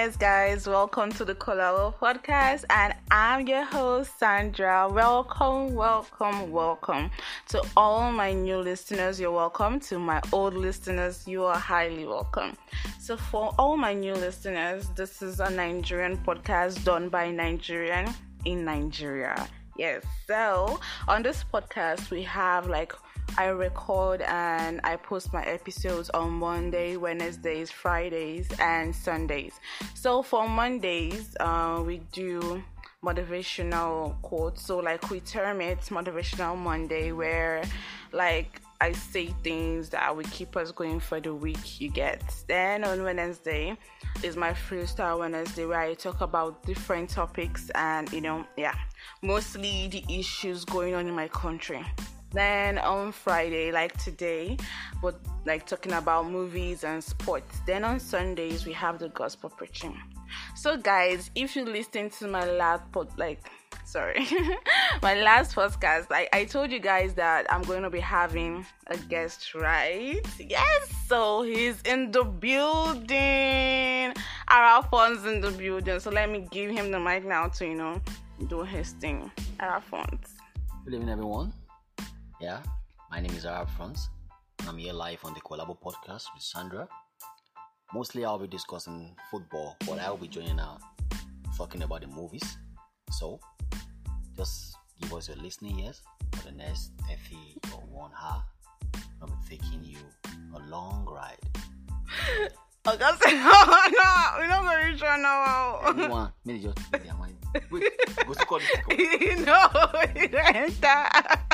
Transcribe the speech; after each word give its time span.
Yes, 0.00 0.16
guys, 0.16 0.66
welcome 0.66 1.12
to 1.12 1.26
the 1.26 1.34
Kolalo 1.34 1.92
podcast, 1.94 2.64
and 2.70 2.94
I'm 3.10 3.46
your 3.46 3.64
host, 3.64 4.18
Sandra. 4.18 4.88
Welcome, 4.90 5.74
welcome, 5.74 6.50
welcome 6.50 7.10
to 7.48 7.62
all 7.76 8.10
my 8.10 8.32
new 8.32 8.56
listeners. 8.56 9.20
You're 9.20 9.30
welcome. 9.30 9.78
To 9.80 9.98
my 9.98 10.22
old 10.32 10.54
listeners, 10.54 11.28
you 11.28 11.44
are 11.44 11.58
highly 11.58 12.06
welcome. 12.06 12.56
So, 12.98 13.18
for 13.18 13.54
all 13.58 13.76
my 13.76 13.92
new 13.92 14.14
listeners, 14.14 14.88
this 14.96 15.20
is 15.20 15.38
a 15.38 15.50
Nigerian 15.50 16.16
podcast 16.16 16.82
done 16.82 17.10
by 17.10 17.30
Nigerian 17.30 18.06
in 18.46 18.64
Nigeria. 18.64 19.46
Yes, 19.76 20.02
so 20.26 20.80
on 21.08 21.22
this 21.22 21.44
podcast, 21.44 22.10
we 22.10 22.22
have 22.22 22.68
like 22.68 22.94
I 23.36 23.46
record 23.46 24.22
and 24.22 24.80
I 24.84 24.96
post 24.96 25.32
my 25.32 25.42
episodes 25.44 26.10
on 26.10 26.32
Monday, 26.32 26.96
Wednesdays, 26.96 27.70
Fridays, 27.70 28.48
and 28.58 28.94
Sundays. 28.94 29.60
So 29.94 30.22
for 30.22 30.48
Mondays, 30.48 31.36
uh, 31.40 31.82
we 31.84 31.98
do 32.12 32.62
motivational 33.02 34.20
quotes. 34.22 34.62
So 34.62 34.78
like 34.78 35.10
we 35.10 35.20
term 35.20 35.60
it 35.60 35.80
motivational 35.82 36.56
Monday, 36.56 37.12
where 37.12 37.62
like 38.12 38.60
I 38.80 38.92
say 38.92 39.28
things 39.42 39.90
that 39.90 40.14
will 40.14 40.24
keep 40.24 40.56
us 40.56 40.72
going 40.72 41.00
for 41.00 41.20
the 41.20 41.34
week. 41.34 41.80
You 41.80 41.90
get. 41.90 42.22
Then 42.48 42.84
on 42.84 43.02
Wednesday 43.02 43.76
is 44.22 44.36
my 44.36 44.52
freestyle 44.52 45.20
Wednesday, 45.20 45.66
where 45.66 45.80
I 45.80 45.94
talk 45.94 46.20
about 46.20 46.62
different 46.64 47.10
topics 47.10 47.70
and 47.74 48.12
you 48.12 48.20
know, 48.20 48.46
yeah, 48.56 48.76
mostly 49.22 49.88
the 49.88 50.04
issues 50.08 50.64
going 50.64 50.94
on 50.94 51.06
in 51.06 51.14
my 51.14 51.28
country. 51.28 51.84
Then 52.32 52.78
on 52.78 53.12
Friday, 53.12 53.72
like 53.72 53.96
today, 54.02 54.56
but 55.02 55.20
like 55.44 55.66
talking 55.66 55.92
about 55.92 56.30
movies 56.30 56.84
and 56.84 57.02
sports. 57.02 57.60
Then 57.66 57.84
on 57.84 57.98
Sundays, 57.98 58.64
we 58.64 58.72
have 58.72 58.98
the 58.98 59.08
gospel 59.08 59.50
preaching. 59.50 59.96
So, 60.54 60.76
guys, 60.76 61.30
if 61.34 61.56
you 61.56 61.64
listen 61.64 62.10
to 62.10 62.28
my 62.28 62.44
last 62.44 62.90
pod, 62.92 63.08
like, 63.18 63.50
sorry, 63.84 64.26
my 65.02 65.20
last 65.20 65.56
podcast, 65.56 66.06
I, 66.10 66.28
I 66.32 66.44
told 66.44 66.70
you 66.70 66.78
guys 66.78 67.14
that 67.14 67.52
I'm 67.52 67.62
going 67.62 67.82
to 67.82 67.90
be 67.90 68.00
having 68.00 68.64
a 68.86 68.96
guest, 68.96 69.54
right? 69.54 70.20
Yes, 70.38 70.94
so 71.08 71.42
he's 71.42 71.80
in 71.82 72.12
the 72.12 72.22
building. 72.22 74.14
Our 74.48 74.82
Arafon's 74.82 75.24
in 75.26 75.40
the 75.40 75.50
building. 75.50 75.98
So, 75.98 76.10
let 76.10 76.30
me 76.30 76.46
give 76.50 76.70
him 76.70 76.92
the 76.92 77.00
mic 77.00 77.24
now 77.24 77.48
to, 77.48 77.66
you 77.66 77.74
know, 77.74 78.00
do 78.46 78.62
his 78.62 78.92
thing. 78.92 79.30
Our 79.58 79.80
Arafons. 79.80 80.28
Good 80.84 80.94
evening, 80.94 81.10
everyone. 81.10 81.52
Yeah, 82.40 82.62
my 83.10 83.20
name 83.20 83.32
is 83.36 83.44
Arab 83.44 83.68
France. 83.76 84.08
I'm 84.66 84.78
here 84.78 84.94
live 84.94 85.22
on 85.24 85.34
the 85.34 85.40
Collabo 85.40 85.76
podcast 85.78 86.24
with 86.34 86.42
Sandra. 86.42 86.88
Mostly 87.92 88.24
I'll 88.24 88.38
be 88.38 88.46
discussing 88.46 89.14
football, 89.30 89.76
but 89.86 89.98
I'll 89.98 90.16
be 90.16 90.26
joining 90.26 90.58
out 90.58 90.80
talking 91.54 91.82
about 91.82 92.00
the 92.00 92.06
movies. 92.06 92.56
So 93.10 93.40
just 94.38 94.74
give 95.02 95.12
us 95.12 95.28
your 95.28 95.36
listening 95.36 95.80
ears 95.80 96.00
for 96.32 96.44
the 96.46 96.52
next 96.52 96.92
30 97.08 97.58
or 97.74 97.82
one 97.90 98.10
hour. 98.18 98.42
I'll 99.20 99.28
be 99.28 99.34
taking 99.58 99.84
you 99.84 99.98
a 100.54 100.60
long 100.70 101.06
ride. 101.06 101.36
Oh, 102.86 102.96
that's 102.96 103.22
no, 103.26 103.32
no, 103.34 104.38
we're 104.38 104.46
not 104.48 104.62
going 104.62 104.80
to 104.80 104.86
reach 104.90 105.02
one 105.02 105.20
now. 105.20 105.80
Anyone, 105.88 106.32
maybe 106.46 106.60
just 106.60 106.78
wait, 107.70 107.84
go 108.26 108.32
to 108.32 108.46
call 108.46 108.58
this. 108.58 109.40
no, 109.44 109.68
you 110.16 110.28
don't 110.28 110.54
enter. 110.56 111.46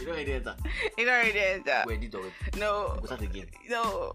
You 0.00 0.06
don't 0.06 0.18
enter. 0.18 0.56
You 0.98 1.04
don't 1.06 1.14
already 1.14 1.38
enter. 1.40 1.84
We 1.86 1.94
edit 1.94 2.14
already. 2.14 2.32
No, 2.58 2.96
Go 3.00 3.06
start 3.06 3.22
again. 3.22 3.46
no, 3.68 4.12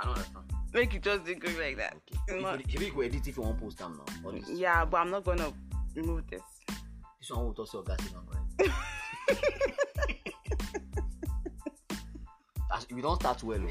I 0.00 0.04
don't 0.04 0.14
understand. 0.16 0.44
make 0.74 0.94
it 0.94 1.02
just 1.02 1.24
go 1.24 1.48
like 1.58 1.76
that. 1.78 1.96
Okay. 2.28 2.40
Not- 2.40 2.60
If 2.60 2.80
you 2.82 2.90
go 2.92 3.00
edit 3.00 3.26
if 3.26 3.36
you 3.36 3.42
want 3.42 3.58
post 3.60 3.78
time 3.78 3.98
now. 4.24 4.30
This. 4.30 4.48
Yeah, 4.50 4.84
but 4.84 4.98
I'm 4.98 5.10
not 5.10 5.24
gonna 5.24 5.52
remove 5.94 6.26
this. 6.30 6.42
This 7.20 7.30
one 7.30 7.44
will 7.46 7.54
also 7.58 7.82
gas 7.82 7.98
it 8.04 8.12
on 8.14 8.26
right. 8.58 8.70
As 12.74 12.86
we 12.90 13.00
don't 13.00 13.16
start 13.20 13.42
well, 13.42 13.60
oh. 13.62 13.68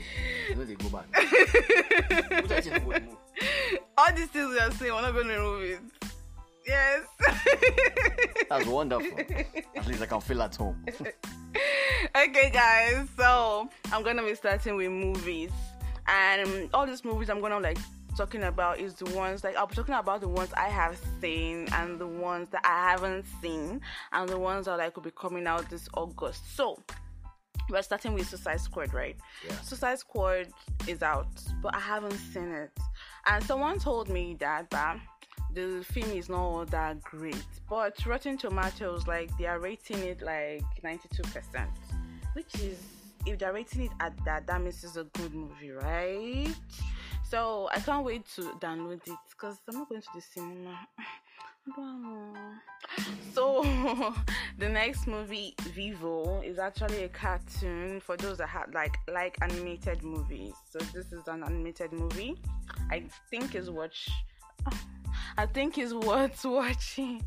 you 0.50 0.56
know 0.56 0.64
they 0.66 0.76
go 0.76 0.90
back. 0.90 1.06
All 3.98 4.14
these 4.14 4.28
things 4.28 4.50
we 4.52 4.60
are 4.60 4.72
saying, 4.72 4.94
we're 4.94 5.02
not 5.02 5.14
gonna 5.14 5.34
remove 5.38 5.64
it. 5.64 5.80
Yes. 6.66 7.04
That's 8.50 8.66
wonderful. 8.68 9.20
At 9.76 9.88
least 9.88 10.02
I 10.02 10.06
can 10.06 10.22
feel 10.22 10.42
at 10.42 10.56
home. 10.56 10.84
okay, 12.16 12.50
guys. 12.50 13.08
So 13.18 13.70
I'm 13.92 14.04
gonna 14.04 14.24
be 14.24 14.36
starting 14.36 14.76
with 14.76 14.92
movies, 14.92 15.52
and 16.08 16.48
um, 16.48 16.70
all 16.74 16.86
these 16.86 17.04
movies 17.06 17.30
I'm 17.30 17.42
gonna 17.42 17.60
like 17.60 17.78
talking 18.18 18.44
about 18.44 18.80
is 18.80 18.94
the 18.96 19.14
ones 19.16 19.44
like 19.44 19.56
I'll 19.58 19.68
be 19.68 19.76
talking 19.76 19.96
about 19.96 20.22
the 20.22 20.30
ones 20.30 20.52
I 20.54 20.70
have 20.70 20.98
seen 21.20 21.68
and 21.74 22.00
the 22.00 22.08
ones 22.08 22.50
that 22.50 22.62
I 22.64 22.92
haven't 22.92 23.26
seen, 23.42 23.82
and 24.12 24.30
the 24.30 24.40
ones 24.40 24.66
that 24.66 24.78
like 24.78 24.96
will 24.96 25.04
be 25.04 25.12
coming 25.12 25.48
out 25.48 25.70
this 25.70 25.88
August. 25.94 26.56
So 26.56 26.80
we're 27.70 27.82
starting 27.82 28.14
with 28.14 28.28
Suicide 28.28 28.62
Squad, 28.62 28.94
right? 28.94 29.16
Yeah. 29.46 29.60
Suicide 29.62 30.00
Squad 30.00 30.48
is 30.88 31.02
out, 31.02 31.28
but 31.62 31.76
I 31.76 31.80
haven't 31.80 32.18
seen 32.18 32.50
it. 32.50 32.72
And 33.28 33.44
someone 33.44 33.80
told 33.80 34.10
me 34.10 34.36
that 34.40 34.70
that 34.70 35.00
the 35.56 35.84
film 35.84 36.12
is 36.12 36.30
not 36.30 36.40
all 36.40 36.66
that 36.66 37.02
great. 37.02 37.44
But 37.70 38.06
Rotten 38.06 38.38
Tomatoes, 38.38 39.08
like 39.08 39.36
they 39.38 39.46
are 39.48 39.60
rating 39.60 40.00
it 40.00 40.22
like 40.22 40.64
92%. 40.84 41.66
Which 42.34 42.56
is 42.56 42.84
if 43.26 43.40
they're 43.40 43.54
rating 43.54 43.84
it 43.84 43.92
at 44.02 44.14
that, 44.26 44.46
that 44.48 44.62
means 44.62 44.84
it's 44.84 44.98
a 44.98 45.06
good 45.06 45.34
movie, 45.34 45.72
right? 45.72 46.54
So 47.24 47.70
I 47.72 47.80
can't 47.80 48.06
wait 48.06 48.26
to 48.36 48.42
download 48.60 49.08
it 49.08 49.18
because 49.30 49.58
I'm 49.68 49.80
not 49.80 49.90
going 49.90 50.02
to 50.02 50.08
the 50.14 50.22
cinema. 50.22 50.80
So 53.34 53.64
the 54.60 54.70
next 54.70 55.08
movie, 55.08 55.56
Vivo, 55.74 56.42
is 56.42 56.60
actually 56.60 57.04
a 57.04 57.10
cartoon 57.10 58.00
for 58.00 58.16
those 58.16 58.38
that 58.38 58.48
have 58.50 58.72
like 58.74 58.96
like 59.12 59.36
animated 59.42 60.04
movies. 60.04 60.54
So 60.70 60.78
this 60.94 61.12
is 61.12 61.28
an 61.28 61.44
animated 61.44 61.92
movie. 61.92 62.36
I 62.92 63.06
think 63.32 63.56
is 63.56 63.72
watch. 63.72 64.08
Ah, 64.68 64.80
I 65.38 65.46
think 65.46 65.78
is 65.78 65.94
worth 65.94 66.44
watching. 66.46 67.24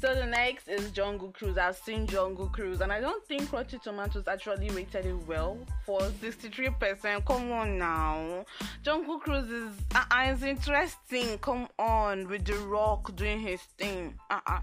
So 0.00 0.14
the 0.14 0.26
next 0.26 0.68
is 0.68 0.90
Jungle 0.92 1.30
Cruise. 1.32 1.58
I've 1.58 1.76
seen 1.76 2.06
Jungle 2.06 2.48
Cruise, 2.48 2.80
and 2.80 2.92
I 2.92 3.00
don't 3.00 3.24
think 3.26 3.52
Rotten 3.52 3.80
Tomatoes 3.80 4.28
actually 4.28 4.70
rated 4.70 5.06
it 5.06 5.26
well 5.26 5.58
for 5.84 6.00
63%. 6.00 7.24
Come 7.24 7.52
on 7.52 7.78
now, 7.78 8.44
Jungle 8.82 9.18
Cruise 9.18 9.50
is 9.50 9.72
uh, 9.94 10.04
uh, 10.10 10.22
it's 10.26 10.42
interesting. 10.42 11.38
Come 11.38 11.68
on, 11.78 12.28
with 12.28 12.44
The 12.44 12.54
Rock 12.58 13.14
doing 13.16 13.40
his 13.40 13.60
thing. 13.78 14.14
Uh 14.30 14.40
uh 14.46 14.60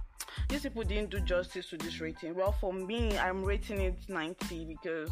these 0.50 0.62
people 0.62 0.84
didn't 0.84 1.10
do 1.10 1.20
justice 1.20 1.70
to 1.70 1.78
this 1.78 2.00
rating. 2.00 2.36
Well, 2.36 2.52
for 2.54 2.74
me, 2.74 3.18
I'm 3.18 3.44
rating 3.44 3.82
it 3.82 3.98
90 4.08 4.66
because 4.66 5.10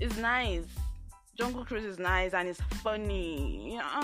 it's 0.00 0.16
nice. 0.18 0.64
Jungle 1.36 1.64
Cruise 1.64 1.84
is 1.84 1.98
nice 1.98 2.34
and 2.34 2.48
it's 2.48 2.60
funny. 2.82 3.74
Yeah, 3.74 4.02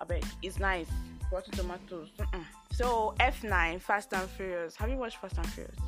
I 0.00 0.04
bet 0.04 0.24
it's 0.42 0.58
nice. 0.58 0.88
Rotten 1.32 1.52
Tomatoes. 1.52 2.08
Mm-mm. 2.18 2.44
So 2.72 3.14
F9, 3.20 3.80
Fast 3.80 4.12
and 4.12 4.28
Furious. 4.30 4.76
Have 4.76 4.90
you 4.90 4.96
watched 4.96 5.18
Fast 5.18 5.38
and 5.38 5.46
Furious? 5.48 5.78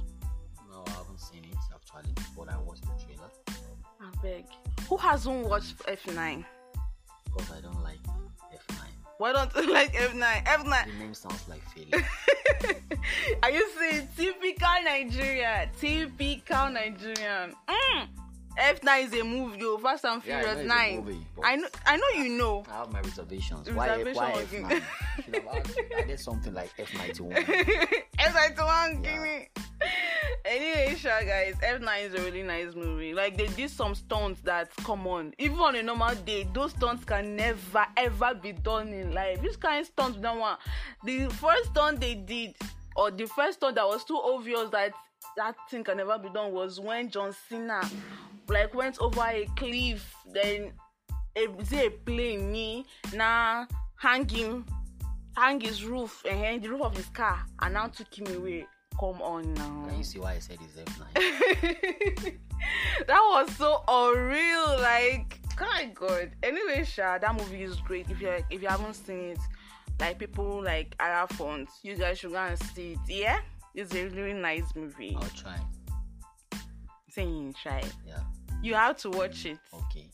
No, 0.71 0.85
I 0.87 0.91
haven't 0.91 1.21
seen 1.21 1.45
it 1.45 1.57
actually, 1.73 2.13
but 2.37 2.49
I 2.53 2.59
watched 2.59 2.83
the 2.83 3.05
trailer 3.05 3.31
I 4.01 4.23
beg. 4.23 4.45
Who 4.89 4.97
hasn't 4.97 5.47
watched 5.47 5.79
F9? 5.87 6.45
because 7.39 7.53
I 7.57 7.61
don't 7.61 7.83
like 7.83 7.99
F9. 8.53 8.79
Why 9.19 9.33
don't 9.33 9.55
you 9.57 9.73
like 9.73 9.93
F9? 9.95 10.45
F9. 10.45 10.87
The 10.87 10.93
name 10.99 11.15
sounds 11.15 11.49
like 11.49 11.63
failure. 11.71 12.07
Are 13.43 13.51
you 13.51 13.69
saying 13.79 14.09
typical 14.17 14.69
Nigeria? 14.85 15.71
Typical 15.79 16.71
Nigerian. 16.71 17.55
Mm. 17.69 18.09
F9 18.59 19.05
is 19.05 19.13
a 19.21 19.25
movie, 19.25 19.59
yo. 19.59 19.79
Fast 19.79 20.05
and 20.05 20.23
Yeah, 20.25 20.41
Furious 20.41 20.67
know 20.67 20.75
9. 20.75 20.97
movie, 21.05 21.27
I 21.45 21.57
know 21.57 21.69
I 21.87 21.97
know 21.97 22.09
you 22.23 22.29
know. 22.31 22.65
I 22.71 22.79
have 22.79 22.93
my 22.93 23.01
reservations. 23.01 23.71
Reservation 23.71 24.15
why, 24.17 24.33
why 24.33 24.41
again. 24.41 24.65
F9? 24.65 25.25
Should 25.25 25.35
have 25.37 25.47
asked- 25.57 25.81
I 25.97 26.03
did 26.03 26.21
something 26.21 26.55
like 26.55 26.71
F91. 26.77 27.33
F9 28.19 28.57
to 28.57 28.63
one, 28.65 29.03
give 29.03 29.13
Yeah. 29.13 29.23
me. 29.23 29.49
Anyway, 30.45 30.95
sure, 30.99 31.21
guys, 31.25 31.55
F9 31.63 32.05
is 32.07 32.15
a 32.15 32.23
really 32.23 32.43
nice 32.43 32.75
movie. 32.75 33.13
Like, 33.15 33.37
they 33.37 33.47
did 33.49 33.71
some 33.71 33.95
stunts 33.95 34.41
that, 34.43 34.75
come 34.79 35.07
on, 35.07 35.35
even 35.39 35.59
on 35.59 35.77
a 35.77 35.83
normal 35.83 36.15
day, 36.17 36.49
those 36.53 36.71
stunts 36.73 37.05
can 37.05 37.37
never 37.37 37.87
ever 37.97 38.35
be 38.35 38.53
done 38.53 38.89
in 38.89 39.13
life. 39.13 39.41
This 39.43 39.57
kind 39.57 39.81
of 39.81 39.87
stunts, 39.87 40.17
we 40.17 40.23
don't 40.23 40.39
want. 40.41 40.59
The 41.05 41.27
first 41.29 41.67
stunt 41.71 42.01
they 42.01 42.15
did, 42.15 42.57
or 42.97 43.11
the 43.11 43.27
first 43.27 43.59
stunt 43.59 43.77
that 43.77 43.87
was 43.87 44.05
too 44.05 44.19
obvious 44.23 44.71
that 44.71 44.93
that 45.37 45.55
thing 45.71 45.85
can 45.85 45.99
never 45.99 46.19
be 46.19 46.29
done, 46.31 46.53
was 46.53 46.81
when 46.81 47.11
John 47.11 47.35
Cena, 47.49 47.83
like, 48.49 48.75
went 48.75 48.99
over 49.01 49.23
a 49.23 49.47
cliff, 49.57 50.15
then 50.33 50.73
a, 51.37 51.49
is 51.61 51.73
a 51.73 51.91
plane, 51.91 52.51
me, 52.51 52.87
now 53.15 53.67
hanging 53.97 54.65
hang 55.39 55.61
his 55.61 55.85
roof 55.85 56.23
and 56.29 56.41
hang 56.41 56.61
the 56.61 56.69
roof 56.69 56.83
of 56.83 56.97
his 56.97 57.07
car 57.07 57.45
and 57.63 57.75
now 57.75 57.87
took 57.87 58.13
him 58.13 58.27
away. 58.37 58.67
Come 58.99 59.23
on 59.23 59.55
now. 59.55 59.85
Can 59.89 59.99
you 59.99 60.05
see 60.05 60.19
why 60.19 60.35
I 60.35 60.39
said 60.41 60.59
it's 60.61 60.91
F9? 60.91 61.15
that 63.07 63.21
was 63.31 63.55
so 63.55 63.85
unreal. 63.87 64.81
Like, 64.81 65.41
my 65.61 65.91
God. 65.95 66.33
Anyway, 66.43 66.85
Sha, 66.85 67.19
that 67.19 67.35
movie 67.37 67.63
is 67.63 67.77
great. 67.77 68.11
If 68.11 68.21
you 68.21 68.33
if 68.51 68.61
you 68.61 68.67
haven't 68.67 68.95
seen 68.95 69.31
it, 69.31 69.39
like 70.01 70.19
people 70.19 70.63
like 70.65 70.97
Arab 70.99 71.33
fonts. 71.35 71.79
You 71.85 71.95
guys 71.95 72.19
should 72.19 72.33
go 72.33 72.39
and 72.39 72.59
see 72.59 72.93
it. 72.93 72.99
Yeah, 73.09 73.39
it's 73.73 73.95
a 73.95 74.09
really 74.09 74.33
nice 74.33 74.75
movie. 74.75 75.17
I'll 75.17 75.29
try. 75.29 75.59
Saying 77.11 77.55
try. 77.63 77.83
Yeah. 78.05 78.19
You 78.63 78.75
have 78.75 78.97
to 78.99 79.11
watch 79.11 79.45
it. 79.47 79.59
Okay. 79.73 80.07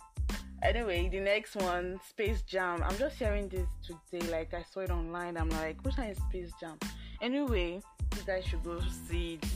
Anyway, 0.63 1.09
the 1.11 1.21
next 1.21 1.57
one, 1.57 2.01
Space 2.09 2.43
Jam. 2.43 2.83
I'm 2.83 2.97
just 2.97 3.17
hearing 3.19 3.49
this 3.49 3.67
today. 3.87 4.27
Like 4.31 4.55
I 4.55 4.63
saw 4.63 4.81
it 4.81 4.91
online. 4.91 5.37
I'm 5.37 5.51
like, 5.51 5.77
which 5.85 5.97
one 5.99 6.09
is 6.09 6.19
Space 6.29 6.53
Jam? 6.61 6.79
Anyway, 7.21 7.81
you 8.17 8.23
guys 8.27 8.45
should 8.45 8.63
go 8.65 8.81
see 9.09 9.35
it. 9.35 9.47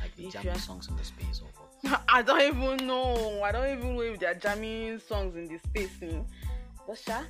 Like 0.00 0.14
the 0.16 0.28
jamming 0.28 0.58
songs 0.58 0.88
in 0.88 0.96
the 0.96 1.04
space 1.04 1.40
or 1.42 1.48
what? 1.90 2.00
I 2.08 2.22
don't 2.22 2.40
even 2.42 2.86
know. 2.86 3.42
I 3.42 3.50
don't 3.52 3.78
even 3.78 3.96
know 3.96 4.02
if 4.02 4.20
they're 4.20 4.34
jamming 4.34 5.00
songs 5.00 5.34
in 5.36 5.46
the 5.48 5.58
space. 5.58 5.90
eh. 6.02 6.20
But 6.86 6.98
sha, 6.98 7.22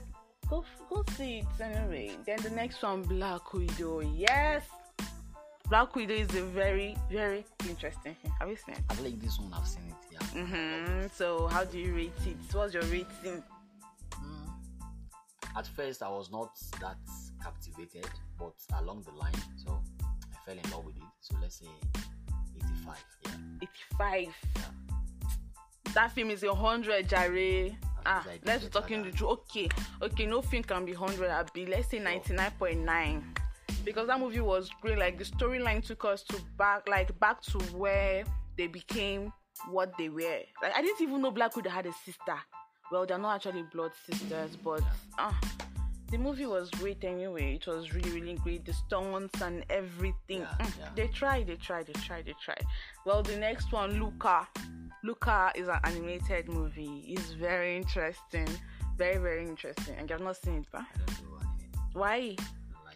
go 0.51 0.65
go 0.91 1.03
see 1.17 1.39
it 1.39 1.47
anyway. 1.61 2.11
Then 2.27 2.39
the 2.43 2.51
next 2.51 2.83
one, 2.83 3.03
Black 3.03 3.53
Widow. 3.55 4.01
Yes, 4.01 4.63
Black 5.69 5.95
Widow 5.97 6.15
is 6.15 6.35
a 6.35 6.43
very 6.43 6.97
very 7.11 7.45
interesting 7.69 8.15
film. 8.23 8.35
Have 8.39 8.49
you 8.49 8.57
seen 8.57 8.77
it? 8.77 8.83
I 8.89 9.01
like 9.03 9.21
this 9.21 9.39
one 9.39 9.53
I've 9.53 9.67
seen 9.67 9.83
it. 9.89 9.95
Yeah. 10.13 10.43
Mm-hmm. 10.43 11.07
So 11.13 11.49
how 11.49 11.65
do 11.65 11.79
you 11.79 11.95
rate 11.95 12.13
it? 12.27 12.37
What's 12.53 12.75
your 12.75 12.85
rating? 12.85 13.43
Mm. 14.13 14.51
At 15.57 15.67
first, 15.67 16.03
I 16.03 16.09
was 16.09 16.31
not 16.31 16.51
that 16.81 16.97
captivated, 17.43 18.09
but 18.39 18.55
along 18.79 19.03
the 19.03 19.13
line, 19.13 19.35
so 19.57 19.83
I 20.03 20.37
fell 20.45 20.57
in 20.57 20.71
love 20.71 20.85
with 20.85 20.97
it. 20.97 21.03
So 21.21 21.35
let's 21.43 21.57
say 21.57 21.67
85. 22.57 23.05
Yeah. 23.25 23.31
85. 23.62 24.35
Yeah. 24.57 24.62
That 25.95 26.12
film 26.12 26.31
is 26.31 26.43
a 26.43 26.55
hundred, 26.55 27.09
Jare. 27.09 27.71
Ah, 28.05 28.25
let's 28.45 28.65
be 28.65 28.71
talking 28.71 29.03
the 29.03 29.11
truth. 29.11 29.31
Okay, 29.31 29.69
okay, 30.01 30.27
no 30.27 30.43
film 30.43 30.62
can 30.62 30.85
be 30.85 30.93
hundred. 30.93 31.31
I'll 31.31 31.47
be 31.53 31.67
let's 31.67 31.89
say 31.89 31.99
ninety 31.99 32.35
nine 32.35 32.53
point 32.59 32.85
nine, 32.85 33.25
because 33.87 34.09
that 34.09 34.21
movie 34.21 34.41
was 34.41 34.69
great. 34.83 34.99
Like 34.99 35.17
the 35.17 35.25
storyline 35.25 35.83
took 35.83 36.05
us 36.05 36.23
to 36.25 36.37
back, 36.59 36.87
like 36.88 37.19
back 37.19 37.41
to 37.43 37.59
where 37.77 38.25
they 38.59 38.67
became 38.67 39.33
what 39.71 39.97
they 39.97 40.11
were. 40.11 40.41
Like 40.62 40.75
I 40.77 40.83
didn't 40.83 41.00
even 41.00 41.23
know 41.23 41.31
Black 41.31 41.56
Widow 41.56 41.71
had 41.71 41.87
a 41.87 41.93
sister. 42.05 42.37
Well, 42.93 43.06
they're 43.06 43.17
not 43.19 43.37
actually 43.37 43.65
blood 43.73 43.93
sisters, 44.09 44.56
but 44.62 44.83
ah, 45.19 45.38
the 46.11 46.19
movie 46.19 46.47
was 46.47 46.71
great 46.71 47.03
anyway. 47.05 47.55
It 47.55 47.67
was 47.67 47.94
really, 47.94 48.11
really 48.11 48.35
great. 48.35 48.65
The 48.65 48.73
stunts 48.75 49.41
and 49.41 49.65
everything. 49.71 50.41
Yeah, 50.41 50.56
Mm, 50.61 50.79
yeah. 50.79 50.88
They 50.94 51.06
tried, 51.09 51.47
they 51.49 51.56
tried, 51.56 51.87
they 51.87 51.94
tried, 51.94 52.27
they 52.27 52.35
tried. 52.44 52.62
Well, 53.05 53.23
the 53.23 53.37
next 53.37 53.73
one, 53.73 53.99
Luca. 54.00 54.47
Luca 55.03 55.53
is 55.55 55.69
an 55.69 55.79
animated 55.85 56.49
movie. 56.49 57.05
It's 57.09 57.31
very 57.33 57.77
interesting. 57.77 58.49
Very, 58.97 59.19
very 59.19 59.44
interesting. 59.47 59.94
And 59.99 60.09
you've 60.09 60.21
not 60.21 60.37
seen 60.37 60.59
it, 60.59 60.67
but 60.73 60.83
I 60.83 60.99
don't 60.99 61.06
do 61.19 61.37
anime. 61.41 61.93
why? 61.93 62.37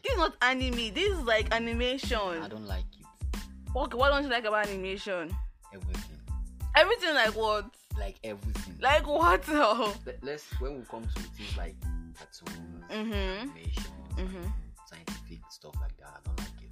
I 0.04 0.08
don't 0.08 0.08
like 0.08 0.08
This 0.08 0.12
is 0.12 0.18
not 0.18 0.34
anime. 0.42 0.94
This 0.94 1.12
is 1.12 1.20
like 1.24 1.52
animation. 1.54 2.18
I 2.18 2.48
don't 2.48 2.66
like 2.66 2.84
it. 2.98 3.06
What, 3.72 3.94
what 3.94 4.10
don't 4.10 4.24
you 4.24 4.30
like 4.30 4.44
about 4.44 4.66
animation? 4.66 5.34
Everything. 5.72 6.18
Everything 6.76 7.14
like 7.14 7.36
what? 7.36 7.66
Like 7.98 8.16
everything. 8.24 8.76
Like 8.80 9.06
what? 9.06 9.44
Oh. 9.48 9.94
Let- 10.06 10.22
let's 10.24 10.44
when 10.60 10.78
we 10.78 10.84
come 10.90 11.02
to 11.02 11.22
things 11.22 11.56
like 11.56 11.74
cartoons, 12.16 12.84
Mhm. 12.90 13.40
animations, 13.42 13.88
and 14.18 14.28
Mhm. 14.28 14.52
scientific 14.88 15.40
stuff 15.50 15.74
like 15.80 15.96
that, 15.98 16.08
I 16.08 16.20
don't 16.24 16.38
like 16.38 16.62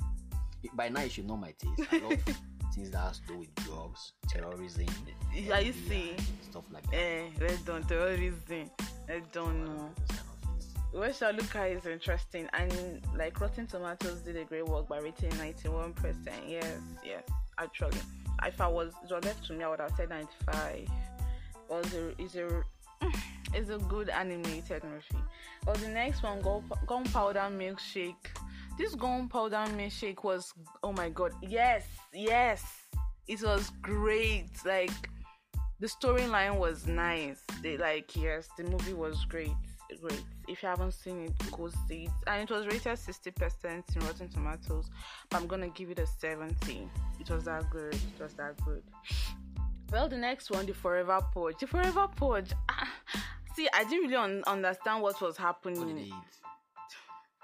it. 0.64 0.76
By 0.76 0.88
now, 0.88 1.02
you 1.02 1.10
should 1.10 1.26
know 1.26 1.36
my 1.36 1.52
taste. 1.52 1.92
I 1.92 1.98
love 1.98 2.18
things 2.74 2.90
that 2.90 2.98
has 2.98 3.18
to 3.20 3.26
do 3.28 3.38
with 3.38 3.54
drugs, 3.56 4.12
terrorism, 4.28 4.86
Yeah, 5.34 5.58
you 5.58 5.72
see. 5.72 6.16
stuff 6.50 6.64
like 6.72 6.84
that. 6.90 6.96
Eh, 6.96 7.28
let's 7.40 7.62
don't 7.62 7.86
terrorism. 7.88 8.70
I 9.08 9.20
don't 9.32 9.64
know. 9.64 9.90
Of. 10.92 11.00
West 11.00 11.22
Luca 11.22 11.66
is 11.66 11.86
interesting 11.86 12.48
and 12.52 13.00
like 13.16 13.40
Rotten 13.40 13.66
Tomatoes 13.66 14.20
did 14.20 14.36
a 14.36 14.44
great 14.44 14.66
work 14.66 14.88
by 14.88 14.98
rating 14.98 15.30
91%. 15.30 15.94
Yes, 16.46 16.80
yes, 17.04 17.22
actually. 17.58 17.98
If 18.44 18.60
I 18.60 18.68
was 18.68 18.92
it 19.02 19.12
was 19.12 19.24
left 19.24 19.46
to 19.46 19.52
me, 19.52 19.64
I 19.64 19.68
would 19.68 19.80
have 19.80 19.92
said 19.96 20.10
95. 20.10 20.88
Well, 21.68 21.80
it's 21.80 21.94
a, 21.94 22.08
it's 22.18 22.34
a, 22.36 22.62
it's 23.54 23.70
a 23.70 23.78
good 23.78 24.08
animated 24.08 24.82
movie. 24.84 25.24
Well, 25.66 25.76
the 25.76 25.88
next 25.88 26.22
one, 26.22 26.40
Gun- 26.40 26.70
Gunpowder 26.86 27.48
Milkshake. 27.50 28.14
This 28.78 28.94
Gunpowder 28.94 29.64
Milkshake 29.76 30.22
was, 30.22 30.54
oh 30.82 30.92
my 30.92 31.08
god, 31.08 31.32
yes, 31.42 31.84
yes, 32.14 32.64
it 33.26 33.42
was 33.42 33.70
great. 33.82 34.48
Like, 34.64 35.10
the 35.80 35.86
storyline 35.88 36.58
was 36.58 36.86
nice. 36.86 37.42
They 37.62 37.76
like 37.76 38.14
yes, 38.16 38.48
the 38.56 38.64
movie 38.64 38.94
was 38.94 39.24
great, 39.24 39.50
great. 39.96 40.22
If 40.46 40.62
you 40.62 40.68
haven't 40.68 40.92
seen 40.92 41.20
it, 41.24 41.32
go 41.50 41.68
see 41.88 42.04
it. 42.04 42.10
And 42.26 42.48
it 42.48 42.52
was 42.54 42.66
rated 42.66 42.98
sixty 42.98 43.30
percent 43.30 43.84
in 43.94 44.02
Rotten 44.02 44.28
Tomatoes, 44.28 44.90
but 45.30 45.40
I'm 45.40 45.46
gonna 45.46 45.68
give 45.68 45.90
it 45.90 45.98
a 45.98 46.06
seventy. 46.06 46.88
It 47.20 47.30
was 47.30 47.44
that 47.44 47.68
good. 47.70 47.94
It 47.94 48.20
was 48.22 48.34
that 48.34 48.54
good. 48.64 48.82
Well, 49.90 50.08
the 50.08 50.18
next 50.18 50.50
one, 50.50 50.66
the 50.66 50.74
Forever 50.74 51.20
Purge. 51.32 51.56
The 51.60 51.66
Forever 51.66 52.08
Purge. 52.14 52.52
Ah, 52.68 52.92
see, 53.56 53.68
I 53.72 53.84
didn't 53.84 54.02
really 54.10 54.16
un- 54.16 54.44
understand 54.46 55.02
what 55.02 55.20
was 55.20 55.36
What 55.38 55.38
happening. 55.38 55.98
eat? 55.98 56.12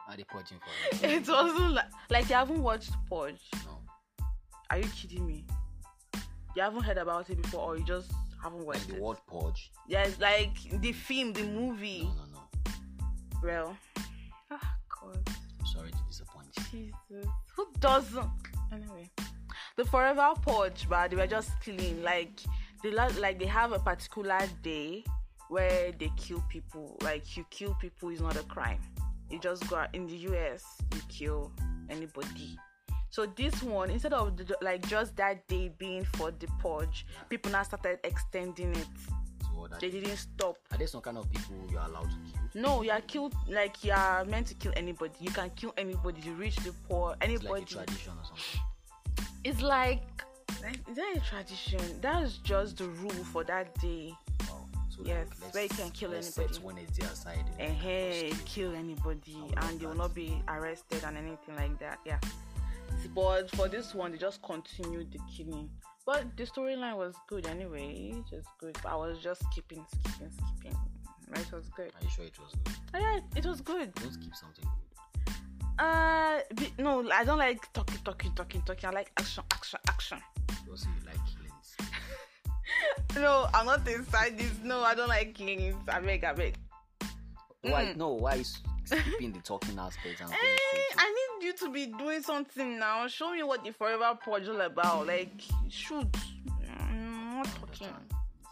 Are 0.06 0.16
they 0.16 0.24
purging 0.24 0.58
for 0.58 1.06
it? 1.06 1.26
Wasn't 1.26 1.72
like, 1.72 1.84
like 2.10 2.28
you 2.28 2.34
haven't 2.34 2.62
watched 2.62 2.92
Purge. 3.10 3.40
No. 3.64 3.80
Are 4.70 4.78
you 4.78 4.88
kidding 4.94 5.26
me? 5.26 5.46
You 6.56 6.62
haven't 6.62 6.82
heard 6.82 6.98
about 6.98 7.28
it 7.30 7.40
before, 7.40 7.60
or 7.62 7.76
you 7.78 7.84
just 7.84 8.12
haven't 8.42 8.58
Like 8.58 8.66
watched 8.66 8.88
the 8.88 8.96
it? 8.96 9.00
word 9.02 9.16
purge? 9.26 9.70
Yes, 9.88 10.16
like 10.20 10.54
the 10.70 10.92
film, 10.92 11.32
the 11.32 11.42
movie. 11.44 12.02
No, 12.04 12.08
no, 12.10 12.23
no. 13.44 13.52
Well, 13.52 13.76
ah, 14.50 14.76
God, 14.88 15.18
I'm 15.60 15.66
sorry 15.66 15.90
to 15.90 15.98
disappoint 16.08 16.46
you. 16.72 16.92
Jesus, 17.10 17.30
who 17.56 17.66
doesn't? 17.80 18.30
Anyway, 18.72 19.10
the 19.76 19.84
Forever 19.84 20.32
Purge, 20.42 20.88
but 20.88 21.10
they 21.10 21.16
were 21.16 21.26
just 21.26 21.50
killing. 21.60 22.02
Like 22.02 22.40
they 22.82 22.90
la- 22.90 23.10
like 23.18 23.38
they 23.38 23.46
have 23.46 23.72
a 23.72 23.78
particular 23.78 24.40
day 24.62 25.04
where 25.48 25.92
they 25.92 26.10
kill 26.16 26.42
people. 26.48 26.96
Like 27.02 27.36
you 27.36 27.44
kill 27.50 27.74
people 27.74 28.08
is 28.08 28.20
not 28.20 28.36
a 28.36 28.42
crime. 28.44 28.80
You 29.30 29.38
just 29.38 29.68
go 29.68 29.76
out 29.76 29.94
in 29.94 30.06
the 30.06 30.16
US, 30.30 30.64
you 30.94 31.00
kill 31.08 31.52
anybody. 31.90 32.58
So 33.10 33.26
this 33.26 33.62
one, 33.62 33.90
instead 33.90 34.12
of 34.12 34.36
the, 34.36 34.56
like 34.60 34.86
just 34.88 35.16
that 35.16 35.46
day 35.46 35.72
being 35.78 36.04
for 36.16 36.32
the 36.32 36.48
purge, 36.60 37.06
people 37.28 37.52
now 37.52 37.62
started 37.62 38.00
extending 38.04 38.74
it. 38.74 38.86
So 39.74 39.80
what 39.80 39.82
are 39.82 39.90
They 39.90 39.90
they? 39.90 40.00
didn't 40.00 40.16
stop. 40.18 40.56
Are 40.72 40.78
there 40.78 40.86
some 40.86 41.00
kind 41.00 41.18
of 41.18 41.30
people 41.30 41.56
you're 41.70 41.80
allowed 41.80 42.10
to 42.10 42.16
kill? 42.32 42.62
No, 42.62 42.82
you 42.82 42.90
are 42.90 43.00
killed 43.00 43.34
like 43.48 43.82
you 43.84 43.92
are 43.92 44.24
meant 44.24 44.46
to 44.48 44.54
kill 44.54 44.72
anybody. 44.76 45.14
You 45.20 45.30
can 45.30 45.50
kill 45.50 45.72
anybody, 45.76 46.20
the 46.20 46.30
rich, 46.32 46.56
the 46.56 46.72
poor, 46.88 47.14
anybody. 47.20 47.62
It's 47.62 47.74
anybody. 47.74 47.76
like 47.76 47.90
a 47.90 47.92
tradition 47.92 48.12
or 48.12 48.24
something. 48.24 48.60
It's 49.44 49.60
like, 49.62 50.02
like 50.62 50.78
is 50.88 50.96
that 50.96 51.14
a 51.16 51.20
tradition? 51.20 52.00
That's 52.00 52.38
just 52.38 52.78
the 52.78 52.88
rule 52.88 53.10
for 53.10 53.44
that 53.44 53.74
day. 53.80 54.14
Wow. 54.48 54.66
So 54.88 55.02
Yes, 55.04 55.26
let's, 55.42 55.54
where 55.54 55.62
you 55.64 55.68
can 55.70 55.90
kill 55.90 56.10
let's 56.10 56.38
anybody. 56.38 56.54
Set 56.54 56.62
Wednesday 56.62 57.04
aside. 57.06 57.44
And 57.58 57.72
hey, 57.74 58.32
kill 58.44 58.74
anybody, 58.74 59.36
I 59.56 59.68
and 59.68 59.80
they 59.80 59.86
will 59.86 59.96
not 59.96 60.14
be 60.14 60.40
arrested 60.48 61.02
and 61.04 61.16
anything 61.18 61.56
like 61.56 61.78
that. 61.80 61.98
Yeah. 62.06 62.18
But 63.14 63.50
for 63.56 63.68
this 63.68 63.94
one, 63.94 64.12
they 64.12 64.18
just 64.18 64.40
continued 64.42 65.12
the 65.12 65.18
killing. 65.30 65.68
But 66.06 66.36
the 66.36 66.44
storyline 66.44 66.96
was 66.96 67.14
good 67.28 67.46
anyway. 67.46 68.14
Just 68.30 68.48
good. 68.58 68.76
But 68.82 68.92
I 68.92 68.96
was 68.96 69.18
just 69.22 69.42
skipping, 69.50 69.84
skipping, 69.88 70.30
skipping. 70.30 70.78
Right, 71.28 71.40
it 71.40 71.52
was 71.52 71.68
good. 71.70 71.90
Are 71.94 72.04
you 72.04 72.10
sure 72.10 72.24
it 72.26 72.38
was 72.38 72.52
good? 72.52 72.74
Oh, 72.94 72.98
yeah, 72.98 73.20
it 73.36 73.46
was 73.46 73.60
good. 73.62 73.94
Don't 73.94 74.20
keep 74.20 74.34
something 74.34 74.64
good. 74.64 74.84
Uh, 75.78 76.40
be, 76.54 76.72
no, 76.78 77.10
I 77.10 77.24
don't 77.24 77.38
like 77.38 77.72
talking, 77.72 77.98
talking, 78.04 78.32
talking, 78.34 78.62
talking. 78.62 78.88
I 78.88 78.92
like 78.92 79.10
action, 79.18 79.42
action, 79.52 79.80
action. 79.88 80.18
Also, 80.70 80.88
you 80.88 81.06
like 81.06 81.16
killings. 81.26 81.76
No, 83.16 83.46
I'm 83.54 83.66
not 83.66 83.86
inside 83.88 84.38
this. 84.38 84.52
No, 84.62 84.82
I 84.82 84.94
don't 84.94 85.08
like 85.08 85.34
killings. 85.34 85.76
I 85.88 86.00
beg, 86.00 86.24
I 86.24 86.32
beg. 86.32 86.56
Why? 87.62 87.86
Mm. 87.86 87.96
No, 87.96 88.14
why 88.14 88.34
is 88.36 88.58
skipping 88.84 89.32
the 89.32 89.40
talking 89.40 89.78
aspect 89.78 90.20
and 90.20 90.28
going 90.30 90.40
Eh, 90.42 90.56
to- 90.92 91.00
I 91.00 91.12
need 91.40 91.46
you 91.46 91.52
to 91.54 91.70
be 91.70 91.86
doing 91.86 92.22
something 92.22 92.78
now. 92.78 93.06
Show 93.08 93.32
me 93.32 93.42
what 93.42 93.64
the 93.64 93.72
Forever 93.72 94.18
Purge 94.24 94.42
is 94.44 94.48
all 94.50 94.60
about. 94.60 95.06
Like, 95.06 95.40
shoot. 95.68 96.10
Mm, 96.62 97.34
not 97.36 97.46
talking. 97.60 97.88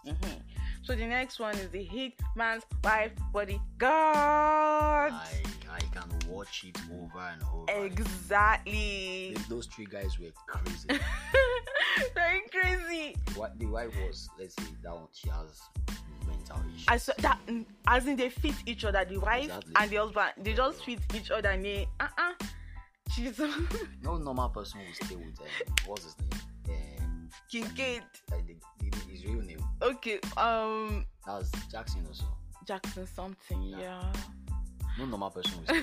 Mhm. 0.06 0.42
So 0.84 0.96
the 0.96 1.06
next 1.06 1.38
one 1.38 1.54
is 1.56 1.68
the 1.70 1.82
hit 1.84 2.14
man's 2.34 2.64
Wife 2.82 3.12
Bodyguard. 3.32 5.12
I 5.12 5.42
I 5.70 5.78
can 5.92 6.10
watch 6.28 6.64
it 6.64 6.76
over 6.92 7.20
and 7.20 7.42
over. 7.54 7.84
Exactly. 7.86 9.32
Th- 9.34 9.48
Those 9.48 9.66
three 9.66 9.86
guys 9.86 10.18
were 10.18 10.32
crazy. 10.46 10.88
Very 12.14 12.42
crazy. 12.50 13.16
what 13.36 13.58
the 13.58 13.66
wife 13.66 13.94
was, 14.06 14.28
let's 14.38 14.54
say 14.56 14.64
that 14.82 14.92
one, 14.94 15.06
she 15.12 15.28
has 15.30 15.62
issues. 16.74 16.84
I 16.88 16.96
saw 16.96 17.12
that 17.18 17.38
mm, 17.46 17.64
as 17.86 18.06
in 18.06 18.16
they 18.16 18.28
fit 18.30 18.54
each 18.66 18.84
other, 18.84 19.04
the 19.04 19.18
wife 19.18 19.44
Exactly. 19.44 19.72
and 19.76 19.90
the 19.90 19.96
husband, 19.96 20.30
they 20.38 20.52
just 20.54 20.84
fit 20.84 20.98
each 21.14 21.30
other. 21.30 21.50
And 21.50 21.64
they, 21.64 21.88
uh 22.00 22.08
uh 22.18 22.32
Jesus, 23.14 23.54
no 24.02 24.16
normal 24.18 24.48
person 24.48 24.80
will 24.80 25.06
stay 25.06 25.16
with 25.16 25.38
um, 25.40 25.74
what's 25.86 26.04
his 26.04 26.16
name? 26.18 26.40
Um, 27.00 27.28
Kincaid. 27.50 28.02
like 28.30 28.46
the, 28.46 28.56
the, 28.80 28.96
his 29.10 29.24
real 29.26 29.42
name. 29.42 29.62
Okay, 29.82 30.18
um, 30.36 31.06
That 31.26 31.32
was 31.38 31.50
Jackson 31.70 32.04
also. 32.08 32.24
Jackson 32.66 33.06
something, 33.06 33.62
Yeah. 33.62 33.78
yeah. 33.80 34.12
No 34.98 35.06
normal 35.06 35.30
person 35.30 35.52
will 35.58 35.66
say. 35.74 35.82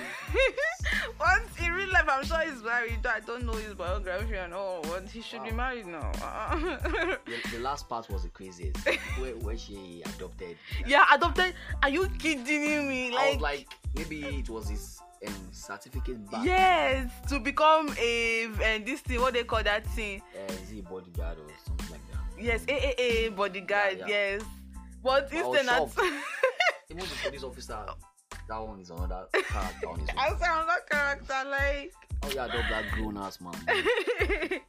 Once 1.19 1.49
in 1.63 1.71
real 1.73 1.89
life, 1.91 2.05
I'm 2.07 2.23
sure 2.23 2.39
he's 2.39 2.61
married. 2.63 3.05
I 3.05 3.19
don't 3.21 3.45
know 3.45 3.53
his 3.53 3.73
biography 3.73 4.35
and 4.35 4.53
all. 4.53 4.81
But 4.83 5.09
he 5.09 5.21
should 5.21 5.43
be 5.43 5.49
Wow. 5.51 5.57
married 5.57 5.87
now. 5.87 6.11
the, 7.25 7.49
the 7.51 7.59
last 7.59 7.89
part 7.89 8.09
was 8.09 8.23
the 8.23 8.29
craziest. 8.29 8.77
where, 9.19 9.35
where 9.37 9.57
she 9.57 10.03
adopted. 10.15 10.57
yeah, 10.85 11.05
adopted. 11.13 11.53
Are 11.83 11.89
you 11.89 12.07
kidding 12.19 12.87
me? 12.87 13.07
I 13.11 13.15
Like, 13.15 13.33
was 13.33 13.41
like, 13.41 13.67
maybe 13.95 14.21
it 14.25 14.49
was 14.49 14.69
his 14.69 14.99
um, 15.27 15.33
certificate 15.51 16.29
back. 16.29 16.45
yes, 16.45 17.11
to 17.29 17.39
become 17.39 17.93
a 17.99 18.45
and 18.63 18.85
this 18.85 19.01
thing. 19.01 19.19
What 19.21 19.33
they 19.33 19.43
call 19.43 19.63
that 19.63 19.85
thing? 19.87 20.21
Uh, 20.35 20.53
is 20.53 20.69
he 20.69 20.79
a 20.79 20.83
bodyguard 20.83 21.37
or 21.39 21.47
something 21.65 21.89
like 21.91 22.01
that? 22.11 22.41
Yes, 22.43 22.63
AAA 22.65 23.35
bodyguard. 23.35 23.97
Yeah, 23.99 24.05
yeah. 24.07 24.31
Yes, 24.35 24.43
but 25.03 25.33
I 25.33 25.43
was 25.43 25.59
instead 25.59 25.65
shocked. 25.65 25.99
Even 26.91 27.03
the 27.03 27.15
police 27.23 27.43
officer, 27.43 27.85
that 28.49 28.67
one 28.67 28.79
is 28.79 28.89
another 28.89 29.27
character 29.31 29.89
on 29.89 29.99
his 29.99 30.09
I 30.17 30.29
say 30.35 30.45
I'm 30.45 30.67
character 30.89 31.49
like. 31.49 31.93
Oh 32.23 32.31
yeah, 32.35 32.45
adopt 32.45 32.69
that 32.69 32.85
grown 32.93 33.17
ass 33.17 33.39
man. 33.39 33.53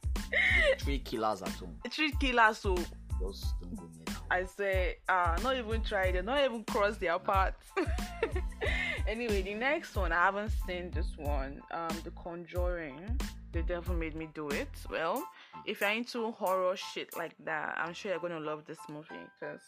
Three 0.79 0.99
killers 0.99 1.41
at 1.41 1.49
home. 1.49 1.75
Three 1.89 2.13
killers, 2.19 2.59
so 2.59 2.75
Just 3.19 3.59
don't 3.59 3.75
go 3.75 3.83
near 3.97 4.15
I 4.29 4.45
say, 4.45 4.97
uh, 5.09 5.37
not 5.43 5.57
even 5.57 5.81
try 5.83 6.05
it, 6.05 6.23
not 6.23 6.41
even 6.41 6.63
cross 6.63 6.95
their 6.97 7.19
path. 7.19 7.53
anyway, 9.07 9.41
the 9.41 9.55
next 9.55 9.93
one, 9.95 10.13
I 10.13 10.23
haven't 10.23 10.51
seen 10.65 10.89
this 10.91 11.17
one. 11.17 11.61
Um, 11.71 11.89
The 12.05 12.11
Conjuring. 12.11 13.19
The 13.53 13.61
devil 13.63 13.95
made 13.95 14.15
me 14.15 14.29
do 14.33 14.47
it. 14.49 14.69
Well, 14.89 15.25
if 15.65 15.81
you're 15.81 15.89
into 15.89 16.31
horror 16.31 16.75
shit 16.77 17.17
like 17.17 17.35
that, 17.43 17.77
I'm 17.77 17.93
sure 17.93 18.11
you're 18.11 18.21
gonna 18.21 18.39
love 18.39 18.63
this 18.65 18.77
movie 18.87 19.25
because 19.39 19.59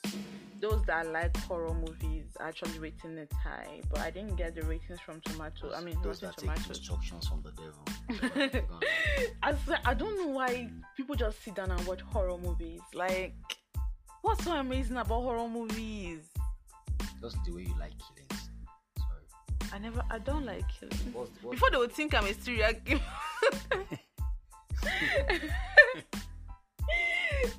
those 0.61 0.81
that 0.85 1.11
like 1.11 1.35
horror 1.37 1.73
movies 1.73 2.23
are 2.39 2.47
actually 2.47 2.79
rating 2.79 3.17
it 3.17 3.31
high. 3.43 3.81
But 3.89 3.99
I 3.99 4.09
didn't 4.09 4.37
get 4.37 4.55
the 4.55 4.61
ratings 4.61 5.01
from 5.01 5.19
Tomato. 5.21 5.73
I 5.75 5.81
mean, 5.81 5.97
those 6.01 6.21
that 6.21 6.37
take 6.37 6.55
instructions 6.67 7.27
from 7.27 7.43
the 7.43 7.51
devil. 7.51 8.63
I 9.43 9.53
I 9.83 9.93
don't 9.93 10.15
know 10.17 10.27
why 10.27 10.69
people 10.95 11.15
just 11.15 11.43
sit 11.43 11.55
down 11.55 11.71
and 11.71 11.85
watch 11.85 12.01
horror 12.01 12.37
movies. 12.37 12.81
Like, 12.93 13.35
what's 14.21 14.45
so 14.45 14.53
amazing 14.53 14.95
about 14.95 15.23
horror 15.23 15.49
movies? 15.49 16.21
Just 17.21 17.37
the 17.45 17.51
way 17.51 17.61
you 17.63 17.75
like 17.77 17.93
killings. 17.99 18.49
Sorry. 18.97 19.73
I 19.73 19.79
never, 19.79 20.01
I 20.09 20.19
don't 20.19 20.45
like 20.45 20.63
killing. 20.69 20.97
What's, 21.11 21.31
what's, 21.41 21.55
Before 21.55 21.71
they 21.71 21.77
would 21.77 21.91
think 21.91 22.13
I'm 22.13 22.25
a 22.25 22.33
serial 22.33 22.73
killer. 22.85 23.01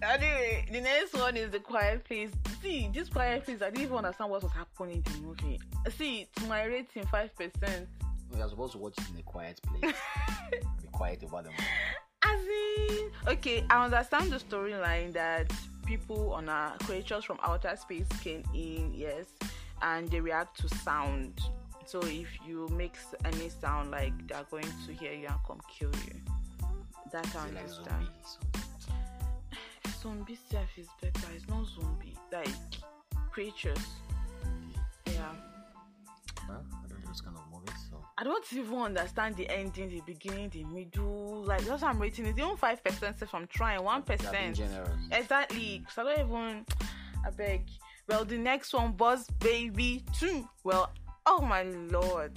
Anyway, 0.02 0.66
the 0.70 0.80
next 0.80 1.14
one 1.14 1.36
is 1.36 1.50
the 1.50 1.60
quiet 1.60 2.04
place. 2.04 2.30
See, 2.62 2.90
this 2.92 3.08
quiet 3.08 3.44
place, 3.44 3.62
I 3.62 3.70
didn't 3.70 3.82
even 3.82 3.96
understand 3.96 4.30
what 4.30 4.42
was 4.42 4.52
happening 4.52 5.02
in 5.06 5.12
the 5.12 5.18
movie. 5.20 5.60
See, 5.96 6.26
to 6.36 6.44
my 6.46 6.64
rating, 6.64 7.06
five 7.06 7.34
percent. 7.34 7.88
we 8.32 8.40
are 8.40 8.48
supposed 8.48 8.72
to 8.72 8.78
watch 8.78 8.94
it 8.98 9.04
in 9.12 9.18
a 9.20 9.22
quiet 9.22 9.60
place. 9.62 9.94
Be 10.50 10.88
quiet 10.92 11.22
about 11.22 11.44
them. 11.44 11.52
As 12.24 12.40
in, 12.40 13.10
okay, 13.28 13.64
I 13.68 13.84
understand 13.84 14.30
the 14.30 14.38
storyline 14.38 15.12
that 15.12 15.52
people 15.84 16.32
on 16.32 16.48
our 16.48 16.76
creatures 16.78 17.24
from 17.24 17.38
outer 17.42 17.76
space 17.76 18.08
came 18.22 18.42
in, 18.54 18.94
yes, 18.94 19.26
and 19.82 20.10
they 20.10 20.20
react 20.20 20.60
to 20.60 20.68
sound. 20.76 21.40
So 21.86 22.00
if 22.04 22.28
you 22.46 22.68
make 22.72 22.94
any 23.24 23.48
sound, 23.48 23.90
like 23.90 24.12
they're 24.26 24.44
going 24.50 24.64
to 24.86 24.92
hear 24.92 25.12
you 25.12 25.26
and 25.26 25.36
come 25.46 25.60
kill 25.68 25.90
you. 26.06 26.20
That 27.12 27.26
I 27.26 27.28
Is 27.28 27.34
it 27.34 27.54
like 27.54 27.64
understand. 27.64 28.08
zombie? 30.02 30.38
self 30.50 30.78
is 30.78 30.88
better. 31.00 31.26
It's 31.34 31.48
not 31.48 31.66
zombie, 31.66 32.16
like 32.32 32.48
creatures. 33.30 33.78
Yeah. 35.06 35.12
Well, 36.48 36.64
I 36.84 36.88
don't 36.88 37.00
know 37.00 37.06
those 37.06 37.20
kind 37.20 37.36
of 37.36 37.42
movies, 37.52 37.74
so 37.90 38.04
I 38.18 38.24
don't 38.24 38.44
even 38.52 38.74
understand 38.78 39.36
the 39.36 39.48
ending, 39.48 39.90
the 39.90 40.00
beginning, 40.06 40.48
the 40.50 40.64
middle. 40.64 41.44
Like 41.44 41.60
that's 41.64 41.82
what 41.82 41.90
I'm 41.90 42.00
rating. 42.00 42.26
It's 42.26 42.38
even 42.38 42.56
five 42.56 42.82
percent 42.82 43.16
if 43.20 43.34
I'm 43.34 43.46
trying. 43.46 43.82
One 43.82 44.02
they 44.06 44.14
are 44.14 44.32
being 44.32 44.54
percent. 44.54 44.88
Exactly. 45.12 45.84
Cause 45.86 45.98
I 45.98 46.16
don't 46.16 46.28
even. 46.28 46.66
I 47.26 47.30
beg. 47.30 47.62
Well, 48.08 48.24
the 48.24 48.36
next 48.36 48.74
one, 48.74 48.92
Boss 48.92 49.28
Baby 49.40 50.04
Two. 50.18 50.46
Well, 50.62 50.90
oh 51.26 51.40
my 51.40 51.62
lord. 51.62 52.32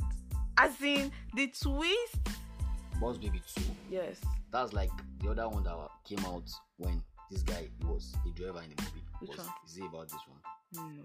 As 0.58 0.82
in 0.82 1.12
the 1.36 1.48
twist. 1.48 2.18
Boss 3.00 3.18
Baby 3.18 3.42
2. 3.56 3.62
Yes. 3.92 4.20
That's 4.52 4.74
like 4.74 4.92
the 5.22 5.30
other 5.30 5.48
one 5.48 5.64
that 5.64 5.76
came 6.04 6.26
out 6.26 6.50
when 6.78 7.04
this 7.30 7.44
guy 7.44 7.68
was 7.84 8.16
a 8.26 8.40
driver 8.40 8.62
in 8.64 8.74
the 8.76 8.82
movie. 8.82 9.04
Which 9.20 9.30
was, 9.32 9.40
one? 9.40 9.48
Is 9.68 9.78
it 9.78 9.84
about 9.84 10.08
this 10.10 10.22
one? 10.28 10.96
No. 10.98 11.04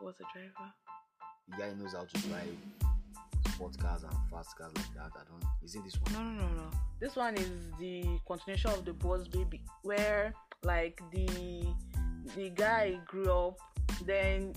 What's 0.00 0.20
a 0.20 0.24
driver? 0.32 0.72
The 1.48 1.56
guy 1.58 1.72
knows 1.78 1.92
how 1.92 2.04
to 2.04 2.28
drive 2.28 2.56
sports 3.52 3.76
cars 3.76 4.02
and 4.02 4.12
fast 4.30 4.56
cars 4.56 4.72
like 4.74 4.94
that. 4.94 5.12
I 5.14 5.24
don't. 5.28 5.44
Is 5.62 5.74
it 5.74 5.84
this 5.84 5.94
one? 6.00 6.12
No, 6.12 6.22
no, 6.22 6.48
no, 6.48 6.54
no. 6.62 6.70
This 7.00 7.16
one 7.16 7.34
is 7.36 7.50
the 7.78 8.04
continuation 8.26 8.70
of 8.70 8.84
the 8.84 8.92
Boss 8.92 9.28
Baby, 9.28 9.62
where 9.82 10.32
like 10.62 11.00
the 11.12 11.66
the 12.36 12.50
guy 12.50 12.98
grew 13.06 13.30
up, 13.30 13.58
then 14.04 14.54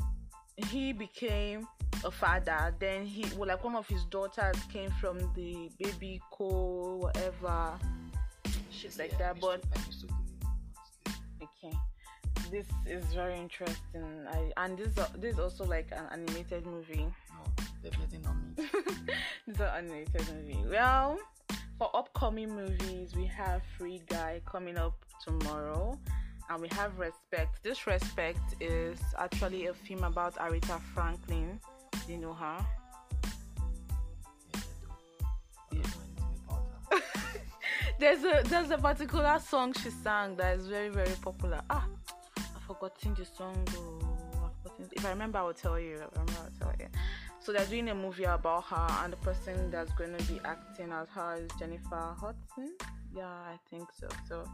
he 0.55 0.93
became 0.93 1.67
a 2.05 2.11
father. 2.11 2.73
Then 2.79 3.05
he, 3.05 3.25
well, 3.35 3.47
like 3.49 3.63
one 3.63 3.75
of 3.75 3.87
his 3.87 4.03
daughters 4.05 4.55
came 4.71 4.91
from 5.01 5.17
the 5.35 5.69
baby 5.81 6.21
co 6.31 6.97
whatever, 7.01 7.73
shit 8.71 8.97
like 8.97 9.11
Yeah, 9.13 9.33
that. 9.33 9.41
But 9.41 9.63
mistook- 9.65 9.75
I 9.75 9.87
mistook 9.87 10.09
the 10.09 10.45
name. 10.45 11.49
okay, 11.63 11.77
this 12.51 12.67
is 12.87 13.05
very 13.13 13.37
interesting. 13.39 14.27
I 14.29 14.51
and 14.57 14.77
this 14.77 14.93
this 15.17 15.33
is 15.33 15.39
also 15.39 15.65
like 15.65 15.89
an 15.91 16.05
animated 16.11 16.65
movie. 16.65 17.07
No, 17.29 17.63
definitely 17.83 18.19
not 18.19 18.35
me. 18.35 18.69
It's 19.47 19.59
an 19.59 19.67
animated 19.85 20.25
movie. 20.33 20.63
Well, 20.69 21.17
for 21.77 21.89
upcoming 21.95 22.49
movies, 22.55 23.15
we 23.15 23.25
have 23.25 23.61
Free 23.77 24.01
Guy 24.07 24.41
coming 24.45 24.77
up 24.77 24.95
tomorrow, 25.23 25.99
and 26.49 26.61
we 26.61 26.67
have 26.69 26.97
Respect. 26.97 27.61
This 27.63 27.85
Respect 27.85 28.39
is 28.59 28.99
actually 29.19 29.67
a 29.67 29.73
film 29.73 30.03
about 30.03 30.35
Aretha 30.35 30.79
Franklin. 30.93 31.59
Do 32.05 32.13
you 32.13 32.19
know 32.19 32.33
her? 32.33 32.57
Yes, 34.53 34.63
I 34.63 34.79
do. 34.79 34.87
I 35.23 35.71
don't 35.71 35.81
know 35.81 35.99
anything 36.01 36.39
about 36.47 36.63
that. 36.91 37.03
There's 37.99 38.23
a 38.23 38.47
there's 38.47 38.69
a 38.71 38.77
particular 38.77 39.39
song 39.39 39.73
she 39.73 39.89
sang 39.89 40.35
that 40.35 40.57
is 40.57 40.67
very 40.67 40.89
very 40.89 41.15
popular. 41.21 41.61
Ah, 41.69 41.87
I've 42.37 42.61
forgotten 42.67 43.15
the 43.15 43.25
song. 43.25 43.67
Oh, 43.75 44.51
forgotten. 44.61 44.89
If 44.91 45.05
I 45.05 45.09
remember, 45.09 45.39
I 45.39 45.43
will 45.43 45.53
tell 45.53 45.79
you. 45.79 45.95
If 45.95 46.01
I 46.01 46.07
remember, 46.19 46.33
I'll 46.43 46.59
tell 46.59 46.75
you. 46.79 46.87
So 47.39 47.51
they're 47.53 47.65
doing 47.65 47.89
a 47.89 47.95
movie 47.95 48.23
about 48.23 48.65
her, 48.65 48.87
and 49.03 49.13
the 49.13 49.17
person 49.17 49.69
that's 49.71 49.91
going 49.93 50.15
to 50.15 50.23
be 50.25 50.39
acting 50.43 50.91
as 50.91 51.07
her 51.09 51.37
is 51.37 51.49
Jennifer 51.59 52.15
Hudson. 52.19 52.75
Yeah, 53.15 53.27
I 53.27 53.57
think 53.69 53.89
so. 53.99 54.07
So, 54.27 54.49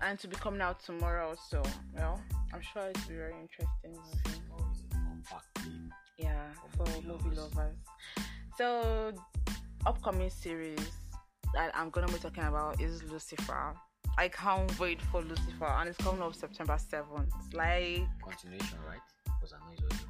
and 0.00 0.18
to 0.20 0.28
be 0.28 0.36
coming 0.36 0.60
out 0.60 0.80
tomorrow. 0.80 1.36
So, 1.50 1.62
well, 1.96 2.20
I'm 2.52 2.60
sure 2.60 2.84
it's 2.84 3.04
a 3.06 3.12
very 3.12 3.34
interesting 3.40 3.92
movie. 3.92 4.67
Is 5.20 5.66
it? 5.66 5.72
Yeah, 6.18 6.46
for 6.76 6.84
movie 7.06 7.36
lovers. 7.36 7.76
So, 8.56 9.12
upcoming 9.86 10.30
series 10.30 10.80
that 11.54 11.70
I'm 11.74 11.90
gonna 11.90 12.08
be 12.08 12.18
talking 12.18 12.44
about 12.44 12.80
is 12.80 13.02
Lucifer. 13.04 13.74
I 14.16 14.28
can't 14.28 14.76
wait 14.80 15.00
for 15.00 15.22
Lucifer, 15.22 15.66
and 15.66 15.88
it's 15.88 15.98
coming 15.98 16.22
up 16.22 16.34
September 16.34 16.76
7th. 16.76 17.30
Like, 17.54 18.02
Continuation, 18.22 18.78
right? 18.86 18.98
Because 19.24 19.52
I 19.52 19.58
know 19.58 19.72
it's 19.72 19.82
already 19.82 20.04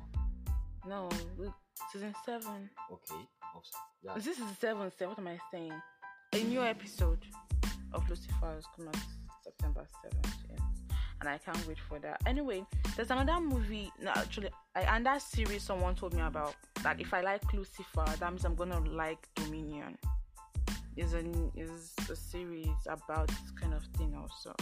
on. 0.86 0.88
no, 0.88 1.52
season 1.92 2.14
7. 2.24 2.70
Okay. 2.90 3.28
Yeah. 4.02 4.14
This 4.14 4.26
is 4.28 4.38
7? 4.60 4.90
So 4.98 5.08
what 5.08 5.18
am 5.18 5.28
I 5.28 5.38
saying? 5.50 5.72
A 6.32 6.42
new 6.44 6.62
episode 6.62 7.18
of 7.92 8.08
Lucifer 8.08 8.56
is 8.58 8.64
coming 8.74 8.88
up 8.88 9.00
September 9.44 9.86
7th, 10.04 10.34
yes. 10.50 10.60
And 11.20 11.28
I 11.28 11.38
can't 11.38 11.66
wait 11.66 11.78
for 11.88 11.98
that. 11.98 12.20
Anyway, 12.26 12.64
there's 12.96 13.10
another 13.10 13.40
movie, 13.40 13.90
no, 14.00 14.12
actually, 14.14 14.50
I, 14.76 14.82
and 14.82 15.04
that 15.06 15.22
series 15.22 15.62
someone 15.62 15.94
told 15.94 16.14
me 16.14 16.22
about 16.22 16.54
that 16.82 17.00
if 17.00 17.12
I 17.12 17.22
like 17.22 17.52
Lucifer, 17.52 18.04
that 18.20 18.30
means 18.30 18.44
I'm 18.44 18.54
gonna 18.54 18.80
like 18.80 19.28
Dominion. 19.34 19.98
Is 20.96 21.14
a 21.14 21.20
is 21.54 21.94
a 22.10 22.16
series 22.16 22.86
about 22.88 23.28
this 23.28 23.52
kind 23.60 23.72
of 23.72 23.84
thing 23.96 24.16
also. 24.20 24.52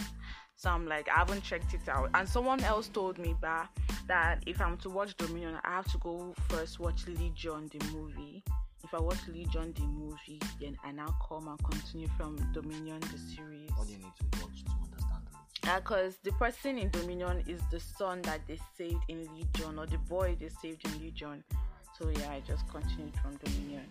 So 0.55 0.69
I'm 0.69 0.87
like, 0.87 1.07
I 1.09 1.19
haven't 1.19 1.43
checked 1.43 1.73
it 1.73 1.87
out. 1.87 2.11
And 2.13 2.29
someone 2.29 2.63
else 2.63 2.87
told 2.87 3.17
me 3.17 3.35
that 3.41 3.69
that 4.07 4.43
if 4.45 4.61
I'm 4.61 4.77
to 4.77 4.89
watch 4.89 5.15
Dominion, 5.17 5.57
I 5.63 5.71
have 5.71 5.91
to 5.91 5.97
go 5.97 6.35
first 6.49 6.79
watch 6.79 7.07
Legion 7.07 7.69
the 7.71 7.83
movie. 7.91 8.43
If 8.83 8.93
I 8.93 8.99
watch 8.99 9.27
Legion 9.27 9.73
the 9.73 9.87
movie, 9.87 10.39
then 10.61 10.77
I 10.83 10.91
now 10.91 11.13
come 11.27 11.47
and 11.47 11.63
continue 11.63 12.07
from 12.17 12.37
Dominion 12.53 12.99
the 12.99 13.17
series. 13.17 13.69
Do 13.69 13.91
you 13.91 13.97
need 13.97 14.13
to 14.19 14.41
watch 14.41 14.63
to 14.63 14.71
understand 14.71 15.06
Uh, 15.65 15.79
because 15.79 16.17
the 16.23 16.31
person 16.33 16.77
in 16.77 16.89
Dominion 16.89 17.43
is 17.47 17.61
the 17.71 17.79
son 17.79 18.21
that 18.23 18.41
they 18.47 18.59
saved 18.77 19.03
in 19.07 19.27
Legion, 19.35 19.79
or 19.79 19.85
the 19.85 19.97
boy 19.97 20.35
they 20.39 20.49
saved 20.49 20.85
in 20.85 21.01
Legion. 21.01 21.43
So 21.97 22.09
yeah, 22.09 22.31
I 22.31 22.41
just 22.47 22.67
continued 22.69 23.13
from 23.21 23.37
Dominion. 23.37 23.85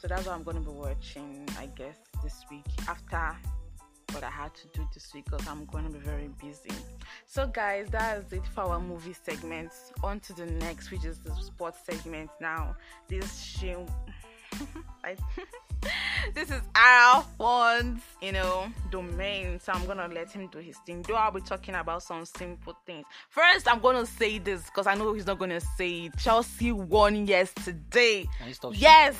So 0.00 0.08
that's 0.08 0.26
what 0.26 0.34
I'm 0.34 0.42
gonna 0.42 0.60
be 0.60 0.70
watching, 0.70 1.48
I 1.58 1.66
guess, 1.66 1.98
this 2.22 2.44
week 2.50 2.66
after 2.86 3.36
what 4.12 4.24
I 4.24 4.30
had 4.30 4.54
to 4.54 4.66
do 4.68 4.88
this 4.94 5.12
week 5.14 5.26
because 5.26 5.46
I'm 5.46 5.66
to 5.66 5.90
be 5.90 5.98
very 5.98 6.30
busy. 6.40 6.70
So, 7.26 7.46
guys, 7.46 7.88
that 7.90 8.18
is 8.18 8.32
it 8.32 8.46
for 8.46 8.62
our 8.62 8.80
movie 8.80 9.12
segment. 9.12 9.70
On 10.02 10.18
to 10.20 10.32
the 10.32 10.46
next, 10.46 10.90
which 10.90 11.04
is 11.04 11.18
the 11.18 11.34
sports 11.34 11.78
segment 11.84 12.30
now. 12.40 12.76
This 13.08 13.40
show. 13.40 13.86
I, 15.04 15.16
this 16.34 16.50
is 16.50 16.60
Alphonse, 16.74 18.02
you 18.20 18.32
know, 18.32 18.66
domain. 18.90 19.60
So 19.60 19.72
I'm 19.72 19.86
gonna 19.86 20.08
let 20.08 20.30
him 20.30 20.48
do 20.48 20.58
his 20.58 20.76
thing. 20.78 21.02
Though 21.02 21.14
I'll 21.14 21.30
be 21.30 21.40
talking 21.40 21.74
about 21.74 22.02
some 22.02 22.24
simple 22.24 22.76
things. 22.86 23.06
First, 23.28 23.68
I'm 23.68 23.80
gonna 23.80 24.06
say 24.06 24.38
this 24.38 24.64
because 24.64 24.86
I 24.86 24.94
know 24.94 25.12
he's 25.14 25.26
not 25.26 25.38
gonna 25.38 25.60
say 25.60 26.06
it. 26.06 26.16
Chelsea 26.18 26.72
won 26.72 27.26
yesterday. 27.26 28.28
Yes, 28.80 29.16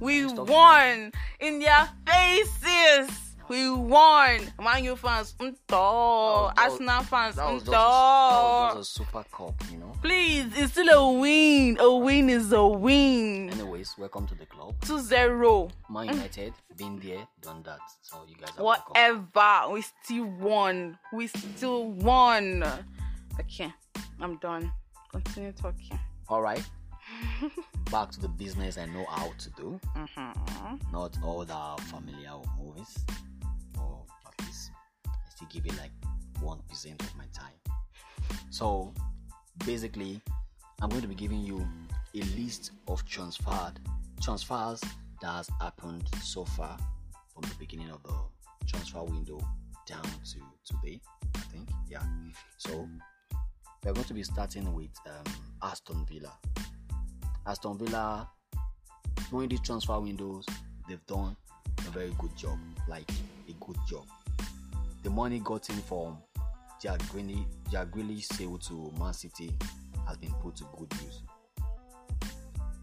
we 0.00 0.26
won 0.26 1.12
in 1.40 1.58
their 1.60 1.88
faces. 2.06 3.27
We 3.48 3.70
won. 3.70 4.40
Man 4.62 4.84
U 4.84 4.94
fans, 4.94 5.34
mm, 5.38 5.46
unto. 5.46 6.60
Arsenal 6.60 7.02
fans, 7.04 7.36
mm, 7.36 7.48
unto. 7.48 7.70
That 7.70 8.74
was 8.76 8.76
a 8.76 8.84
super 8.84 9.24
cup, 9.32 9.54
you 9.72 9.78
know. 9.78 9.92
Please, 10.02 10.46
it's 10.54 10.72
still 10.72 10.88
a 10.90 11.12
win. 11.18 11.78
A 11.80 11.96
win 11.96 12.28
is 12.28 12.52
a 12.52 12.66
win. 12.66 13.48
Anyways, 13.48 13.94
welcome 13.96 14.26
to 14.26 14.34
the 14.34 14.44
club. 14.44 14.74
2 14.82 15.00
0. 15.00 15.70
Man 15.88 16.08
mm. 16.08 16.12
United, 16.14 16.52
been 16.76 16.98
there, 16.98 17.26
done 17.40 17.62
that. 17.62 17.80
So 18.02 18.18
you 18.28 18.36
guys 18.36 18.50
are 18.58 18.64
Whatever. 18.64 19.72
We 19.72 19.82
still 19.82 20.26
won. 20.26 20.98
We 21.14 21.28
still 21.28 21.84
won. 21.84 22.64
Okay, 23.40 23.72
I'm 24.20 24.36
done. 24.36 24.70
Continue 25.10 25.52
talking. 25.52 25.98
All 26.28 26.42
right. 26.42 26.62
Back 27.90 28.10
to 28.10 28.20
the 28.20 28.28
business 28.28 28.76
I 28.76 28.84
know 28.84 29.06
how 29.08 29.32
to 29.38 29.50
do. 29.50 29.80
Mm-hmm. 29.96 30.92
Not 30.92 31.16
all 31.24 31.44
the 31.46 31.82
familiar 31.84 32.32
movies. 32.60 33.06
Still 35.38 35.48
give 35.50 35.66
it 35.66 35.78
like 35.78 35.92
1% 36.42 37.00
of 37.00 37.16
my 37.16 37.24
time. 37.32 37.54
So 38.50 38.92
basically, 39.64 40.20
I'm 40.82 40.88
going 40.88 41.02
to 41.02 41.08
be 41.08 41.14
giving 41.14 41.40
you 41.40 41.66
a 42.14 42.22
list 42.40 42.72
of 42.88 43.04
transferred 43.04 43.74
transfers 44.20 44.80
that 45.22 45.28
has 45.28 45.48
happened 45.60 46.08
so 46.22 46.44
far 46.44 46.76
from 47.32 47.42
the 47.42 47.54
beginning 47.58 47.90
of 47.90 48.02
the 48.02 48.66
transfer 48.66 49.02
window 49.04 49.38
down 49.86 50.02
to 50.02 50.40
today. 50.64 51.00
I 51.36 51.40
think, 51.52 51.68
yeah. 51.88 52.02
So 52.56 52.88
we're 53.84 53.92
going 53.92 54.06
to 54.06 54.14
be 54.14 54.24
starting 54.24 54.74
with 54.74 54.90
um, 55.06 55.32
Aston 55.62 56.04
Villa. 56.10 56.32
Aston 57.46 57.78
Villa 57.78 58.28
during 59.30 59.48
these 59.48 59.60
transfer 59.60 60.00
windows, 60.00 60.46
they've 60.88 61.06
done 61.06 61.36
a 61.86 61.90
very 61.90 62.12
good 62.18 62.34
job, 62.36 62.58
like 62.88 63.08
a 63.48 63.52
good 63.64 63.76
job. 63.88 64.04
The 65.08 65.14
money 65.14 65.40
gotten 65.40 65.76
from 65.76 66.18
Grealish 66.82 68.24
sale 68.24 68.58
to 68.58 68.92
Man 69.00 69.14
City 69.14 69.56
has 70.06 70.18
been 70.18 70.34
put 70.42 70.56
to 70.56 70.64
good 70.76 70.92
use. 71.02 71.22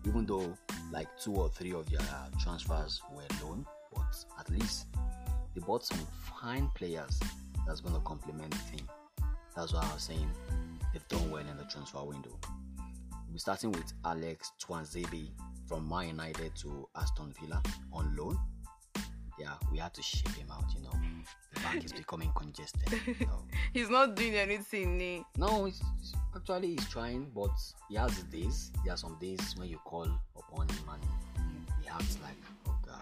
Even 0.08 0.26
though 0.26 0.58
like 0.92 1.08
two 1.20 1.36
or 1.36 1.50
three 1.50 1.74
of 1.74 1.88
their 1.88 2.02
transfers 2.42 3.00
were 3.14 3.22
loan, 3.44 3.64
but 3.94 4.26
at 4.40 4.50
least 4.50 4.88
they 5.54 5.62
bought 5.62 5.86
some 5.86 6.00
fine 6.42 6.68
players 6.74 7.20
that's 7.68 7.82
going 7.82 7.94
to 7.94 8.02
complement 8.02 8.50
the 8.50 8.78
team. 8.78 8.90
That's 9.56 9.74
why 9.74 9.88
I 9.88 9.94
was 9.94 10.02
saying 10.02 10.28
they've 10.94 11.08
done 11.08 11.30
well 11.30 11.48
in 11.48 11.58
the 11.58 11.66
transfer 11.66 12.04
window. 12.04 12.40
We're 13.32 13.38
starting 13.38 13.72
with 13.72 13.94
Alex 14.04 14.52
Tuanzebe 14.60 15.30
from 15.68 15.88
Man 15.88 16.08
United 16.08 16.56
to 16.56 16.90
Aston 16.96 17.36
Villa 17.40 17.62
on 17.94 18.16
loan. 18.16 18.40
Yeah, 19.38 19.54
we 19.72 19.80
had 19.80 19.94
to 19.96 20.02
ship 20.02 20.30
him 20.30 20.48
out, 20.52 20.64
you 20.76 20.82
know. 20.82 20.92
The 21.54 21.60
bank 21.60 21.84
is 21.84 21.92
becoming 21.94 22.32
congested. 22.36 22.90
You 23.06 23.26
know. 23.26 23.44
He's 23.74 23.90
not 23.90 24.16
doing 24.16 24.36
anything. 24.36 25.26
No, 25.38 25.68
it's- 25.68 25.82
actually 26.36 26.72
he's 26.76 26.88
trying, 26.90 27.32
but 27.34 27.52
he 27.90 27.96
has 27.96 28.24
days. 28.24 28.72
There 28.84 28.94
are 28.94 28.98
some 28.98 29.18
days 29.20 29.56
when 29.58 29.70
you 29.70 29.78
call 29.80 30.08
upon 30.38 30.68
him 30.70 30.90
and 30.92 31.04
he 31.82 31.90
acts 31.90 32.18
like, 32.22 32.38
oh 32.68 32.76
God, 32.86 33.00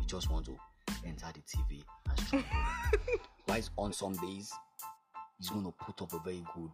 he 0.00 0.06
just 0.06 0.30
want 0.30 0.46
to 0.46 0.56
enter 1.04 1.26
the 1.32 1.40
TV 1.40 1.82
and 2.08 2.18
struggle. 2.20 2.48
While 3.46 3.62
on 3.78 3.92
some 3.92 4.14
days, 4.14 4.52
he's 5.38 5.50
going 5.50 5.64
to 5.64 5.72
put 5.72 6.00
up 6.02 6.12
a 6.12 6.18
very 6.20 6.42
good, 6.54 6.70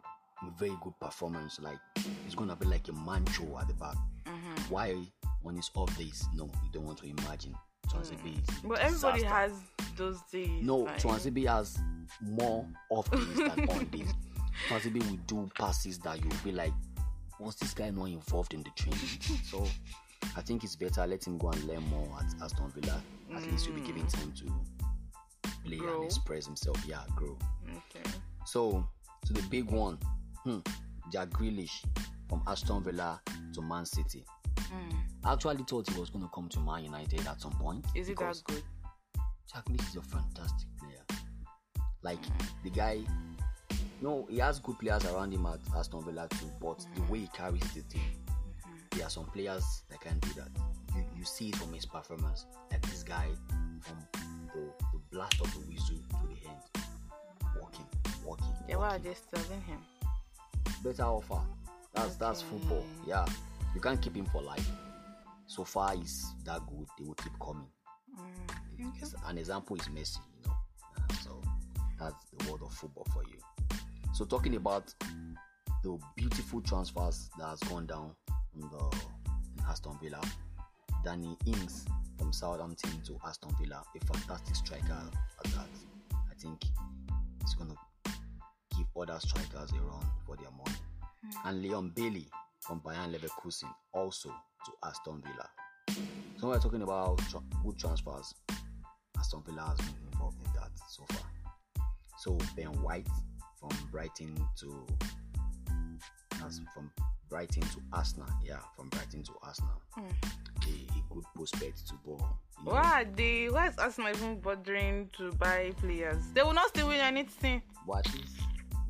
a 0.46 0.50
very 0.58 0.76
good 0.82 0.98
performance. 1.00 1.58
Like 1.60 1.78
he's 2.24 2.34
going 2.34 2.50
to 2.50 2.56
be 2.56 2.66
like 2.66 2.86
a 2.88 2.92
mancho 2.92 3.60
at 3.60 3.68
the 3.68 3.74
back. 3.74 3.96
Mm-hmm. 4.26 4.62
Why 4.72 4.96
on 5.44 5.56
his 5.56 5.70
off 5.74 5.96
days? 5.96 6.26
No, 6.34 6.44
you 6.44 6.70
don't 6.72 6.84
want 6.84 6.98
to 6.98 7.06
imagine. 7.06 7.54
Tuanzebe 8.02 8.38
is 8.50 8.60
But 8.64 8.78
everybody 8.80 9.20
disaster. 9.22 9.28
has 9.28 9.52
those 9.96 10.20
days. 10.32 10.62
No, 10.64 10.76
like- 10.78 10.98
Tuanzebe 10.98 11.46
has 11.46 11.78
more 12.20 12.66
off 12.90 13.10
days 13.10 13.36
than 13.36 13.50
on 13.70 13.84
days. 13.86 14.12
Tuanzebe 14.68 15.08
will 15.10 15.18
do 15.26 15.48
passes 15.54 15.98
that 16.00 16.18
you'll 16.22 16.32
be 16.44 16.52
like, 16.52 16.72
what's 17.38 17.56
this 17.56 17.74
guy 17.74 17.90
not 17.90 18.06
involved 18.06 18.54
in 18.54 18.62
the 18.62 18.70
training? 18.70 18.98
so 19.44 19.64
I 20.36 20.40
think 20.42 20.64
it's 20.64 20.76
better 20.76 21.06
let 21.06 21.26
him 21.26 21.38
go 21.38 21.50
and 21.50 21.64
learn 21.64 21.82
more 21.90 22.08
at 22.18 22.42
Aston 22.42 22.70
Villa. 22.74 23.00
At 23.34 23.42
least 23.50 23.66
you'll 23.66 23.76
be 23.76 23.82
giving 23.82 24.06
time 24.06 24.32
to 24.38 25.52
play 25.64 25.76
Grow. 25.76 25.96
and 25.96 26.04
express 26.04 26.46
himself. 26.46 26.76
Yeah, 26.86 27.02
grow. 27.14 27.36
Okay. 27.68 28.08
So 28.46 28.86
to 29.26 29.32
the 29.32 29.42
big 29.42 29.70
one, 29.70 29.98
hmm, 30.44 30.58
Jack 31.12 31.28
Grealish 31.30 31.84
from 32.28 32.42
Aston 32.46 32.82
Villa 32.82 33.20
to 33.54 33.62
Man 33.62 33.86
City. 33.86 34.24
Mm. 34.56 34.94
I 35.24 35.32
actually 35.32 35.64
thought 35.64 35.88
he 35.88 35.98
was 35.98 36.10
going 36.10 36.24
to 36.24 36.30
come 36.34 36.48
to 36.50 36.60
Man 36.60 36.84
United 36.84 37.26
at 37.26 37.40
some 37.40 37.52
point. 37.52 37.86
Is 37.94 38.08
it 38.08 38.18
that 38.18 38.40
good? 38.44 38.62
Jack 39.52 39.64
Grealish 39.64 39.88
is 39.88 39.96
a 39.96 40.02
fantastic 40.02 40.68
player. 40.78 41.20
Like 42.02 42.24
hmm. 42.24 42.44
the 42.64 42.70
guy, 42.70 43.00
no, 44.02 44.26
he 44.30 44.38
has 44.38 44.60
good 44.60 44.78
players 44.78 45.04
around 45.06 45.32
him 45.32 45.46
at 45.46 45.58
Aston 45.76 46.04
Villa 46.04 46.28
too, 46.30 46.50
but 46.60 46.78
the 46.94 47.00
hmm. 47.00 47.12
way 47.12 47.18
he 47.20 47.28
carries 47.28 47.62
the 47.72 47.82
team, 47.82 48.02
hmm. 48.62 48.72
there 48.90 49.06
are 49.06 49.10
some 49.10 49.24
players 49.26 49.82
that 49.90 50.00
can 50.00 50.18
do 50.18 50.28
that. 50.36 50.48
You, 50.94 51.04
you 51.16 51.24
see 51.24 51.48
it 51.48 51.56
from 51.56 51.72
his 51.72 51.86
performance, 51.86 52.46
like 52.70 52.82
this 52.82 53.02
guy 53.02 53.26
from 53.80 53.96
the, 54.54 54.60
the 54.92 55.00
blast 55.10 55.40
of 55.40 55.52
the 55.54 55.60
whistle 55.60 55.96
to 55.96 56.26
the 56.26 56.48
end, 56.48 56.86
walking, 57.60 57.86
walking. 58.24 58.46
Yeah, 58.68 58.76
why 58.76 58.88
are 58.88 58.90
walking. 58.98 59.04
they 59.04 59.38
selling 59.38 59.62
him? 59.62 59.78
Better 60.84 61.04
offer. 61.04 61.40
That's 61.94 62.16
that's 62.16 62.42
football. 62.42 62.84
Yeah, 63.06 63.24
you 63.74 63.80
can't 63.80 64.00
keep 64.00 64.14
him 64.16 64.26
for 64.26 64.42
life. 64.42 64.68
So 65.46 65.64
far, 65.64 65.96
he's 65.96 66.34
that 66.44 66.60
good. 66.66 66.86
They 66.98 67.04
will 67.04 67.14
keep 67.14 67.32
coming. 67.40 67.68
Mm. 68.78 68.96
It's- 68.96 69.14
An 69.26 69.38
example 69.38 69.76
is 69.76 69.88
Messi, 69.88 70.18
you 70.36 70.48
know. 70.50 70.56
So 71.24 71.40
that's 71.98 72.14
the 72.36 72.48
world 72.50 72.62
of 72.62 72.72
football 72.72 73.06
for 73.12 73.22
you. 73.24 73.38
So 74.14 74.24
talking 74.24 74.56
about 74.56 74.92
the 75.82 75.98
beautiful 76.16 76.60
transfers 76.60 77.30
that 77.38 77.46
has 77.46 77.60
gone 77.60 77.86
down 77.86 78.12
in 78.54 78.60
the 78.60 78.96
in 79.56 79.64
Aston 79.68 79.96
Villa, 80.02 80.20
Danny 81.04 81.36
Ings 81.46 81.86
from 82.18 82.32
Southampton 82.32 83.00
to 83.02 83.18
Aston 83.26 83.50
Villa, 83.60 83.82
a 84.00 84.04
fantastic 84.04 84.54
striker 84.56 85.02
at 85.44 85.50
that. 85.52 85.68
I 86.12 86.34
think 86.38 86.64
he's 87.42 87.54
gonna 87.54 87.74
give 88.76 88.86
other 88.96 89.18
strikers 89.20 89.72
a 89.72 89.80
run 89.80 90.04
for 90.26 90.36
their 90.36 90.50
money. 90.50 90.76
Mm-hmm. 91.24 91.48
And 91.48 91.62
Leon 91.62 91.92
Bailey 91.94 92.28
from 92.60 92.80
Bayern 92.80 93.14
Leverkusen 93.14 93.70
also 93.92 94.28
to 94.28 94.72
Aston 94.84 95.22
Villa. 95.22 95.48
So 96.38 96.48
we're 96.48 96.60
talking 96.60 96.82
about 96.82 97.18
tra- 97.30 97.42
good 97.64 97.78
transfers. 97.78 98.34
Aston 99.18 99.42
Villa 99.46 99.62
has 99.62 99.78
been 99.78 99.96
involved 100.12 100.38
in 100.44 100.52
that 100.54 100.70
so 100.88 101.04
far. 101.08 101.30
So 102.18 102.38
Ben 102.56 102.66
White 102.82 103.08
from 103.58 103.70
Brighton 103.90 104.36
to 104.60 104.86
as 106.44 106.60
from 106.74 106.90
Brighton 107.28 107.62
to 107.62 107.80
Arsenal. 107.92 108.28
Yeah, 108.44 108.60
from 108.76 108.88
Brighton 108.88 109.22
to 109.24 109.32
Arsenal. 109.42 109.80
Mm. 109.98 110.12
A, 110.66 110.70
a 110.70 111.14
good 111.14 111.24
prospect 111.34 111.86
to 111.88 111.94
know. 112.06 112.38
Why 112.64 113.06
they? 113.14 113.48
Why 113.48 113.68
is 113.68 113.78
Arsenal 113.78 114.10
even 114.10 114.40
bothering 114.40 115.10
to 115.16 115.32
buy 115.32 115.72
players? 115.80 116.22
They 116.34 116.42
will 116.42 116.54
not 116.54 116.68
still 116.68 116.88
win 116.88 117.00
anything. 117.00 117.62
But 117.86 118.06
at 118.06 118.14
least 118.14 118.36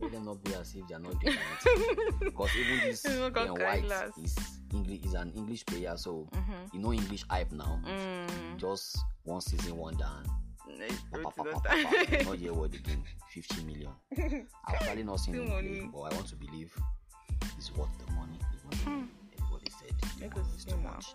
let 0.00 0.12
them 0.12 0.24
not 0.24 0.42
be 0.44 0.54
as 0.54 0.74
if 0.74 0.86
they're 0.88 0.98
not 0.98 1.18
doing 1.20 1.36
anything. 1.36 2.18
because 2.20 2.50
even 2.56 2.78
this 2.88 3.02
Ben 3.34 3.54
White 3.54 3.84
is 4.22 4.36
English 4.72 5.00
is 5.04 5.14
an 5.14 5.32
English 5.34 5.64
player, 5.66 5.96
so 5.96 6.28
Mhm. 6.32 6.74
you 6.74 6.80
know 6.80 6.92
English 6.92 7.24
hype 7.30 7.52
now. 7.52 7.80
Mm. 7.86 8.56
Just 8.58 8.98
one 9.24 9.40
season, 9.40 9.76
one. 9.76 9.94
It's 10.70 11.02
time. 11.02 12.26
not 12.26 12.38
yet 12.38 12.54
word 12.54 12.74
again. 12.74 13.02
50 13.30 13.64
million. 13.64 13.90
I've 14.66 14.80
probably 14.80 15.02
not 15.04 15.16
seen 15.20 15.34
Still 15.34 15.44
him 15.44 15.48
play, 15.50 15.62
money. 15.62 15.90
but 15.92 16.00
I 16.00 16.14
want 16.14 16.26
to 16.28 16.36
believe 16.36 16.72
he's 17.56 17.72
worth 17.74 17.88
the 18.06 18.12
money. 18.12 18.38
Though 18.84 18.90
everybody 19.40 19.70
said 19.70 19.94
the 20.20 20.28
money 20.36 20.48
is 20.56 20.64
too 20.64 20.76
now. 20.76 20.90
much. 20.92 21.14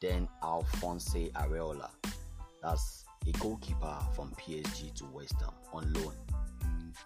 Then 0.00 0.28
Alphonse 0.42 1.14
Areola. 1.34 1.90
That's 2.62 3.04
a 3.26 3.32
goalkeeper 3.32 3.98
from 4.14 4.30
PSG 4.32 4.94
to 4.94 5.04
West 5.06 5.34
Ham 5.40 5.50
on 5.72 5.92
loan. 5.94 6.14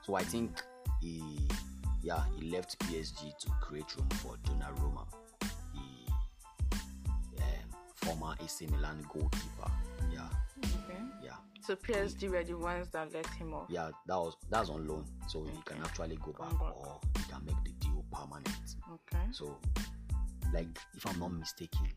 So 0.02 0.14
I 0.14 0.22
think 0.24 0.62
he, 1.02 1.48
yeah, 2.02 2.22
he 2.38 2.50
left 2.50 2.78
PSG 2.80 3.36
to 3.38 3.50
create 3.60 3.94
room 3.96 4.08
for 4.10 4.36
Donnarumma, 4.44 5.04
the 5.74 7.42
um, 7.42 7.44
former 7.94 8.34
AC 8.42 8.66
Milan 8.68 9.04
goalkeeper. 9.12 9.70
Yeah, 10.12 10.28
Okay. 10.58 11.00
Yeah, 11.22 11.36
So 11.60 11.74
PSG 11.76 12.30
were 12.30 12.44
the 12.44 12.56
ones 12.56 12.88
that 12.92 13.12
let 13.12 13.26
him 13.26 13.52
off. 13.54 13.66
yeah, 13.68 13.90
that 14.06 14.16
was 14.16 14.36
that's 14.48 14.68
on 14.70 14.86
loan, 14.86 15.04
so 15.28 15.44
he 15.44 15.60
can 15.64 15.78
actually 15.82 16.16
go 16.16 16.32
back, 16.32 16.50
back. 16.50 16.76
or 16.76 17.00
he 17.16 17.22
can 17.30 17.44
make 17.44 17.56
the 17.64 17.72
deal 17.84 18.04
permanent. 18.12 18.48
Okay. 18.92 19.24
So, 19.32 19.58
like, 20.52 20.68
if 20.96 21.06
I'm 21.06 21.18
not 21.18 21.32
mistaken, 21.32 21.88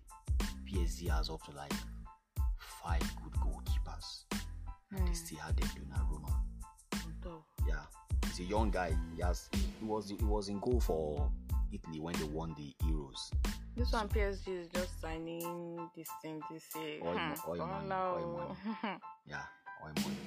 PSG 0.67 1.09
has 1.09 1.29
up 1.29 1.43
to 1.43 1.51
like 1.55 1.73
five 2.83 3.01
good 3.23 3.33
goalkeepers, 3.33 4.25
and 4.91 4.99
they 4.99 5.11
Hmm. 5.11 5.13
still 5.13 5.39
had 5.39 5.57
them 5.57 5.69
Donnarumma. 5.69 6.33
He's 8.37 8.45
a 8.47 8.49
young 8.49 8.69
guy. 8.69 8.93
He 9.15 9.21
has 9.21 9.49
he, 9.79 9.85
was 9.85 10.09
he 10.09 10.15
was 10.25 10.49
in 10.49 10.59
goal 10.59 10.79
for 10.81 11.31
Italy 11.71 11.99
when 11.99 12.15
they 12.15 12.25
won 12.25 12.53
the 12.57 12.73
Euros. 12.85 13.31
This 13.77 13.91
one 13.93 14.07
PSG 14.09 14.47
is 14.61 14.67
just 14.69 14.99
signing 15.01 15.89
this 15.95 16.07
thing 16.21 16.41
this 16.51 16.63
year. 16.75 16.99
Oil 17.03 17.17
Hmm. 17.17 17.29
mo- 17.29 17.35
oil 17.47 17.61
Oh, 17.61 17.67
money, 17.67 17.87
no. 17.89 17.95
oil 17.95 18.57
Yeah, 19.27 19.41
oil 19.85 19.93
money. 20.03 20.17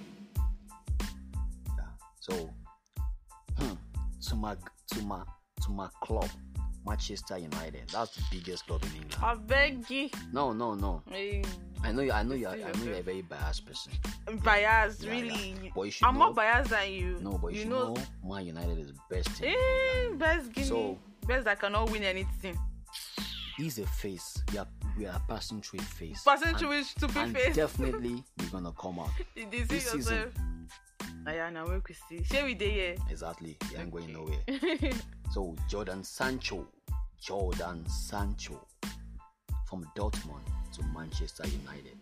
Yeah. 1.76 1.84
So, 2.20 2.50
hmm, 3.58 3.74
to 4.28 4.36
my 4.36 4.56
to 4.94 5.02
my 5.02 5.22
to 5.62 5.70
my 5.70 5.88
club, 6.02 6.28
Manchester 6.86 7.36
United. 7.38 7.88
That's 7.92 8.14
the 8.16 8.22
biggest 8.30 8.66
club 8.66 8.82
in 8.84 9.02
England. 9.02 9.16
I 9.22 9.34
beg 9.34 9.90
you. 9.90 10.08
No, 10.32 10.52
no, 10.52 10.74
no. 10.74 11.02
Eh, 11.12 11.42
I 11.84 11.92
know 11.92 12.02
you. 12.02 12.12
I 12.12 12.22
know 12.22 12.34
you. 12.34 12.48
I 12.48 12.56
know 12.56 12.84
you're 12.84 12.94
a 12.94 13.02
very 13.02 13.22
biased 13.22 13.64
person. 13.66 13.92
biased, 14.42 15.02
Yeah, 15.04 15.10
really. 15.10 15.54
yeah. 15.62 15.70
But 15.74 15.82
you 15.82 15.90
should 15.92 16.06
I'm 16.06 16.14
know, 16.14 16.26
more 16.26 16.34
biased 16.34 16.70
than 16.70 16.92
you. 16.92 17.18
No, 17.22 17.38
but 17.38 17.48
you, 17.52 17.58
you 17.58 17.62
should 17.62 17.70
know. 17.70 17.94
know, 17.94 18.02
Man 18.24 18.46
United 18.46 18.78
is 18.78 18.92
best 19.10 19.36
team. 19.36 19.54
Eh, 19.56 20.14
best 20.16 20.52
give 20.52 20.66
So-. 20.66 20.98
Best 21.26 21.44
that 21.44 21.60
cannot 21.60 21.90
win 21.90 22.02
anything. 22.04 22.58
He's 23.56 23.78
a 23.78 23.86
face. 23.86 24.42
We 24.52 24.58
are 24.58 24.66
we 24.96 25.06
are 25.06 25.20
passing 25.28 25.60
through 25.60 25.80
a 25.80 25.82
face. 25.82 26.22
Passing 26.24 26.48
And- 26.48 26.58
through 26.58 26.72
a 26.72 26.84
stupid 26.84 27.16
and 27.16 27.36
face. 27.36 27.54
definitely 27.56 28.22
we're 28.38 28.48
gonna 28.50 28.72
come 28.72 28.98
out. 29.00 29.10
this, 29.50 29.68
this 29.68 29.94
yourself. 29.94 30.32
Aya, 31.26 31.50
now 31.50 31.66
we 31.66 31.80
could 31.80 31.96
see. 32.08 32.22
Share 32.24 32.44
we 32.44 32.54
dey 32.54 32.96
Exactly. 33.10 33.56
You 33.70 33.78
ain't 33.78 33.90
going 33.92 34.12
nowhere. 34.12 34.38
So 35.30 35.54
Jadon 35.68 36.04
Sancho, 36.06 36.66
Jadon 37.22 37.86
Sancho, 37.90 38.66
from 39.68 39.84
Dortmund 39.94 40.40
to 40.78 40.84
Manchester 40.94 41.44
United. 41.46 41.96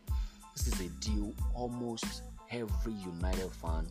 This 0.55 0.69
is 0.69 0.81
a 0.81 0.89
deal 1.01 1.33
almost 1.55 2.23
every 2.51 2.93
United 2.93 3.53
fan 3.53 3.87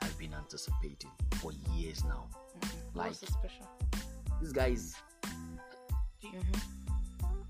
has 0.00 0.12
been 0.14 0.34
anticipating 0.34 1.10
for 1.36 1.52
years 1.74 2.04
now. 2.04 2.26
Like 2.94 3.14
so 3.14 3.26
special? 3.26 3.66
this 4.40 4.52
guy 4.52 4.68
is. 4.68 4.94
Mm-hmm. 6.24 6.42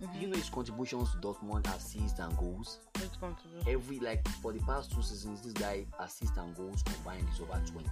Do 0.01 0.19
you 0.21 0.27
know 0.27 0.37
his 0.37 0.51
contributions 0.51 1.13
to 1.13 1.17
Dortmund, 1.19 1.67
assists 1.75 2.19
and 2.19 2.37
goals? 2.37 2.79
It's 2.97 3.17
going 3.17 3.35
to 3.35 3.65
be. 3.65 3.73
Every 3.73 4.01
like 4.01 4.27
for 4.43 4.53
the 4.53 4.61
past 4.61 4.93
two 4.93 5.03
seasons, 5.03 5.41
this 5.43 5.53
guy 5.53 5.85
assists 5.99 6.37
and 6.37 6.55
goals 6.57 6.83
combined 6.83 7.27
is 7.33 7.41
over 7.41 7.61
twenty. 7.67 7.91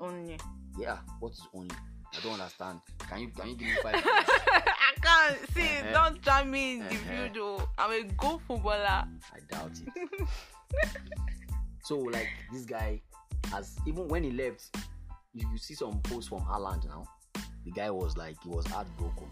Only. 0.00 0.38
Yeah, 0.78 0.98
what 1.20 1.32
is 1.32 1.42
only? 1.54 1.74
I 2.16 2.20
don't 2.22 2.34
understand. 2.34 2.80
Can 2.98 3.20
you 3.20 3.28
can 3.28 3.48
you 3.48 3.56
give 3.56 3.68
me 3.68 3.74
five? 3.82 3.94
can't 5.00 5.38
see. 5.54 5.62
Uh-huh. 5.78 5.92
Don't 5.92 6.22
jam 6.22 6.50
me 6.50 6.74
in 6.74 6.78
the 6.80 6.86
Uh-huh. 6.94 7.22
video. 7.22 7.68
I'm 7.78 7.92
a 7.92 8.02
good 8.04 8.40
footballer. 8.46 9.04
I 9.34 9.38
doubt 9.50 9.72
it. 9.96 10.28
so 11.82 11.98
like 11.98 12.28
this 12.52 12.64
guy 12.64 13.00
has 13.50 13.76
even 13.86 14.08
when 14.08 14.24
he 14.24 14.30
left, 14.32 14.74
if 15.34 15.42
you 15.52 15.58
see 15.58 15.74
some 15.74 16.00
posts 16.02 16.28
from 16.28 16.40
Haaland 16.40 16.86
now, 16.86 17.04
the 17.64 17.70
guy 17.70 17.90
was 17.90 18.16
like 18.16 18.36
he 18.42 18.48
was 18.48 18.66
heartbroken. 18.66 19.28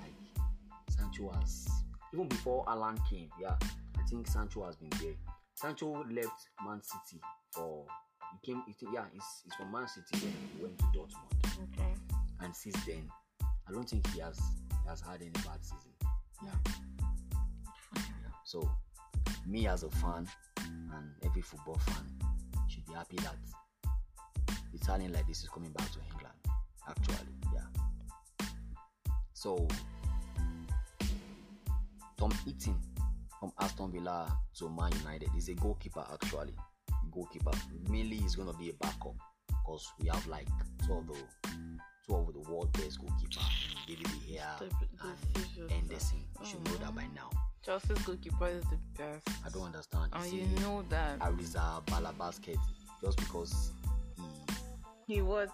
Like 0.00 0.44
Sancho 0.88 1.30
has 1.40 1.68
even 2.14 2.28
before 2.28 2.64
Haaland 2.66 2.98
came, 3.08 3.28
yeah, 3.40 3.56
I 3.98 4.02
think 4.08 4.26
Sancho 4.26 4.64
has 4.66 4.76
been 4.76 4.90
there. 5.00 5.14
Sancho 5.54 6.04
left 6.10 6.48
Man 6.64 6.80
City 6.82 7.20
for 7.52 7.84
he 8.32 8.52
came. 8.52 8.62
He, 8.66 8.74
yeah, 8.94 9.04
he's, 9.12 9.22
he's 9.44 9.54
from 9.54 9.70
Man 9.72 9.86
City. 9.88 10.06
Then 10.12 10.32
he 10.56 10.62
went 10.62 10.78
to 10.78 10.84
Dortmund, 10.86 11.68
Okay. 11.74 11.94
and 12.40 12.54
since 12.56 12.76
then, 12.86 13.10
I 13.70 13.72
don't 13.72 13.88
think 13.88 14.04
he 14.08 14.20
has 14.20 14.36
he 14.82 14.88
has 14.88 15.00
had 15.00 15.20
any 15.20 15.30
bad 15.30 15.62
season. 15.62 15.92
Yeah. 16.42 18.02
So, 18.44 18.68
me 19.46 19.68
as 19.68 19.84
a 19.84 19.90
fan 19.90 20.26
and 20.58 21.10
every 21.24 21.42
football 21.42 21.78
fan 21.86 22.04
should 22.68 22.84
be 22.84 22.94
happy 22.94 23.16
that 23.18 23.36
talent 24.84 25.12
like 25.12 25.26
this 25.28 25.42
is 25.42 25.48
coming 25.48 25.70
back 25.70 25.88
to 25.92 25.98
England. 26.12 26.34
Actually, 26.88 27.34
yeah. 27.54 28.46
So, 29.34 29.68
Tom 32.18 32.32
Heaton 32.44 32.74
from 33.38 33.52
Aston 33.60 33.92
Villa 33.92 34.36
to 34.58 34.68
Man 34.68 34.90
United 34.98 35.28
is 35.36 35.48
a 35.48 35.54
goalkeeper 35.54 36.04
actually. 36.12 36.54
Goalkeeper 37.12 37.52
mainly 37.88 38.16
is 38.16 38.34
gonna 38.34 38.52
be 38.54 38.70
a 38.70 38.74
backup 38.74 39.14
because 39.48 39.86
we 40.00 40.08
have 40.08 40.26
like 40.26 40.48
two 40.84 40.94
of 40.94 41.06
the 41.06 41.16
two 42.10 42.16
of 42.16 42.32
the 42.32 42.50
world 42.50 42.72
best 42.72 42.98
goalkeepers, 43.00 43.86
David 43.86 44.04
De 44.04 44.34
Gea 44.34 44.70
and 45.60 45.70
Henderson. 45.70 46.18
You 46.40 46.46
should 46.46 46.64
know 46.64 46.72
that 46.78 46.88
oh. 46.88 46.92
by 46.92 47.04
now. 47.14 47.30
Chelsea's 47.64 47.98
goalkeeper 47.98 48.48
is 48.48 48.64
the 48.64 48.78
best. 48.96 49.28
I 49.44 49.48
don't 49.50 49.64
understand. 49.64 50.10
And 50.12 50.26
Is 50.26 50.32
you 50.32 50.46
know 50.60 50.84
that. 50.88 51.18
Ariza 51.20 51.84
Balabasket 51.86 52.56
just 53.02 53.18
because 53.18 53.72
he 55.06 55.14
He 55.14 55.22
what? 55.22 55.50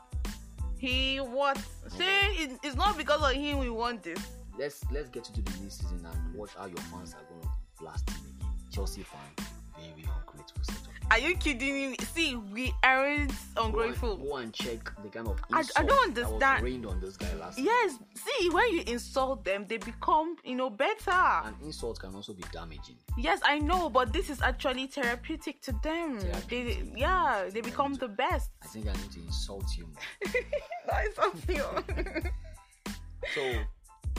He 0.79 1.17
what? 1.19 1.59
It, 1.99 2.59
it's 2.63 2.77
not 2.77 2.97
because 2.97 3.23
of 3.23 3.33
him 3.33 3.59
we 3.59 3.71
want 3.71 4.03
this. 4.03 4.19
let's 4.59 4.85
let's 4.93 5.09
get 5.09 5.29
into 5.29 5.43
the 5.43 5.59
new 5.61 5.71
season 5.71 6.07
and 6.11 6.35
watch 6.35 6.51
how 6.57 6.67
your 6.67 6.77
fans 6.91 7.15
are 7.15 7.25
gonna 7.29 7.55
blast 7.81 8.09
him 8.11 8.17
again. 8.17 8.51
Chelsea 8.71 9.03
fan, 9.03 9.46
Are 11.11 11.19
you 11.21 11.37
kidding 11.37 11.91
me? 11.93 11.97
See, 12.15 12.35
we 12.37 12.75
aren't 12.83 13.33
ungrateful. 13.57 14.17
Go 14.17 14.23
and, 14.23 14.31
go 14.31 14.37
and 14.39 14.53
check 14.53 14.91
the 15.03 15.09
kind 15.09 15.29
of 15.29 15.41
I- 15.53 15.63
I 15.77 15.85
don't 15.85 16.15
that 16.15 16.25
was 16.25 16.33
understand. 16.33 16.65
rained 16.65 16.85
on 16.87 17.01
this 17.01 17.17
guy 17.17 17.33
last 17.35 17.59
Yes, 17.59 17.97
see, 18.15 18.51
when 18.51 18.73
you 18.73 18.83
insult 18.87 19.45
them, 19.45 19.67
they 19.69 19.77
become, 19.79 20.37
you 20.45 20.57
know, 20.57 20.69
better. 20.69 21.11
And 21.45 21.55
insult 21.63 22.01
can 22.01 22.15
also 22.15 22.35
be 22.35 22.43
damaging. 22.53 22.97
Yes, 23.17 23.41
I 23.45 23.59
know, 23.61 23.89
but 23.89 24.13
this 24.13 24.29
is 24.31 24.43
actually 24.43 24.89
therapeutic 24.89 25.63
to 25.63 25.73
them. 25.83 26.19
They, 26.19 26.27
Therapeutic. 26.29 26.93
yeah, 26.97 27.49
they 27.53 27.61
become 27.61 27.95
the 27.95 28.09
best. 28.09 28.51
I 28.63 28.67
think 28.67 28.89
I 28.89 28.93
need 28.93 29.13
to 29.13 29.21
insult 29.21 29.65
you 29.79 29.87
more. 29.87 30.33
that 30.89 31.07
is 31.07 31.15
something. 31.15 31.61
So 33.35 33.43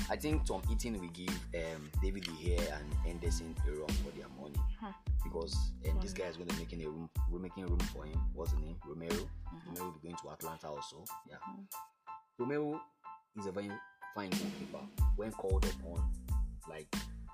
I 0.10 0.15
think 0.15 0.45
Tom 0.45 0.62
Heaton 0.69 0.99
will 0.99 1.10
give 1.10 1.29
um, 1.55 1.89
David 2.01 2.23
De 2.23 2.31
Gea 2.31 2.60
and 2.79 2.93
Henderson 3.05 3.55
a 3.67 3.71
run 3.71 3.88
for 3.89 4.12
their 4.17 4.27
money 4.39 4.55
Huh. 4.79 4.91
because 5.23 5.55
um, 5.89 5.99
this 6.01 6.13
guy 6.13 6.25
is 6.25 6.38
going 6.38 6.47
to 6.49 6.55
making 6.57 6.83
a 6.83 6.89
room. 6.89 7.10
We're 7.29 7.39
making 7.39 7.65
room 7.65 7.79
for 7.93 8.05
him. 8.05 8.19
What's 8.33 8.53
the 8.53 8.60
name? 8.60 8.75
Romero. 8.86 9.13
Mm-hmm. 9.13 9.69
Romero 9.69 9.86
will 9.86 9.99
be 9.99 10.07
going 10.07 10.15
to 10.23 10.29
Atalanta 10.31 10.67
also. 10.67 11.03
Yeah. 11.29 11.38
Romero 12.38 12.79
is 13.38 13.45
a 13.47 13.51
very 13.51 13.71
fine 14.15 14.29
goalkeeper. 14.29 14.86
When 15.15 15.31
called 15.31 15.65
upon, 15.65 16.10
like 16.69 16.88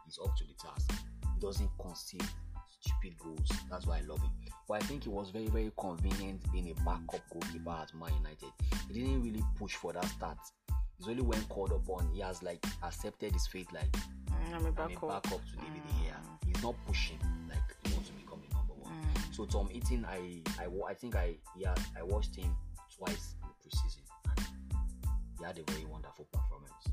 he's 0.06 0.18
up 0.24 0.36
to 0.38 0.44
the 0.44 0.54
task. 0.54 0.92
He 1.34 1.40
doesn't 1.40 1.70
concede 1.80 2.24
stupid 2.82 3.18
goals. 3.20 3.50
That's 3.70 3.86
why 3.86 3.98
I 3.98 4.02
love 4.02 4.22
him. 4.22 4.32
But 4.68 4.82
I 4.82 4.86
think 4.86 5.04
he 5.04 5.10
was 5.10 5.30
very, 5.30 5.48
very 5.48 5.72
convenient 5.78 6.42
being 6.52 6.72
a 6.72 6.74
backup 6.84 7.22
goalkeeper 7.32 7.70
at 7.70 7.94
Man 7.94 8.10
United. 8.18 8.50
He 8.88 8.94
didn't 9.02 9.22
really 9.22 9.44
push 9.60 9.74
for 9.76 9.94
that 9.94 10.06
start. 10.06 10.38
It's 11.04 11.10
only 11.10 11.22
when 11.22 11.42
called 11.50 11.74
upon 11.74 12.08
he 12.14 12.22
has 12.22 12.42
like 12.42 12.66
accepted 12.82 13.34
his 13.34 13.46
fate 13.46 13.68
like 13.74 13.94
I'm 14.48 14.54
a 14.54 14.56
I'm 14.56 14.66
a 14.68 14.72
backup. 14.72 15.22
backup 15.22 15.42
to 15.52 15.56
David 15.58 15.82
De 15.86 15.94
Gea. 16.00 16.16
He's 16.46 16.64
not 16.64 16.76
pushing 16.88 17.20
like 17.50 17.60
he 17.84 17.94
wants 17.94 18.08
to 18.08 18.16
become 18.16 18.40
the 18.48 18.56
number 18.56 18.74
one. 18.80 18.94
Mm. 18.94 19.36
So 19.36 19.44
Tom 19.44 19.68
Heaton, 19.68 20.08
I 20.10 20.40
I 20.58 20.68
I 20.88 20.94
think 20.94 21.18
I 21.18 21.36
yeah 21.58 21.76
I 22.00 22.04
watched 22.04 22.38
him 22.38 22.56
twice 22.98 23.36
in 23.36 23.50
the 23.50 23.56
preseason 23.60 24.00
and 24.30 24.48
he 25.38 25.44
had 25.44 25.60
a 25.60 25.72
very 25.74 25.84
wonderful 25.84 26.26
performance. 26.32 26.88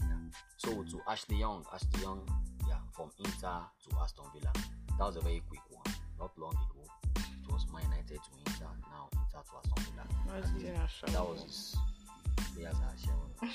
Yeah. 0.00 0.16
So 0.56 0.82
to 0.82 1.00
Ashley 1.08 1.36
Young, 1.38 1.64
Ashley 1.72 2.02
Young, 2.02 2.28
yeah, 2.66 2.78
from 2.90 3.12
Inter 3.20 3.60
to 3.88 3.98
Aston 4.02 4.24
Villa. 4.34 4.52
That 4.98 5.04
was 5.04 5.16
a 5.16 5.20
very 5.20 5.44
quick 5.48 5.62
one. 5.70 5.94
Not 6.18 6.36
long 6.36 6.54
ago, 6.54 6.82
it 7.14 7.52
was 7.52 7.66
Man 7.72 7.84
United 7.84 8.18
to 8.18 8.30
Inter. 8.50 8.66
Now 8.90 9.06
Inter 9.12 9.42
to 9.46 9.58
Aston 9.62 9.94
Villa. 9.94 10.06
What's 10.26 10.50
And 10.50 11.06
the 11.06 11.12
that 11.12 11.22
was 11.22 11.44
his 11.44 11.76
players 12.58 12.74
are 12.74 12.96
sharing. 12.98 13.54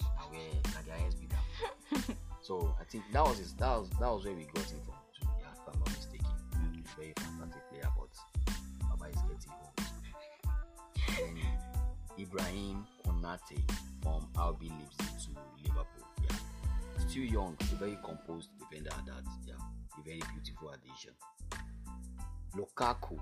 now 0.00 0.26
where 0.30 0.84
the 0.84 0.92
highest 0.92 1.20
bidder. 1.20 2.16
So 2.40 2.74
I 2.80 2.84
think 2.84 3.04
that 3.12 3.24
was 3.24 3.38
his, 3.38 3.54
that 3.54 3.68
was 3.68 3.88
that 4.00 4.10
was 4.12 4.24
where 4.24 4.34
we 4.34 4.44
got 4.44 4.64
him 4.64 4.80
from. 4.84 4.94
Too, 5.18 5.28
yeah, 5.40 5.52
if 5.52 5.74
I'm 5.74 5.78
not 5.78 5.88
mistaken. 5.88 6.26
He's 6.74 6.84
a 6.84 7.00
very 7.00 7.12
fantastic 7.16 7.62
player, 7.70 7.90
but 7.96 8.12
Baba 8.88 9.10
is 9.10 9.22
getting 9.22 9.52
old. 9.64 9.76
Then 11.16 11.38
Ibrahim 12.18 12.86
Konate 13.06 13.58
from 14.02 14.28
RB 14.34 14.68
Leipzig 14.68 15.08
to 15.24 15.40
Liverpool. 15.62 16.06
Yeah, 16.22 16.36
still 17.06 17.24
young, 17.24 17.56
a 17.60 17.76
very 17.76 17.98
composed 18.04 18.50
defender. 18.58 18.90
That 19.06 19.24
yeah, 19.46 19.54
a 19.54 20.02
very 20.04 20.20
beautiful 20.32 20.70
addition. 20.70 21.12
Lukaku, 22.54 23.18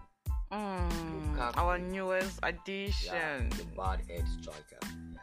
Mm, 0.52 1.34
Lukaku. 1.34 1.56
our 1.56 1.78
newest 1.78 2.38
addition. 2.42 3.14
yeah, 3.14 3.38
the 3.56 3.64
bad 3.76 4.00
head 4.08 4.24
striker. 4.40 4.78
Yeah. 4.82 5.18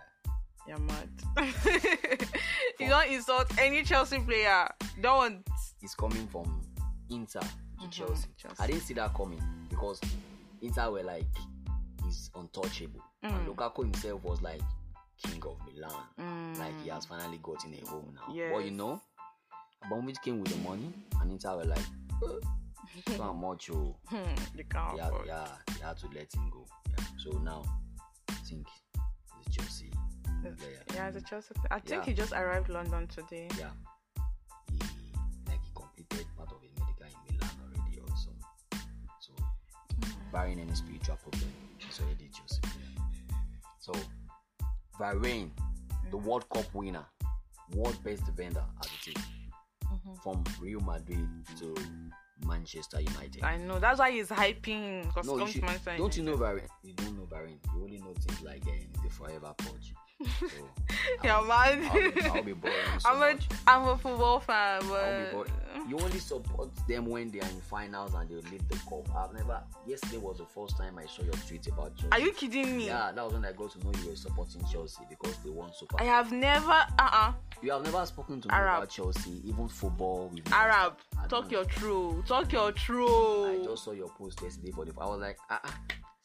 You're 0.67 0.79
mad. 0.79 1.09
you 2.79 2.89
don't 2.89 3.09
insult 3.09 3.47
any 3.57 3.83
Chelsea 3.83 4.19
player. 4.19 4.67
Don't. 5.01 5.45
He's 5.81 5.95
coming 5.95 6.27
from 6.27 6.61
Inter 7.09 7.39
to 7.39 7.87
Chelsea. 7.89 8.27
Chelsea. 8.37 8.55
I 8.59 8.67
didn't 8.67 8.81
see 8.81 8.93
that 8.95 9.13
coming 9.15 9.41
because 9.69 9.99
Inter 10.61 10.91
were 10.91 11.03
like 11.03 11.25
he's 12.05 12.29
untouchable, 12.35 13.01
and 13.23 13.47
Lukaku 13.47 13.83
himself 13.83 14.23
was 14.23 14.41
like 14.41 14.61
king 15.23 15.41
of 15.43 15.57
Milan. 15.65 16.55
Like 16.59 16.79
he 16.83 16.89
has 16.89 17.05
finally 17.05 17.39
gotten 17.41 17.73
a 17.73 17.87
home 17.89 18.13
now. 18.15 18.27
But 18.27 18.35
you 18.35 18.69
Yes. 18.69 18.71
know, 18.73 19.01
Abramovich 19.85 20.21
came 20.23 20.39
with 20.41 20.51
the 20.51 20.57
money, 20.69 20.91
and 21.21 21.31
Inter 21.31 21.55
were 21.55 21.65
like, 21.65 21.79
"Eh, 22.23 22.45
so 23.15 23.33
much, 23.33 23.69
oh." 23.71 23.95
Hmm, 24.09 24.57
you 24.57 24.63
can't 24.65 24.97
yeah, 24.97 25.07
afford. 25.07 25.27
yeah, 25.27 25.47
they 25.67 25.85
had 25.85 25.97
to 25.97 26.07
let 26.07 26.33
him 26.33 26.49
go. 26.51 26.65
Yeah. 26.89 27.05
So 27.17 27.37
now, 27.39 27.63
I 28.29 28.33
think 28.33 28.67
it's 29.39 29.55
Chelsea 29.55 29.91
player. 30.41 30.83
Yeah, 30.95 31.11
the 31.11 31.21
Chelsea. 31.21 31.53
player. 31.53 31.67
I 31.71 31.79
think 31.79 32.03
Yeah. 32.03 32.09
he 32.09 32.13
just 32.13 32.33
arrived 32.33 32.69
London 32.69 33.07
today. 33.07 33.47
Yeah, 33.57 33.71
he 34.71 34.79
like 35.47 35.61
he 35.63 35.71
completed 35.75 36.27
part 36.37 36.51
of 36.51 36.61
his 36.61 36.71
medical 36.79 37.05
in 37.05 37.35
Milan 37.35 37.51
already, 37.63 37.99
also. 38.01 38.31
So, 39.19 39.33
hmm. 39.33 40.31
barring 40.31 40.59
any 40.59 40.75
spiritual 40.75 41.17
problem, 41.17 41.51
he's 41.77 41.99
already 41.99 42.29
Chelsea 42.29 42.61
player. 42.61 43.05
So, 43.79 43.93
Varane, 44.99 45.51
the 46.11 46.17
hmm. 46.17 46.25
World 46.25 46.49
Cup 46.49 46.73
winner, 46.73 47.05
world 47.75 48.01
best 48.03 48.25
defender 48.25 48.63
as 48.81 48.87
it 48.87 49.17
is, 49.17 49.23
mm-hmm. 49.85 50.13
from 50.23 50.43
Real 50.59 50.81
Madrid 50.81 51.27
to 51.59 51.75
Manchester 52.45 52.99
United. 53.02 53.43
I 53.43 53.58
know. 53.58 53.80
That's 53.80 53.99
why 53.99 54.12
he's 54.12 54.30
hyping. 54.30 55.08
Because 55.08 55.28
No, 55.28 55.38
you 55.38 55.47
should, 55.47 55.62
to 55.62 55.65
Manchester 55.65 55.97
don't 55.97 56.17
you 56.17 56.23
know 56.23 56.38
Varane? 56.38 56.67
You 56.84 56.93
don't 56.93 57.17
know 57.17 57.23
Varane. 57.25 57.58
You 57.75 57.84
only 57.84 57.97
know 57.99 58.13
things 58.13 58.41
like 58.41 58.63
um, 58.67 58.80
the 59.04 59.10
Forever 59.10 59.54
Purge. 59.58 59.93
Yeah, 61.23 61.38
I'll, 61.38 61.45
man. 61.45 61.89
I'll, 61.91 62.32
I'll 62.38 62.43
be 62.43 62.53
boring. 62.53 62.75
So 62.99 63.10
I'm, 63.10 63.15
a, 63.17 63.19
much. 63.19 63.47
I'm 63.67 63.88
a 63.88 63.97
football 63.97 64.39
fan, 64.39 64.82
but. 64.89 65.47
You 65.88 65.97
only 65.97 66.19
support 66.19 66.69
them 66.88 67.05
when 67.05 67.32
they 67.32 67.39
are 67.39 67.49
in 67.49 67.62
finals 67.62 68.13
and 68.13 68.29
they 68.29 68.36
lead 68.51 68.67
the 68.69 68.75
cup. 68.77 69.08
I've 69.15 69.34
never. 69.34 69.62
Yesterday 69.88 70.17
was 70.17 70.38
the 70.38 70.45
first 70.45 70.77
time 70.77 70.99
I 70.99 71.05
saw 71.05 71.23
your 71.23 71.34
tweet 71.34 71.65
about 71.67 71.95
Chelsea. 71.95 72.12
are 72.12 72.19
you 72.19 72.32
kidding 72.32 72.77
me? 72.77 72.88
Yeah, 72.88 73.12
that 73.13 73.23
was 73.23 73.34
when 73.34 73.45
I 73.45 73.51
got 73.53 73.71
to 73.71 73.79
know 73.79 73.91
you 74.03 74.10
were 74.10 74.15
supporting 74.15 74.62
Chelsea 74.71 75.01
because 75.10 75.38
they 75.38 75.49
won 75.49 75.71
Super. 75.73 75.99
I 75.99 76.05
have 76.05 76.32
never. 76.32 76.71
Uh 76.71 76.86
uh 76.99 77.34
you 77.62 77.71
have 77.71 77.84
never 77.84 78.05
spoken 78.05 78.39
to 78.41 78.47
me 78.47 78.53
Arab. 78.53 78.77
about 78.77 78.89
Chelsea, 78.89 79.41
even 79.45 79.67
football. 79.67 80.32
Arab, 80.51 80.97
talk 81.27 81.51
your 81.51 81.65
truth. 81.65 82.25
Talk 82.27 82.51
your 82.51 82.71
truth. 82.71 83.62
I 83.62 83.63
just 83.63 83.84
saw 83.84 83.91
your 83.91 84.10
post 84.10 84.41
yesterday 84.41 84.71
for 84.71 84.86
the. 84.86 84.93
I 84.99 85.05
was 85.05 85.19
like, 85.19 85.38
ah, 85.49 85.60
ah. 85.63 85.79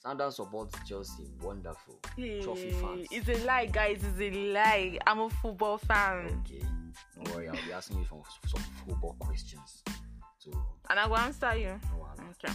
Sandra 0.05 0.31
supports 0.31 0.75
Chelsea. 0.87 1.25
Wonderful. 1.41 1.99
Trophy 2.43 2.71
fans. 2.73 3.09
It's 3.11 3.29
a 3.29 3.45
lie, 3.47 3.67
guys. 3.67 4.03
It's 4.03 4.21
a 4.21 4.53
lie. 4.53 4.99
I'm 5.07 5.21
a 5.21 5.31
football 5.31 5.79
fan. 5.79 6.43
Okay. 6.45 6.63
Don't 7.17 7.35
worry, 7.35 7.49
I'll 7.49 7.55
be 7.55 7.73
asking 7.73 7.99
you 7.99 8.07
some, 8.07 8.23
some 8.47 8.63
football 8.87 9.17
questions. 9.19 9.83
So, 10.39 10.51
And 10.91 10.99
I 11.01 11.07
will 11.07 11.17
answer 11.17 11.57
you. 11.57 11.81
no. 11.97 12.25
Okay. 12.45 12.55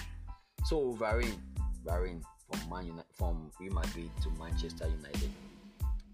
so 0.65 0.95
Varane, 0.99 1.37
Varane 1.85 2.21
from 2.51 2.69
Man 2.69 2.85
United, 2.85 3.05
from 3.13 3.51
Real 3.59 3.73
Madrid 3.73 4.09
to 4.21 4.29
Manchester 4.39 4.85
United. 4.87 5.31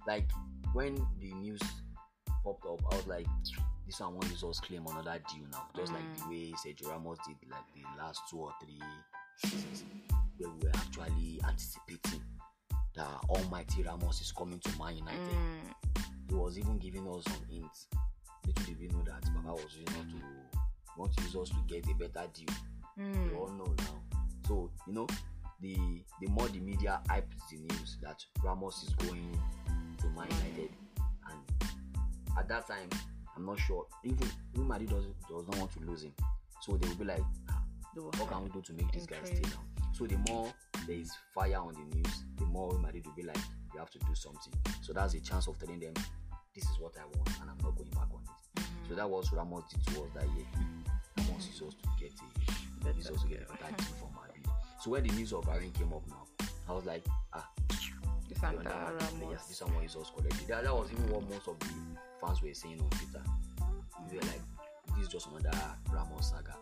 Like 0.08 0.30
when 0.74 0.96
the 1.20 1.34
news 1.34 1.62
popped 2.44 2.66
up, 2.66 2.82
I 2.92 2.96
was 2.96 3.08
like, 3.08 3.28
this 3.86 4.00
one 4.00 4.14
won't 4.14 4.32
use 4.32 4.60
claim 4.62 4.86
another 4.88 5.20
deal 5.34 5.46
now. 5.52 5.68
Just 5.76 5.92
like 5.92 6.02
mm. 6.02 6.24
the 6.24 6.30
way 6.30 6.54
Sergio 6.54 6.92
Ramos 6.92 7.18
did 7.28 7.36
like 7.50 7.60
the 7.76 8.02
last 8.02 8.22
two 8.30 8.38
or 8.40 8.54
three 8.64 8.80
seasons, 9.38 9.84
we 10.40 10.46
were 10.46 10.72
actually 10.76 11.40
anticipating 11.48 12.22
that 12.96 13.08
Almighty 13.30 13.84
Ramos 13.84 14.22
is 14.22 14.32
coming 14.32 14.60
to 14.60 14.70
Man 14.80 14.98
United. 14.98 15.20
Mm, 15.20 16.04
he 16.30 16.34
was 16.34 16.58
even 16.58 16.78
giving 16.78 17.08
us 17.08 17.24
some 17.26 17.46
hints. 17.50 17.88
Little 18.46 18.66
did 18.66 18.80
we 18.80 18.88
know 18.88 19.04
that 19.06 19.24
Baba 19.34 19.54
was 19.54 19.76
using 19.78 20.02
us 20.02 20.12
to 20.12 20.60
want 20.98 21.16
to 21.16 21.24
use 21.24 21.36
us 21.36 21.50
to 21.50 21.56
get 21.68 21.86
a 21.90 21.94
better 21.96 22.28
deal. 22.34 22.56
We 22.98 23.04
mm, 23.04 23.38
all 23.38 23.50
know 23.50 23.74
now. 23.78 24.02
So 24.48 24.72
you 24.88 24.94
know, 24.94 25.08
the 25.62 25.76
the 26.22 26.28
more 26.28 26.48
the 26.48 26.60
media 26.60 27.02
hyped 27.10 27.34
the 27.50 27.58
news 27.58 27.98
that 28.02 28.24
Ramos 28.44 28.84
is 28.84 28.94
going 28.96 29.38
to 30.00 30.06
Man 30.10 30.28
United, 30.30 30.72
and 31.30 31.70
at 32.38 32.48
that 32.48 32.68
time, 32.68 32.90
I'm 33.36 33.46
not 33.46 33.60
sure. 33.60 33.86
Even 34.04 34.30
Real 34.54 34.66
Madrid 34.66 34.90
does 34.90 35.06
does 35.30 35.48
not 35.48 35.58
want 35.58 35.72
to 35.74 35.80
lose 35.82 36.04
him, 36.04 36.14
so 36.62 36.78
they 36.78 36.88
will 36.88 36.96
be 36.96 37.06
like, 37.06 37.24
"Ah, 37.50 37.62
what 37.96 38.30
can 38.30 38.44
we 38.44 38.50
do 38.50 38.62
to 38.62 38.74
make 38.74 38.92
this 38.92 39.06
guy 39.06 39.18
stay 39.24 39.42
now? 39.42 39.75
So 39.98 40.06
the 40.06 40.18
more 40.30 40.52
there 40.88 40.98
is 40.98 41.14
fire 41.34 41.56
on 41.56 41.74
the 41.74 41.96
news, 41.96 42.24
the 42.38 42.44
more 42.48 42.70
Real 42.72 42.80
Madrid 42.80 43.06
will 43.06 43.14
be 43.14 43.24
like, 43.24 43.38
you 43.74 43.80
have 43.80 43.90
to 43.92 44.00
do 44.00 44.14
something. 44.14 44.52
So 44.82 44.92
that's 44.92 45.14
a 45.14 45.22
chance 45.22 45.48
of 45.48 45.58
telling 45.58 45.80
them, 45.80 45.94
this 46.54 46.66
is 46.66 46.78
what 46.82 46.92
I 47.00 47.06
want, 47.18 47.30
and 47.40 47.50
I'm 47.50 47.58
not 47.64 47.78
going 47.78 47.90
back 47.92 48.10
on 48.14 48.20
it. 48.58 48.64
So 48.90 48.96
that 48.96 49.10
was 49.10 49.32
Ramos 49.32 49.64
did 49.72 49.86
to 49.94 50.04
us 50.04 50.10
that 50.16 50.24
year. 50.36 50.46
Ramos 51.18 51.48
is 51.48 51.56
supposed 51.56 51.82
to 51.82 51.90
get 51.98 52.12
a, 52.12 52.84
Better 52.84 52.96
he's 52.98 53.06
supposed 53.06 53.24
to 53.24 53.30
get 53.30 53.48
a 53.48 53.54
better 53.54 53.74
deal 53.78 53.96
from 53.98 54.10
Madrid. 54.20 54.46
So 54.82 54.92
when 54.92 55.04
the 55.08 55.14
news 55.14 55.32
of 55.32 55.48
Aaron 55.48 55.72
came 55.72 55.94
up 55.94 56.04
now, 56.10 56.28
I 56.68 56.74
was 56.74 56.84
like, 56.84 57.06
ah, 57.34 57.50
This 58.28 58.42
you 58.42 58.48
and 58.50 58.64
know, 58.66 58.72
that, 59.32 59.48
this 59.48 59.58
someone 59.58 59.86
is 59.86 59.96
also 59.96 60.12
correctly. 60.12 60.46
That, 60.50 60.66
that 60.66 60.76
was 60.76 60.92
even 60.92 61.08
what 61.10 61.24
most 61.30 61.48
of 61.48 61.58
the 61.60 61.68
fans 62.20 62.42
were 62.42 62.54
saying 62.54 62.82
on 62.82 62.90
Twitter. 62.90 63.24
They 64.12 64.18
were 64.18 64.24
like, 64.24 64.42
this 64.98 65.06
is 65.06 65.10
just 65.10 65.28
another 65.28 65.58
Ramos 65.94 66.32
saga. 66.32 66.58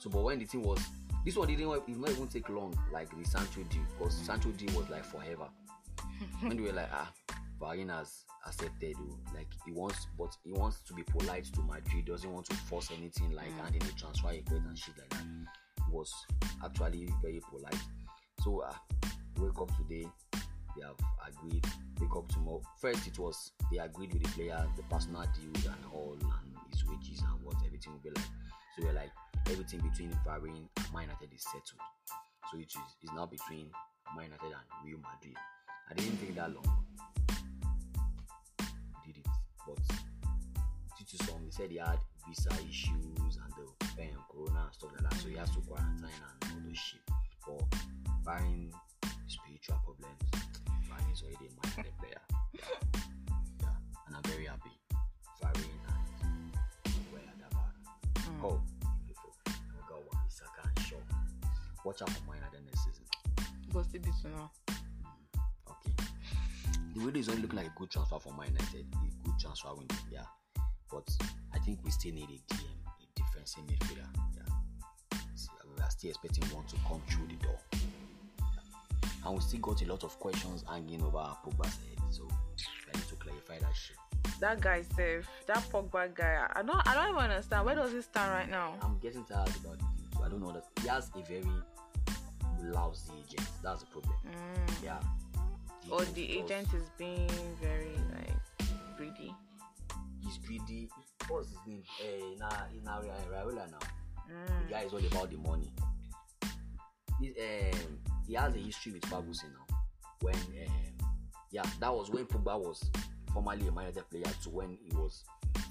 So, 0.00 0.10
but 0.10 0.22
when 0.24 0.40
the 0.40 0.44
thing 0.44 0.62
was, 0.62 0.80
this 1.28 1.36
one 1.36 1.46
didn't 1.46 1.70
it 1.70 1.88
not 1.98 2.08
even 2.08 2.26
take 2.26 2.48
long, 2.48 2.74
like 2.90 3.10
the 3.14 3.22
Sancho 3.22 3.60
deal, 3.64 3.82
because 3.98 4.14
Sancho 4.14 4.48
deal 4.52 4.74
was 4.74 4.88
like 4.88 5.04
forever. 5.04 5.46
when 6.40 6.56
they 6.56 6.62
were 6.62 6.72
like, 6.72 6.88
ah, 6.90 7.12
Varane 7.60 7.90
has 7.90 8.24
accepted, 8.46 8.96
oh, 8.98 9.18
like 9.34 9.48
he 9.66 9.72
wants, 9.72 10.06
but 10.18 10.34
he 10.42 10.52
wants 10.52 10.80
to 10.80 10.94
be 10.94 11.02
polite 11.02 11.44
to 11.52 11.60
Madrid, 11.60 12.06
doesn't 12.06 12.32
want 12.32 12.46
to 12.46 12.56
force 12.56 12.90
anything 12.96 13.30
like 13.32 13.52
handing 13.60 13.82
a 13.82 13.92
transfer 13.92 14.28
request 14.28 14.62
and 14.66 14.78
shit 14.78 14.94
like 14.96 15.10
that. 15.10 15.26
He 15.86 15.92
was 15.92 16.10
actually 16.64 17.10
very 17.20 17.42
polite. 17.50 17.76
So, 18.42 18.64
ah, 18.64 18.80
wake 19.38 19.60
up 19.60 19.70
today, 19.76 20.08
they 20.32 20.82
have 20.82 20.96
agreed. 21.28 21.66
Wake 22.00 22.16
up 22.16 22.26
tomorrow. 22.28 22.62
First, 22.80 23.06
it 23.06 23.18
was 23.18 23.52
they 23.70 23.76
agreed 23.76 24.14
with 24.14 24.22
the 24.22 24.30
player, 24.30 24.66
the 24.78 24.82
personal 24.84 25.26
deals 25.38 25.66
and 25.66 25.84
all, 25.92 26.16
and 26.18 26.54
his 26.72 26.86
wages 26.86 27.20
and 27.20 27.44
what 27.44 27.56
everything 27.66 27.92
will 27.92 28.00
be 28.00 28.08
like. 28.16 28.24
So 28.78 28.86
we're 28.86 28.94
like 28.94 29.10
everything 29.50 29.80
between 29.80 30.10
Varane 30.26 30.68
and 30.76 30.92
Man 30.92 31.02
United 31.08 31.32
is 31.34 31.44
settled. 31.44 31.80
So 32.50 32.58
it 32.58 32.66
is 32.66 32.76
it's 33.02 33.12
now 33.14 33.26
between 33.26 33.70
Man 34.16 34.26
United 34.26 34.52
and 34.52 34.66
Real 34.84 34.98
Madrid. 34.98 35.36
I 35.90 35.94
didn't 35.94 36.16
think 36.18 36.34
that 36.36 36.52
long. 36.54 36.84
We 39.06 39.12
did 39.12 39.24
it, 39.24 39.30
but 39.66 39.78
due 40.98 41.04
to 41.04 41.24
some, 41.24 41.44
he 41.44 41.50
said 41.50 41.70
he 41.70 41.78
had 41.78 41.98
visa 42.26 42.50
issues 42.68 43.38
and 43.40 43.52
the 43.56 44.02
um, 44.02 44.24
corona 44.30 44.64
and 44.66 44.74
stuff 44.74 44.90
like 44.92 45.10
that, 45.10 45.18
so 45.20 45.28
he 45.28 45.36
has 45.36 45.50
to 45.50 45.60
quarantine 45.60 46.04
and 46.04 46.52
all 46.52 46.60
those 46.68 46.78
shit. 46.78 47.00
But 47.46 47.64
barring 48.24 48.72
spiritual 49.26 49.80
problems, 49.84 50.20
Varane 50.88 51.12
is 51.12 51.22
already 51.22 51.48
a 51.48 51.52
Man 51.56 51.72
United 51.76 51.98
player. 51.98 52.22
Yeah. 52.52 52.60
yeah, 53.62 53.76
and 54.06 54.16
I'm 54.16 54.22
very 54.24 54.44
happy. 54.44 54.76
Varane 55.40 55.80
and 55.88 56.52
Maguire 56.84 57.32
Davara. 57.40 57.72
Mm. 58.28 58.44
Oh, 58.44 58.60
Watch 61.88 62.02
out 62.02 62.10
for 62.10 62.30
Man 62.30 62.36
United 62.36 62.66
next 62.66 62.84
season. 62.84 63.04
But 63.72 63.84
still 63.86 64.02
be 64.02 64.10
to 64.20 64.28
know. 64.28 64.50
Okay. 65.70 65.94
The 66.94 67.00
window 67.02 67.18
is 67.18 67.30
only 67.30 67.40
looking 67.40 67.56
like 67.56 67.68
a 67.68 67.72
good 67.78 67.90
transfer 67.90 68.18
for 68.18 68.30
Man 68.34 68.48
United. 68.48 68.84
A 68.92 69.24
good 69.24 69.38
transfer 69.40 69.74
window, 69.74 69.96
yeah. 70.12 70.28
But 70.92 71.08
I 71.54 71.58
think 71.60 71.78
we 71.82 71.90
still 71.90 72.12
need 72.12 72.28
a 72.28 72.52
DM, 72.52 72.60
a 72.60 73.06
defensive 73.16 73.64
midfielder. 73.64 74.04
Yeah. 74.36 75.18
So 75.34 75.48
uh, 75.64 75.68
we 75.74 75.82
are 75.82 75.90
still 75.90 76.10
expecting 76.10 76.44
one 76.54 76.66
to 76.66 76.76
come 76.86 77.00
through 77.08 77.28
the 77.28 77.42
door. 77.42 77.58
Yeah. 77.72 79.24
And 79.24 79.36
we 79.36 79.40
still 79.40 79.60
got 79.60 79.80
a 79.80 79.86
lot 79.86 80.04
of 80.04 80.18
questions 80.20 80.64
hanging 80.68 81.02
over 81.02 81.16
our 81.16 81.38
Pogba's 81.42 81.68
head. 81.68 82.04
So 82.10 82.28
I 82.30 82.98
need 82.98 83.08
to 83.08 83.14
clarify 83.14 83.60
that 83.60 83.74
shit. 83.74 83.96
That 84.40 84.60
guy 84.60 84.82
safe. 84.94 85.26
That 85.46 85.64
Pogba 85.72 86.14
guy. 86.14 86.46
I 86.52 86.62
don't. 86.62 86.86
I 86.86 86.92
don't 86.92 87.16
even 87.16 87.30
understand. 87.30 87.64
Where 87.64 87.76
does 87.76 87.92
he 87.92 88.02
stand 88.02 88.30
right 88.30 88.50
now? 88.50 88.74
I'm 88.82 88.98
getting 88.98 89.24
tired 89.24 89.48
about. 89.64 89.78
So 90.18 90.22
I 90.22 90.28
don't 90.28 90.42
know 90.42 90.52
that 90.52 90.66
he 90.82 90.88
has 90.88 91.10
a 91.16 91.22
very 91.22 91.46
lousy 92.62 93.12
agent. 93.18 93.48
That's 93.62 93.80
the 93.80 93.86
problem. 93.86 94.14
Mm. 94.26 94.84
Yeah. 94.84 95.00
Or 95.90 96.02
agent 96.02 96.14
the 96.14 96.26
does- 96.26 96.36
agent 96.50 96.74
is 96.74 96.88
being 96.98 97.30
very 97.60 97.96
like 98.12 98.68
greedy. 98.96 99.34
he's 100.20 100.38
greedy. 100.38 100.88
What's 101.28 101.48
his 101.48 101.58
name? 101.66 101.82
Eh, 102.02 102.36
na 102.38 102.48
in 102.74 102.82
Raiola 102.84 103.70
now. 103.70 103.78
Mm. 104.30 104.66
The 104.66 104.72
guy 104.74 104.80
is 104.82 104.92
all 104.92 105.06
about 105.06 105.30
the 105.30 105.36
money. 105.38 105.70
This, 107.20 107.34
um, 107.38 107.98
he 108.26 108.34
has 108.34 108.54
a 108.54 108.58
history 108.58 108.92
with 108.92 109.04
Ferguson 109.06 109.50
now. 109.52 109.76
When 110.20 110.34
um, 110.34 111.08
yeah, 111.50 111.62
that 111.80 111.94
was 111.94 112.10
when 112.10 112.26
Pogba 112.26 112.58
was 112.58 112.90
formerly 113.32 113.62
a 113.62 113.64
United 113.66 114.08
player 114.10 114.30
to 114.42 114.50
when 114.50 114.76
he 114.82 114.94
was 114.96 115.24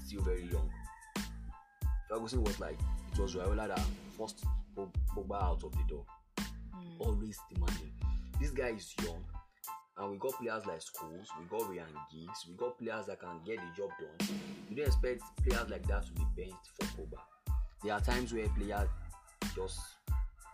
still 0.04 0.22
very 0.22 0.44
young. 0.44 0.70
Ferguson 2.08 2.42
was 2.42 2.58
like 2.58 2.78
it 3.12 3.18
was 3.18 3.34
Raiola 3.34 3.68
that 3.68 3.80
forced 4.16 4.44
Pog- 4.76 4.94
Pogba 5.14 5.42
out 5.42 5.62
of 5.64 5.72
the 5.72 5.84
door. 5.88 6.04
Mm. 6.78 7.06
Always 7.06 7.38
demanding. 7.52 7.92
This 8.40 8.50
guy 8.50 8.68
is 8.68 8.94
young. 9.04 9.24
And 9.98 10.12
we 10.12 10.18
got 10.18 10.32
players 10.34 10.64
like 10.64 10.78
Scholes, 10.78 11.26
we 11.38 11.44
got 11.50 11.68
Ryan 11.68 11.86
Giggs, 12.12 12.46
we 12.48 12.54
got 12.54 12.78
players 12.78 13.06
that 13.06 13.18
can 13.18 13.40
get 13.44 13.56
the 13.56 13.82
job 13.82 13.90
done. 13.98 14.28
You 14.70 14.76
don't 14.76 14.86
expect 14.86 15.22
players 15.44 15.68
like 15.68 15.86
that 15.88 16.06
to 16.06 16.12
be 16.12 16.22
benched 16.36 16.70
for 16.78 16.86
Pogba. 16.86 17.18
there 17.82 17.94
are 17.94 18.00
times 18.00 18.32
where 18.32 18.48
players 18.50 18.88
just 19.56 19.80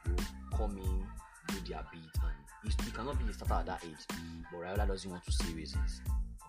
will 0.06 0.24
come 0.56 0.78
in, 0.78 1.06
do 1.48 1.72
their 1.72 1.84
beat, 1.92 2.00
and 2.22 2.88
it 2.88 2.94
cannot 2.94 3.18
be 3.18 3.30
a 3.30 3.34
starter 3.34 3.54
at 3.54 3.66
that 3.66 3.84
age. 3.84 4.18
But 4.50 4.60
Raiola 4.60 4.88
doesn't 4.88 5.10
want 5.10 5.24
to 5.26 5.32
say 5.32 5.52
reasons. 5.52 6.00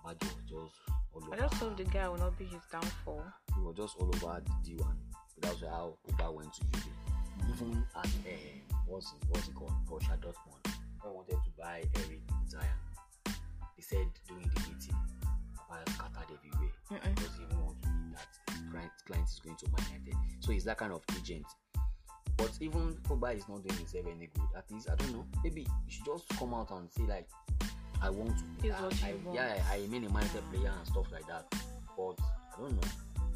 Baba 0.06 0.16
just, 0.48 0.72
all 1.14 1.24
over. 1.24 1.34
I 1.34 1.38
just 1.40 1.56
hope 1.56 1.78
the 1.78 1.84
guy 1.84 2.08
will 2.08 2.18
not 2.18 2.38
be 2.38 2.46
his 2.46 2.62
downfall. 2.72 3.24
He 3.56 3.62
was 3.62 3.76
just 3.76 3.98
all 4.00 4.08
over 4.08 4.42
the 4.64 4.72
D1. 4.72 4.96
That's 5.42 5.62
how 5.62 5.98
Pogba 6.08 6.34
went 6.34 6.54
to 6.54 6.62
Juve. 6.74 6.84
Even 7.50 7.84
at 7.96 8.06
uh, 8.06 8.10
what's 8.88 9.12
it, 9.14 9.28
what's 9.30 9.48
it 9.48 9.56
called? 9.56 9.72
Borussia 9.90 10.18
Dortmund. 10.20 10.74
I 11.04 11.08
wanted 11.10 11.38
to 11.44 11.52
buy 11.58 11.84
Eric 11.96 12.22
Zion. 12.50 13.36
He 13.76 13.82
said 13.82 14.08
during 14.28 14.50
the 14.54 14.60
meeting, 14.62 14.96
Papa 15.56 15.92
scattered 15.92 16.38
everywhere. 16.38 16.72
Mm-mm. 16.92 17.16
Because 17.16 17.36
he 17.38 17.44
even 17.44 17.64
want 17.64 17.82
to 17.84 17.90
that 18.14 18.72
client, 18.72 18.92
client 19.06 19.28
is 19.28 19.40
going 19.44 19.56
to 19.58 19.66
Man 19.68 20.02
United. 20.06 20.16
So 20.40 20.52
he's 20.52 20.64
that 20.66 20.78
kind 20.78 20.94
of 20.94 21.04
agent. 21.18 21.46
But 22.38 22.52
even 22.60 22.96
Pogba 23.04 23.36
is 23.36 23.48
not 23.48 23.64
doing 23.64 23.78
himself 23.78 24.06
any 24.08 24.28
good. 24.34 24.50
At 24.58 24.70
least 24.72 24.90
I 24.90 24.96
don't 24.96 25.14
know. 25.14 25.26
Maybe 25.44 25.62
you 25.62 25.68
should 25.88 26.06
just 26.06 26.28
come 26.38 26.54
out 26.54 26.72
and 26.72 26.92
say 26.92 27.04
like, 27.04 27.28
I 28.02 28.10
want 28.10 28.38
to. 28.38 28.44
This 28.62 28.76
I, 28.76 29.10
I, 29.10 29.14
want. 29.24 29.36
Yeah, 29.36 29.64
I 29.72 29.78
remain 29.78 30.06
a 30.06 30.10
Man 30.10 30.24
United 30.24 30.44
player 30.52 30.72
and 30.76 30.88
stuff 30.88 31.12
like 31.12 31.28
that. 31.28 31.46
But 31.98 32.20
I 32.56 32.62
don't 32.62 32.74
know. 32.74 32.88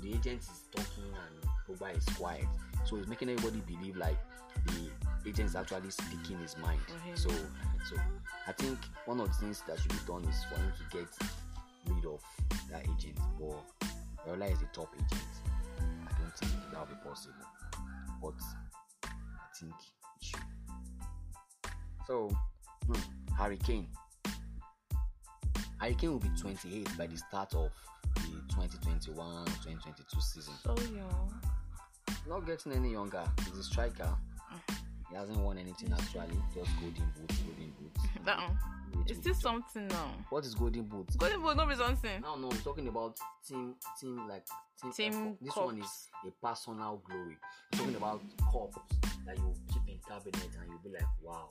The 0.01 0.09
agent 0.09 0.41
is 0.41 0.63
talking 0.75 1.03
and 1.05 1.79
Pogba 1.79 1.97
is 1.97 2.05
quiet. 2.15 2.45
So 2.85 2.97
it's 2.97 3.07
making 3.07 3.29
everybody 3.29 3.61
believe 3.61 3.95
like 3.95 4.17
the 4.65 4.89
agent 5.29 5.49
is 5.49 5.55
actually 5.55 5.91
speaking 5.91 6.39
his 6.39 6.57
mind. 6.57 6.79
Him. 7.05 7.15
So 7.15 7.29
so 7.89 7.95
I 8.47 8.51
think 8.53 8.77
one 9.05 9.19
of 9.19 9.27
the 9.27 9.33
things 9.33 9.63
that 9.67 9.79
should 9.79 9.91
be 9.91 9.97
done 10.07 10.23
is 10.25 10.43
for 10.45 10.55
him 10.55 10.71
to 10.77 10.97
get 10.97 11.07
rid 11.87 12.05
of 12.05 12.21
that 12.71 12.83
agent. 12.83 13.17
But 13.39 13.87
Raiola 14.27 14.51
is 14.51 14.59
the 14.59 14.65
top 14.73 14.89
agent. 14.95 15.21
I 15.79 16.19
don't 16.19 16.35
think 16.37 16.51
that 16.71 16.79
will 16.79 16.95
be 16.95 17.01
possible. 17.03 17.35
But 18.21 18.33
I 19.05 19.59
think 19.59 19.73
it 19.73 20.25
should. 20.25 20.39
So 22.07 22.29
hmm, 22.87 23.33
Harry 23.37 23.57
Kane. 23.57 23.87
Harry 25.79 25.95
Kane 25.95 26.11
will 26.11 26.19
be 26.19 26.29
28 26.39 26.97
by 26.97 27.07
the 27.07 27.17
start 27.17 27.53
of 27.53 27.71
the 28.15 28.53
2021-2022 28.53 30.21
season. 30.21 30.53
So 30.63 30.75
young. 30.93 31.33
Not 32.27 32.45
getting 32.45 32.73
any 32.73 32.91
younger. 32.91 33.23
He's 33.45 33.57
a 33.57 33.63
striker. 33.63 34.09
He 35.09 35.15
hasn't 35.15 35.39
won 35.39 35.57
anything 35.57 35.91
actually. 35.93 36.37
Just 36.53 36.69
golden 36.79 37.05
boots, 37.17 37.37
golden 37.39 37.73
boots. 37.79 38.05
That 38.25 38.37
one. 38.37 38.57
It's 39.07 39.19
still 39.19 39.33
something 39.33 39.87
now. 39.87 40.11
What 40.29 40.45
is 40.45 40.53
golden 40.55 40.83
boots? 40.83 41.15
Golden 41.15 41.41
boots, 41.41 41.55
no 41.55 41.65
be 41.65 41.75
something. 41.75 42.21
No, 42.21 42.35
no, 42.35 42.49
I'm 42.51 42.57
talking 42.57 42.87
about 42.87 43.17
team, 43.47 43.75
team 43.99 44.27
like 44.27 44.45
team. 44.81 44.91
Team. 44.91 45.37
This 45.41 45.55
one 45.55 45.79
is 45.79 46.07
a 46.27 46.45
personal 46.45 47.01
glory. 47.07 47.37
I'm 47.73 47.79
talking 47.79 47.95
about 47.95 48.21
cups 48.51 48.77
that 49.25 49.37
you 49.37 49.53
keep 49.71 49.87
in 49.87 49.99
cabinet 50.07 50.49
and 50.59 50.69
you'll 50.69 50.79
be 50.83 50.89
like, 50.89 51.07
wow, 51.23 51.49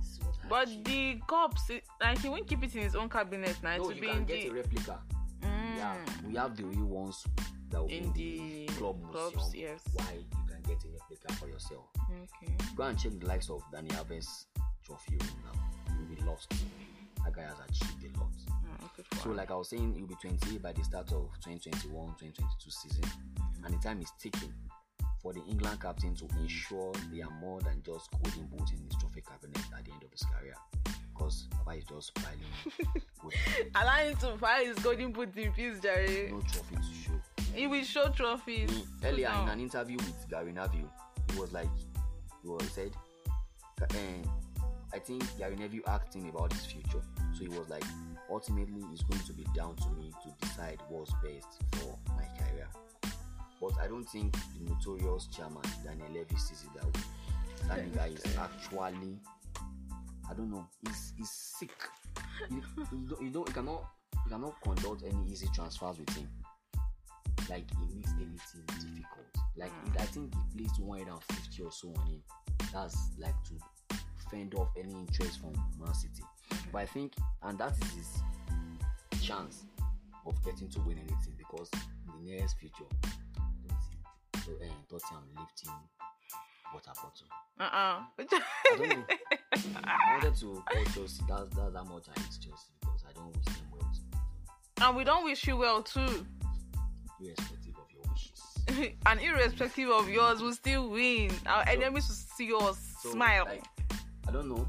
this 0.00 0.12
is 0.12 0.20
what 0.20 0.34
I 0.44 0.48
But 0.48 0.68
achieved. 0.68 0.84
the 0.86 1.20
cups, 1.28 1.70
it- 1.70 1.84
like 2.00 2.18
he 2.18 2.28
won't 2.28 2.46
keep 2.46 2.62
it 2.64 2.74
in 2.74 2.82
his 2.82 2.94
own 2.96 3.08
cabinet 3.08 3.56
now. 3.62 3.76
No, 3.76 3.90
you 3.90 4.02
can 4.02 4.24
get 4.24 4.42
the 4.42 4.48
a 4.48 4.52
replica. 4.54 4.98
Mm. 5.42 5.76
Yeah, 5.76 5.94
we 6.26 6.34
have 6.36 6.56
the 6.56 6.64
real 6.64 6.86
ones 6.86 7.24
that 7.70 7.80
will 7.80 7.88
be 7.88 7.96
in 7.98 8.12
the 8.12 8.66
club 8.74 8.96
museum. 9.02 9.30
clubs. 9.32 9.54
Yes. 9.54 9.80
Why 9.94 10.04
you 10.14 10.24
can 10.76 10.90
get 11.08 11.30
a 11.30 11.32
for 11.34 11.48
yourself? 11.48 11.84
Okay. 12.10 12.52
Go 12.76 12.82
and 12.84 12.98
check 12.98 13.12
the 13.18 13.26
likes 13.26 13.50
of 13.50 13.62
Dani 13.72 13.88
Alves 13.92 14.46
trophy 14.84 15.16
room 15.16 15.30
now. 15.44 15.94
You'll 15.96 16.16
be 16.16 16.22
lost. 16.22 16.52
That 17.24 17.34
guy 17.34 17.42
has 17.42 17.56
achieved 17.68 18.16
a 18.16 18.18
lot. 18.18 18.30
Mm, 18.32 19.22
So, 19.22 19.30
like 19.30 19.50
I 19.50 19.54
was 19.54 19.68
saying, 19.68 19.94
he'll 19.94 20.06
be 20.06 20.14
28 20.20 20.62
by 20.62 20.72
the 20.72 20.82
start 20.84 21.12
of 21.12 21.28
2021-2022 21.46 22.42
season, 22.68 23.04
and 23.64 23.74
the 23.74 23.78
time 23.78 24.00
is 24.00 24.10
ticking 24.18 24.52
for 25.22 25.32
the 25.34 25.42
England 25.44 25.80
captain 25.82 26.14
to 26.16 26.26
ensure 26.40 26.92
they 27.12 27.20
are 27.20 27.30
more 27.40 27.60
than 27.60 27.82
just 27.84 28.08
golden 28.12 28.46
boots 28.46 28.72
in 28.72 28.78
his 28.84 28.94
trophy 28.98 29.20
cabinet 29.20 29.58
at 29.76 29.84
the 29.84 29.92
end 29.92 30.02
of 30.02 30.10
his 30.10 30.22
career. 30.22 30.54
Because 31.12 31.46
Papa 31.50 31.76
is 31.76 31.84
just 31.84 32.14
piling 32.14 32.94
Allow 33.74 33.96
him 33.98 34.16
to 34.16 34.38
fire 34.38 34.64
his 34.64 34.78
golden 34.78 35.12
boot 35.12 35.36
in 35.36 35.52
peace, 35.52 35.78
Jerry. 35.82 36.28
no 36.32 36.40
trophy 36.40 36.76
to 36.76 36.82
show. 37.04 37.19
He 37.54 37.66
will 37.66 37.82
show 37.82 38.08
trophies. 38.08 38.70
Mm, 38.70 38.86
Earlier 39.04 39.32
in 39.42 39.48
an 39.48 39.60
interview 39.60 39.96
with 39.96 40.28
Gary 40.28 40.52
Neville, 40.52 40.90
he 41.32 41.40
was 41.40 41.52
like, 41.52 41.68
he 42.42 42.48
was 42.48 42.62
said, 42.72 42.92
and 43.94 44.26
I 44.94 44.98
think 44.98 45.24
Gary 45.38 45.56
Neville 45.56 45.82
asked 45.86 46.14
him 46.14 46.28
about 46.28 46.52
his 46.52 46.64
future. 46.66 47.02
So 47.34 47.40
he 47.40 47.48
was 47.48 47.68
like, 47.68 47.84
ultimately, 48.30 48.84
it's 48.92 49.02
going 49.02 49.22
to 49.22 49.32
be 49.32 49.44
down 49.54 49.76
to 49.76 49.88
me 49.90 50.12
to 50.24 50.46
decide 50.46 50.80
what's 50.88 51.12
best 51.22 51.62
for 51.72 51.98
my 52.16 52.24
career. 52.38 52.68
But 53.60 53.72
I 53.82 53.88
don't 53.88 54.04
think 54.04 54.32
the 54.32 54.70
notorious 54.70 55.26
chairman 55.26 55.62
Daniel 55.84 56.08
Levy 56.08 56.36
sees 56.36 56.64
it 56.64 56.80
that 56.80 56.84
way. 56.86 57.04
That 57.68 57.94
guy 57.94 58.06
is 58.06 58.36
actually, 58.36 59.18
I 60.28 60.34
don't 60.34 60.50
know, 60.50 60.66
he's, 60.86 61.12
he's 61.16 61.30
sick. 61.30 61.72
You, 62.50 62.62
you, 62.78 63.06
don't, 63.08 63.22
you 63.22 63.30
don't, 63.30 63.48
you 63.48 63.54
cannot, 63.54 63.84
you 64.24 64.30
cannot 64.30 64.60
conduct 64.62 65.02
any 65.04 65.30
easy 65.30 65.48
transfers 65.54 65.98
with 65.98 66.08
him 66.16 66.26
like 67.50 67.66
he 67.70 67.96
makes 67.96 68.12
anything 68.12 68.64
difficult. 68.66 69.26
Like 69.56 69.72
I 69.98 70.04
think 70.04 70.32
he 70.32 70.58
placed 70.58 70.80
150 70.80 71.62
or 71.62 71.72
so 71.72 71.88
on 71.88 72.06
him. 72.06 72.22
That's 72.72 72.96
like 73.18 73.34
to 73.48 73.96
fend 74.30 74.54
off 74.54 74.68
any 74.78 74.92
interest 74.92 75.40
from 75.40 75.52
Man 75.78 75.92
City. 75.92 76.22
But 76.72 76.78
I 76.82 76.86
think, 76.86 77.14
and 77.42 77.58
that 77.58 77.72
is 77.72 77.90
his 77.92 79.20
chance 79.20 79.64
of 80.26 80.42
getting 80.44 80.68
to 80.70 80.80
win 80.80 80.98
anything 80.98 81.34
because 81.36 81.68
in 81.74 82.24
the 82.24 82.30
nearest 82.30 82.56
future, 82.58 82.84
I 83.04 83.08
don't 83.66 83.80
see 83.82 84.46
so, 84.46 84.52
uh, 84.52 84.66
Tottenham 84.88 85.24
lifting 85.36 85.72
water 86.72 86.92
bottle. 86.94 87.26
Uh-uh. 87.58 88.02
I 88.18 88.76
don't 88.76 88.88
know. 88.88 89.04
I 89.84 90.14
wanted 90.14 90.36
to 90.36 90.62
call 90.72 90.84
Chelsea. 90.94 91.22
That's, 91.28 91.56
that's 91.56 91.76
how 91.76 91.84
much 91.84 92.04
I 92.16 92.20
hate 92.20 92.38
Chelsea 92.40 92.72
because 92.80 93.04
I 93.08 93.12
don't 93.12 93.36
wish 93.36 93.44
them 93.44 93.66
well. 93.72 94.88
And 94.88 94.96
we 94.96 95.04
don't 95.04 95.24
wish 95.24 95.46
you 95.46 95.56
well 95.56 95.82
too. 95.82 96.26
Irrespective 97.22 97.74
of 97.76 97.90
your 97.92 98.02
wishes. 98.12 98.94
and 99.06 99.20
irrespective 99.20 99.88
of 99.90 100.08
yours, 100.08 100.40
we'll 100.42 100.52
still 100.54 100.90
win. 100.90 101.30
Our 101.46 101.68
enemies 101.68 102.08
will 102.08 102.14
see 102.14 102.52
us 102.54 102.78
So, 103.02 103.10
smile. 103.12 103.44
Like, 103.46 103.64
I 104.28 104.32
don't 104.32 104.48
know. 104.48 104.68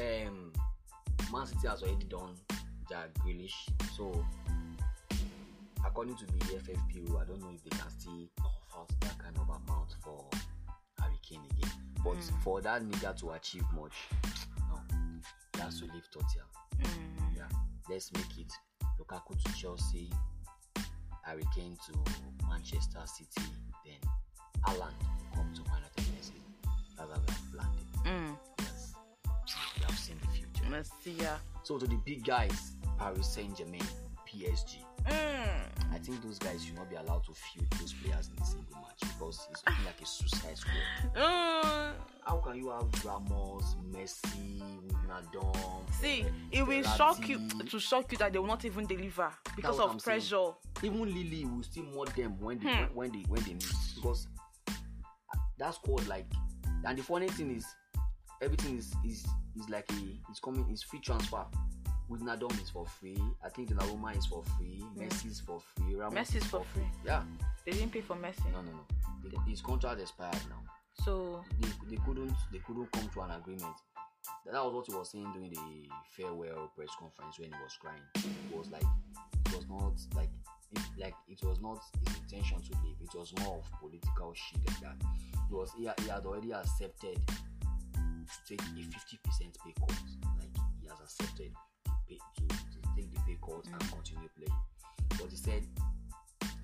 Um, 0.00 0.52
Man 1.32 1.46
City 1.46 1.66
has 1.68 1.82
already 1.82 2.04
done 2.06 2.34
Jack 2.88 3.12
Grealish. 3.24 3.54
So, 3.96 4.24
according 5.84 6.16
to 6.16 6.26
the 6.26 6.32
FFP 6.38 7.08
rule, 7.08 7.18
I 7.18 7.24
don't 7.24 7.40
know 7.40 7.50
if 7.54 7.62
they 7.64 7.70
can 7.76 7.90
still 7.90 8.28
cough 8.40 8.78
out 8.80 9.00
that 9.00 9.18
kind 9.18 9.36
of 9.36 9.48
amount 9.48 9.94
for 10.02 10.24
Harry 11.00 11.18
Kane 11.22 11.40
again. 11.50 11.70
But 12.04 12.16
Mm. 12.16 12.42
for 12.42 12.60
that 12.62 12.82
nigga 12.82 13.16
to 13.20 13.30
achieve 13.32 13.64
much, 13.74 13.92
no, 14.70 14.78
he 15.54 15.60
has 15.60 15.78
to 15.80 15.86
leave 15.86 16.08
Tottenham. 16.12 16.46
Mm. 16.80 17.36
Yeah, 17.36 17.48
let's 17.88 18.12
make 18.12 18.38
it 18.38 18.52
Lukaku 19.00 19.36
to 19.44 19.52
Chelsea, 19.52 20.10
Harry 21.28 21.44
Kane 21.54 21.76
to 21.86 21.92
Manchester 22.48 23.00
City, 23.04 23.46
then 23.84 24.00
Haaland 24.66 24.96
come 25.34 25.52
to 25.54 25.60
Man 25.68 25.76
United 25.76 26.14
next 26.14 26.28
season. 26.28 26.40
That's 26.96 27.10
how 27.10 27.20
we 27.20 27.32
have 27.32 27.52
planned 27.52 27.78
it. 27.78 28.08
Mm. 28.08 28.36
Yes, 28.60 28.94
we 29.76 29.82
have 29.84 29.98
seen 29.98 30.16
the 30.22 30.28
future. 30.28 30.70
Let's 30.70 30.90
see 31.04 31.12
ya. 31.22 31.36
So 31.64 31.76
to 31.76 31.86
the 31.86 31.96
big 32.06 32.24
guys, 32.24 32.72
Paris 32.98 33.28
Saint 33.28 33.58
Germain, 33.58 33.84
PSG. 34.26 34.87
Mm. 35.08 35.94
I 35.94 35.98
think 35.98 36.22
those 36.22 36.38
guys 36.38 36.64
should 36.64 36.76
not 36.76 36.88
be 36.90 36.96
allowed 36.96 37.24
to 37.24 37.32
field 37.32 37.66
those 37.80 37.92
players 37.94 38.30
in 38.36 38.42
a 38.42 38.46
single 38.46 38.76
match 38.76 39.00
because 39.00 39.48
it's 39.50 39.62
looking 39.66 39.84
like 39.84 40.00
a 40.00 40.06
suicide 40.06 40.56
squad. 40.58 41.14
Mm. 41.16 41.92
How 42.26 42.36
can 42.44 42.56
you 42.56 42.70
have 42.70 43.04
Ramos, 43.04 43.74
Messi, 43.90 44.60
Wijnaldum? 44.86 45.90
See, 46.00 46.26
it 46.52 46.66
will 46.66 46.82
shock 46.82 47.26
you 47.28 47.48
to 47.48 47.80
shock 47.80 48.12
you 48.12 48.18
that 48.18 48.32
they 48.32 48.38
will 48.38 48.46
not 48.46 48.64
even 48.64 48.86
deliver 48.86 49.30
because 49.56 49.78
of 49.80 49.90
I'm 49.92 49.98
saying. 49.98 50.20
pressure. 50.20 50.50
even 50.82 51.00
Lily 51.14 51.44
will 51.46 51.62
still 51.62 51.84
mod 51.84 52.08
them 52.14 52.38
when 52.40 52.58
they 52.58 52.68
Hmm. 52.70 52.94
when 52.94 53.10
they 53.12 53.20
when 53.28 53.42
they 53.44 53.54
need 53.54 53.64
because 53.96 54.28
that 55.58 55.74
squad 55.74 56.06
like 56.06 56.26
and 56.84 56.96
the 56.98 57.02
funny 57.02 57.28
thing 57.28 57.56
is 57.56 57.66
everything 58.42 58.78
is 58.78 58.94
is 59.04 59.26
is 59.56 59.68
like 59.68 59.90
a 59.90 60.20
it's 60.30 60.38
coming 60.38 60.66
it's 60.70 60.82
free 60.82 61.00
transfer. 61.00 61.44
Wijnaldum 62.10 62.52
is 62.62 62.70
for 62.70 62.86
free. 62.86 63.18
I 63.44 63.48
think 63.50 63.70
Donnarumma 63.70 64.16
is 64.16 64.26
for 64.26 64.42
free. 64.56 64.82
Messi 64.96 65.26
is 65.30 65.40
for 65.40 65.60
free. 65.60 65.94
Ramos 65.94 66.18
Messi 66.18 66.36
is 66.36 66.44
for 66.44 66.64
free. 66.72 66.86
Yeah. 67.04 67.22
They 67.64 67.72
didn't 67.72 67.92
pay 67.92 68.00
for 68.00 68.16
Messi. 68.16 68.50
No, 68.52 68.62
no, 68.62 68.72
no. 68.72 69.30
The- 69.30 69.50
His 69.50 69.60
contract 69.60 70.00
expired 70.00 70.40
now. 70.48 70.62
So 71.04 71.44
They, 71.60 71.68
they 71.90 72.02
couldn't 72.04 72.32
they 72.52 72.58
couldn't 72.58 72.90
come 72.92 73.08
to 73.14 73.20
an 73.22 73.30
agreement. 73.32 73.76
That 74.50 74.64
was 74.64 74.74
what 74.74 74.86
he 74.86 74.94
was 74.94 75.10
saying 75.10 75.30
during 75.32 75.50
the 75.50 75.88
farewell 76.16 76.70
press 76.74 76.88
conference 76.98 77.38
when 77.38 77.52
he 77.52 77.58
was 77.62 77.76
crying. 77.80 78.02
It 78.16 78.56
was 78.56 78.70
like 78.70 78.82
it 79.46 79.54
was 79.54 79.66
not 79.68 79.94
like 80.16 80.30
it, 80.72 80.82
like 80.98 81.14
it 81.28 81.38
was 81.46 81.60
not 81.60 81.78
his 82.06 82.16
intention 82.18 82.58
to 82.62 82.72
leave. 82.84 82.96
It 83.02 83.14
was 83.16 83.32
more 83.40 83.58
of 83.58 83.80
political 83.80 84.32
shit 84.34 84.60
like 84.66 84.80
that. 84.80 84.96
Was 85.50 85.72
he, 85.76 85.88
he 86.02 86.08
had 86.08 86.24
already 86.26 86.52
accepted 86.52 87.20
to 87.94 88.36
take 88.48 88.60
a 88.60 88.82
fifty 88.92 89.18
percent 89.24 89.56
pay 89.64 89.72
cut. 89.78 89.96
Like 90.38 90.50
he 90.82 90.88
has 90.88 90.98
accepted 91.00 91.52
continue 94.18 94.28
playing. 94.36 94.62
But 95.10 95.30
he 95.30 95.36
said 95.36 95.62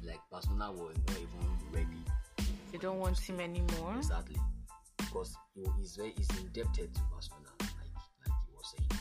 like 0.05 0.21
Barcelona 0.31 0.73
was 0.73 0.97
not 1.07 1.17
even 1.17 1.49
ready 1.73 2.05
They 2.73 2.79
don't 2.79 2.99
want 2.99 3.19
him 3.19 3.41
anymore. 3.41 3.95
Exactly. 3.97 4.37
Because 4.99 5.37
he, 5.55 5.65
he's 5.79 5.97
very 5.97 6.13
he's 6.17 6.29
indebted 6.39 6.95
to 6.95 7.01
Barcelona, 7.11 7.49
like 7.61 7.93
like 8.27 8.37
he 8.47 8.53
was 8.55 8.75
saying. 8.77 9.01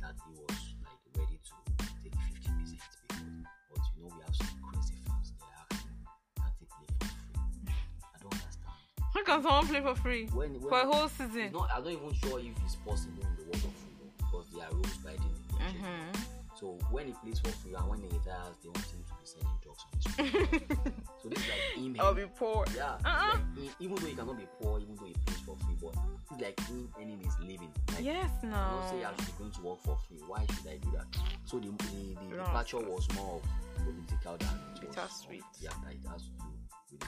That 0.00 0.14
he 0.26 0.32
was 0.34 0.58
like 0.82 1.00
ready 1.18 1.38
to 1.38 1.74
take 2.02 2.14
50 2.14 2.50
percent 2.58 2.80
because 3.02 3.22
but 3.70 3.82
you 3.96 4.02
know 4.02 4.10
we 4.14 4.22
have 4.24 4.34
some 4.34 4.56
crazy 4.72 4.94
fans 5.06 5.32
they 5.38 5.46
are 5.46 5.66
asking 5.70 5.98
can 6.36 6.52
they 6.58 6.66
play 6.66 6.88
for 6.98 7.06
free. 7.06 7.74
I 8.02 8.18
don't 8.22 8.34
understand. 8.34 8.78
How 9.14 9.22
can 9.24 9.42
someone 9.42 9.66
play 9.66 9.80
for 9.80 9.94
free 9.94 10.24
When, 10.32 10.60
when 10.60 10.70
for 10.70 10.80
a 10.80 10.86
whole 10.86 11.08
season? 11.08 11.52
not 11.52 11.70
I'm 11.74 11.84
not 11.84 11.92
even 11.92 12.12
sure 12.14 12.40
if 12.40 12.56
it's 12.64 12.76
possible 12.76 13.22
in 13.22 13.34
the 13.36 13.44
world 13.44 13.62
of 13.66 13.74
football 13.78 14.10
because 14.18 14.46
there 14.54 14.64
are 14.66 14.74
rules 14.74 14.96
guiding 15.04 15.34
the 15.36 15.58
game. 15.58 16.21
So 16.62 16.78
when 16.92 17.08
he 17.08 17.12
plays 17.24 17.40
for 17.40 17.50
free 17.58 17.74
and 17.74 17.88
when 17.88 17.98
he 17.98 18.06
retires, 18.06 18.54
they 18.62 18.68
want 18.68 18.86
him 18.86 19.02
to 19.02 19.14
be 19.18 19.26
selling 19.26 19.58
drugs 19.64 19.82
on 19.82 19.90
the 19.98 20.00
street. 20.38 20.78
so 21.20 21.28
this 21.28 21.38
is 21.40 21.48
like 21.50 21.84
him. 21.84 21.96
I'll 21.98 22.14
be 22.14 22.26
poor. 22.38 22.64
Yeah, 22.76 22.98
Uh-uh. 23.04 23.30
like 23.34 23.58
he, 23.58 23.70
even 23.84 23.96
though 23.96 24.06
he 24.06 24.14
cannot 24.14 24.38
be 24.38 24.46
poor, 24.62 24.78
even 24.78 24.94
though 24.94 25.06
he 25.06 25.14
plays 25.26 25.40
for 25.40 25.56
free, 25.56 25.74
but 25.82 25.92
it's 26.30 26.40
like 26.40 26.60
him 26.68 26.88
earning 27.00 27.18
his 27.18 27.34
living. 27.40 27.72
Like, 27.92 28.04
Yes, 28.04 28.30
no. 28.44 28.50
don't 28.50 28.90
say 28.90 29.04
I 29.04 29.10
should 29.16 29.26
be 29.26 29.32
going 29.40 29.50
to 29.50 29.60
work 29.62 29.82
for 29.82 29.98
free. 30.06 30.20
Why 30.28 30.46
should 30.54 30.70
I 30.70 30.76
do 30.76 30.92
that? 30.92 31.06
So 31.46 31.58
the 31.58 31.66
the, 31.66 32.14
the 32.30 32.36
departure 32.36 32.78
was 32.78 33.08
more 33.16 33.42
of 33.42 33.84
political 33.84 34.36
than 34.38 34.48
it 34.80 34.86
was 34.86 34.94
Bittersweet. 34.94 35.42
yeah, 35.60 35.70
that 35.82 35.92
it 35.94 36.06
has 36.08 36.22
to 36.22 36.30
do 36.38 36.46
with 36.92 37.00
the, 37.00 37.06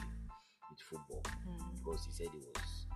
with 0.69 0.79
football 0.81 1.23
Mm. 1.47 1.63
because 1.79 2.03
he 2.05 2.11
said 2.11 2.27
he 2.33 2.39
was 2.39 2.87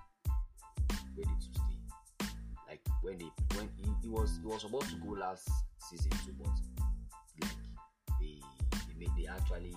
ready 1.16 1.32
to 1.40 1.42
stay. 1.56 2.28
Like 2.68 2.82
when 3.02 3.18
they 3.18 3.32
when 3.56 3.70
he, 3.78 3.90
he 4.04 4.10
was 4.10 4.40
he 4.42 4.46
was 4.46 4.62
supposed 4.64 4.90
to 4.90 4.96
go 4.98 5.12
last 5.12 5.48
season 5.90 6.12
too, 6.26 6.34
but 6.38 6.54
like 7.42 7.58
they 8.20 8.38
they, 8.88 8.94
made, 9.00 9.12
they 9.18 9.28
actually 9.28 9.74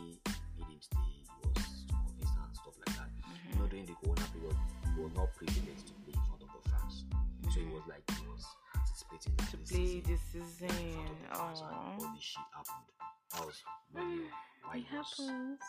made 0.57 0.69
him 0.69 0.81
stay. 0.81 0.99
He 1.25 1.49
was 1.49 1.87
too 1.89 1.97
convinced 1.97 2.37
and 2.37 2.53
stuff 2.57 2.77
like 2.87 2.95
that. 2.97 3.11
You 3.51 3.59
know, 3.59 3.67
during 3.67 3.87
the 3.87 3.95
Corona 4.03 4.27
period, 4.33 4.57
he 4.95 5.01
was 5.03 5.13
not 5.17 5.29
privileged 5.35 5.87
to 5.89 5.95
play 6.05 6.15
in 6.15 6.23
front 6.29 6.43
of 6.43 6.51
the 6.53 6.63
fans, 6.71 7.05
so 7.53 7.57
he 7.61 7.67
was 7.73 7.85
like 7.89 8.05
he 8.13 8.27
was 8.29 8.45
anticipating 8.77 9.35
To 9.51 9.57
this 9.57 9.71
play 9.71 9.87
season 9.87 10.03
this 10.07 10.25
in 10.35 10.45
season. 10.45 10.69
front 10.69 11.11
of 11.11 11.19
the 11.21 11.37
fans, 11.39 11.61
and 11.61 11.73
all 11.73 12.13
this 12.15 12.23
shit 12.23 12.49
happened. 12.53 12.89
That 13.33 13.47
was 13.47 13.59
really 13.95 14.23
why 14.65 14.77
it 14.79 14.89
happens. 14.91 15.61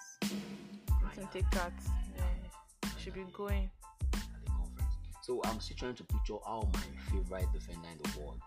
crying 1.00 1.16
Can 1.16 1.28
take 1.32 1.50
that. 1.52 1.74
Yeah. 2.18 2.90
Should 3.00 3.14
be 3.16 3.26
going. 3.34 3.70
at 4.14 4.46
the 4.46 4.52
conference. 4.52 4.96
So 5.22 5.42
I'm 5.46 5.60
still 5.60 5.78
trying 5.78 5.96
to 5.96 6.04
picture 6.04 6.36
how 6.46 6.68
my 6.74 6.80
favorite 7.12 7.52
defender 7.54 7.88
in 7.92 7.98
the 8.04 8.20
world, 8.20 8.40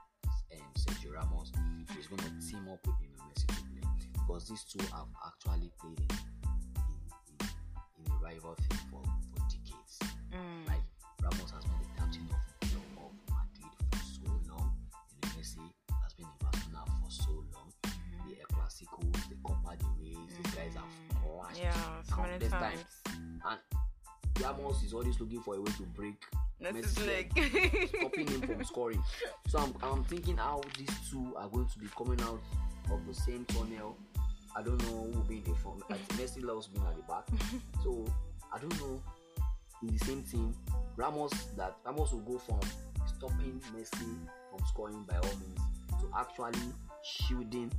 um, 0.54 0.66
Sergio 0.76 1.14
Ramos, 1.14 1.52
is 1.98 2.06
going 2.06 2.22
to 2.22 2.30
team 2.46 2.68
up 2.72 2.80
with 2.86 2.96
Lionel 3.00 3.26
Messi 3.30 3.46
to 3.46 3.54
play 3.72 3.88
because 4.12 4.48
these 4.48 4.64
two 4.64 4.78
have 4.94 5.08
actually 5.26 5.70
played 5.80 5.98
in 6.00 6.16
in, 6.16 6.98
in, 7.40 8.06
in 8.06 8.12
a 8.12 8.16
rival 8.22 8.54
thing 8.54 8.78
for, 8.90 9.02
for 9.02 9.40
decades. 9.48 9.98
Mm. 10.32 10.66
Like 10.68 10.84
Ramos 11.22 11.50
has 11.50 11.64
been 11.64 11.78
the 11.82 11.90
captain 12.00 12.28
of, 12.30 12.40
of 13.00 13.12
Madrid 13.30 13.72
for 13.90 14.02
so 14.04 14.28
long. 14.52 14.72
Lionel 15.22 15.36
Messi 15.38 15.66
has 16.02 16.12
been 16.14 16.26
in 16.26 16.38
Barcelona 16.40 16.84
for 17.02 17.10
so 17.10 17.32
long. 17.54 17.68
The 18.26 18.34
El 18.40 18.48
Clasico, 18.54 19.00
the 19.28 19.36
Copa 19.42 19.76
del 19.76 19.94
Rey, 20.00 20.16
these 20.36 20.54
guys 20.54 20.74
have 20.74 20.92
clashed 21.22 21.60
Yeah, 21.60 22.02
countless 22.10 22.50
times. 22.52 22.84
and 23.48 23.60
Ramos 24.42 24.82
is 24.82 24.92
always 24.92 25.18
looking 25.20 25.40
for 25.40 25.54
a 25.56 25.60
way 25.60 25.72
to 25.78 25.82
break 25.94 26.20
Messi's 26.62 26.94
Messi's 26.94 27.06
leg. 27.06 27.88
stopping 27.98 28.26
him 28.26 28.40
from 28.42 28.64
scoring. 28.64 29.02
So 29.48 29.58
I'm, 29.58 29.74
I'm 29.82 30.04
thinking 30.04 30.36
how 30.38 30.60
these 30.78 30.88
two 31.10 31.34
are 31.36 31.48
going 31.48 31.66
to 31.68 31.78
be 31.78 31.86
coming 31.96 32.20
out 32.22 32.40
of 32.90 33.06
the 33.06 33.14
same 33.14 33.44
tunnel. 33.46 33.96
I 34.56 34.62
don't 34.62 34.78
know 34.84 35.02
who 35.12 35.18
will 35.18 35.26
be 35.28 35.36
in 35.38 35.44
the 35.44 35.54
front. 35.56 35.86
Think 35.88 36.00
Messi 36.20 36.42
loves 36.42 36.68
being 36.68 36.86
at 36.86 36.96
the 36.96 37.02
back. 37.02 37.24
So 37.84 38.06
I 38.52 38.58
don't 38.58 38.78
know. 38.80 39.02
In 39.82 39.88
the 39.94 39.98
same 40.06 40.22
team, 40.22 40.54
Ramos 40.96 41.32
that 41.58 41.76
Ramos 41.84 42.10
will 42.12 42.20
go 42.20 42.38
from 42.38 42.60
stopping 43.06 43.60
Messi 43.76 44.16
from 44.50 44.66
scoring 44.66 45.04
by 45.06 45.16
all 45.16 45.34
means 45.38 45.60
to 46.00 46.08
actually 46.18 46.72
shielding. 47.04 47.70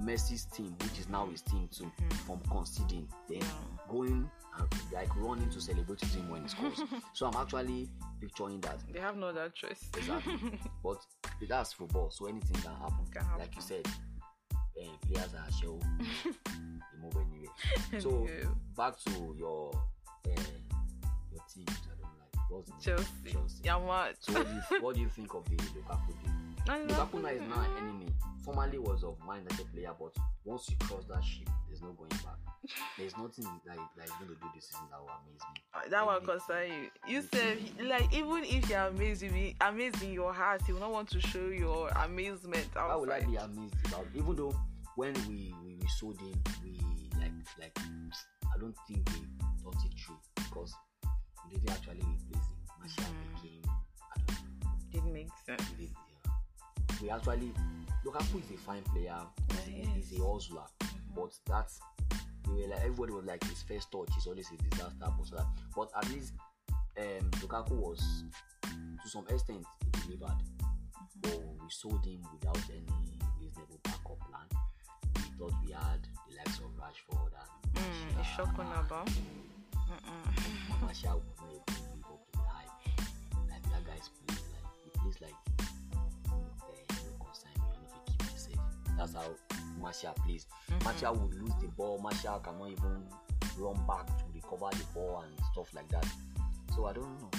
Messi's 0.00 0.44
team, 0.44 0.76
which 0.80 1.00
is 1.00 1.08
now 1.08 1.26
his 1.26 1.42
team 1.42 1.68
too, 1.76 1.90
Mhm. 2.00 2.12
from 2.24 2.40
conceding. 2.48 3.08
Then 3.28 3.40
Yeah. 3.40 3.46
going 3.90 4.30
like 4.92 5.14
running 5.16 5.48
to 5.50 5.60
celebrate 5.60 6.00
with 6.00 6.14
him 6.14 6.28
when 6.28 6.42
he 6.42 6.48
scores. 6.48 6.80
so 7.14 7.26
I'm 7.26 7.36
actually 7.36 7.88
picturing 8.20 8.60
that. 8.62 8.80
They 8.92 9.00
have 9.00 9.16
no 9.16 9.28
other 9.28 9.48
choice. 9.50 9.88
Exactly. 9.96 10.58
but 10.82 10.98
that's 11.48 11.72
football, 11.72 12.10
so 12.10 12.26
anything 12.26 12.56
can 12.60 12.72
happen. 12.72 13.06
Can 13.12 13.22
happen. 13.24 13.40
Like 13.40 13.54
you 13.56 13.62
said, 13.62 13.86
uh, 14.54 14.96
players 15.06 15.34
are 15.34 15.52
show 15.60 15.78
they 16.24 17.00
move 17.00 17.16
anyway. 17.16 17.48
So 18.00 18.26
Yeah. 18.28 18.48
back 18.76 18.98
to 19.06 19.34
your 19.38 19.70
uh, 20.26 20.30
your 21.30 21.42
team. 21.52 21.64
which 21.66 21.76
I 21.86 21.94
don't 22.00 22.12
like. 22.18 22.50
What's 22.50 22.68
the 22.68 22.72
name? 22.74 22.80
Chelsea. 22.98 23.32
Chelsea. 23.32 23.60
Yeah, 23.64 23.76
what? 23.76 24.16
So 24.20 24.32
what 24.34 24.46
do 24.46 24.52
you 24.54 24.82
what 24.82 24.94
do 24.94 25.00
you 25.00 25.08
think 25.08 25.34
of 25.34 25.44
the 25.48 25.56
Lukaku 25.56 26.08
deal? 26.22 26.32
I 26.68 26.78
love 26.82 27.10
Lukaku 27.12 27.22
now 27.22 27.28
is 27.28 27.40
it. 27.42 27.48
now 27.48 27.60
an 27.60 27.76
enemy. 27.78 28.06
Formerly 28.44 28.78
was 28.78 29.04
of 29.04 29.16
Man 29.26 29.38
United 29.38 29.72
player, 29.72 29.92
but 29.98 30.12
once 30.44 30.68
you 30.68 30.76
cross 30.80 31.04
that 31.08 31.22
ship, 31.22 31.48
there's 31.68 31.80
no 31.80 31.92
going 31.92 32.08
back. 32.10 32.36
There's 32.98 33.16
nothing 33.16 33.44
like 33.66 33.78
like 33.96 34.08
going 34.18 34.28
to 34.30 34.34
do 34.34 34.48
this 34.54 34.66
season 34.66 34.82
that 34.90 35.00
will 35.00 35.08
amaze 35.10 35.40
me. 35.54 35.62
Uh, 35.74 35.88
That 35.88 36.06
one 36.06 36.24
concern 36.24 36.66
you. 37.06 37.14
You 37.14 37.22
said 37.32 37.58
like 37.84 38.12
even 38.12 38.42
if 38.44 38.68
you're 38.68 38.80
amazing, 38.80 39.54
amazing 39.60 40.12
your 40.12 40.32
heart, 40.32 40.62
you 40.66 40.74
will 40.74 40.80
not 40.80 40.92
want 40.92 41.08
to 41.10 41.20
show 41.20 41.46
your 41.48 41.88
amazement 42.04 42.66
outside. 42.76 42.88
Why 42.88 42.96
would 42.96 43.10
I 43.10 43.14
outside. 43.16 43.30
be 43.30 43.36
amazed 43.36 43.74
about? 43.86 44.06
Even 44.14 44.36
though 44.36 44.54
when 44.96 45.12
we 45.28 45.54
we, 45.64 45.76
we 45.80 45.86
sold 45.98 46.18
him, 46.20 46.34
we 46.64 46.78
like 47.20 47.32
like 47.60 47.78
I 47.78 48.58
don't 48.58 48.74
think 48.88 49.08
we 49.10 49.22
thought 49.62 49.76
it 49.84 49.92
through 50.04 50.18
because 50.34 50.72
we 51.48 51.56
didn't 51.58 51.70
actually 51.70 51.94
replace 52.00 52.46
him. 52.46 52.58
Martial 52.78 53.04
Mhm. 53.04 53.42
became 53.42 53.62
I 54.02 54.18
don't 54.26 54.30
know. 54.30 54.70
Didn't 54.90 55.12
make 55.12 55.28
sense. 55.46 55.62
We, 55.78 55.90
we 57.02 57.10
actually 57.10 57.52
Lukaku 58.04 58.42
is 58.42 58.50
a 58.54 58.58
fine 58.58 58.82
player. 58.82 59.18
He's, 59.66 59.86
he 59.86 60.00
he's 60.00 60.20
a 60.20 60.24
hustler, 60.24 60.62
but 61.14 61.32
that's 61.46 61.80
like 62.48 62.80
everybody 62.80 63.12
was 63.12 63.24
like 63.24 63.42
his 63.44 63.62
first 63.62 63.90
touch 63.92 64.10
is 64.18 64.26
always 64.26 64.48
a 64.50 64.56
disaster. 64.70 64.94
But, 65.00 65.26
so 65.26 65.36
that, 65.36 65.46
but 65.74 65.90
at 65.96 66.08
least 66.10 66.32
um, 66.98 67.30
Lukaku 67.40 67.72
was 67.72 68.24
to 68.62 69.08
some 69.08 69.24
extent 69.28 69.64
he 69.84 70.00
delivered. 70.02 70.38
But 71.20 71.38
we 71.38 71.70
sold 71.70 72.04
him 72.04 72.20
without 72.32 72.58
any 72.70 73.18
reasonable 73.40 73.78
backup 73.84 74.18
plan. 74.28 74.48
We 75.14 75.22
thought 75.38 75.54
we 75.64 75.72
had 75.72 76.02
the 76.28 76.36
likes 76.36 76.58
of 76.58 76.70
Rashford 76.76 77.32
and 77.34 77.62
Mm, 77.74 78.20
it's 78.20 78.28
shocking 78.28 78.68
about. 78.68 79.08
Martial 80.82 81.22
would 81.24 81.38
not 81.40 81.70
even 81.70 81.84
live 81.96 82.04
up 82.12 82.20
to 82.26 82.38
the 82.38 82.44
hype. 82.52 82.68
Like 83.48 83.62
that 83.62 83.86
guy's 83.86 84.10
plays 84.26 84.44
like 84.52 84.68
he 84.84 84.90
plays 85.00 85.18
like 85.22 85.71
That's 88.96 89.14
how 89.14 89.34
Martial 89.80 90.12
plays. 90.24 90.46
Mhm. 90.70 90.84
Martial 90.84 91.14
would 91.14 91.34
lose 91.34 91.52
the 91.60 91.68
ball. 91.68 91.98
Martial 91.98 92.38
cannot 92.40 92.68
even 92.70 93.08
run 93.58 93.86
back 93.86 94.06
to 94.18 94.24
recover 94.34 94.68
the 94.72 94.84
ball 94.94 95.22
and 95.26 95.34
stuff 95.52 95.72
like 95.74 95.88
that. 95.88 96.06
So 96.74 96.86
I 96.86 96.92
don't 96.92 97.20
know. 97.20 97.30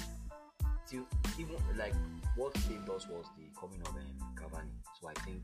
Till 0.87 1.05
even 1.39 1.55
like 1.77 1.95
what 2.35 2.55
saved 2.59 2.89
us 2.89 3.07
was 3.07 3.25
the 3.37 3.49
coming 3.59 3.81
of 3.81 3.89
um, 3.95 4.35
Cavani. 4.35 4.71
So 4.99 5.07
I 5.07 5.13
think 5.25 5.43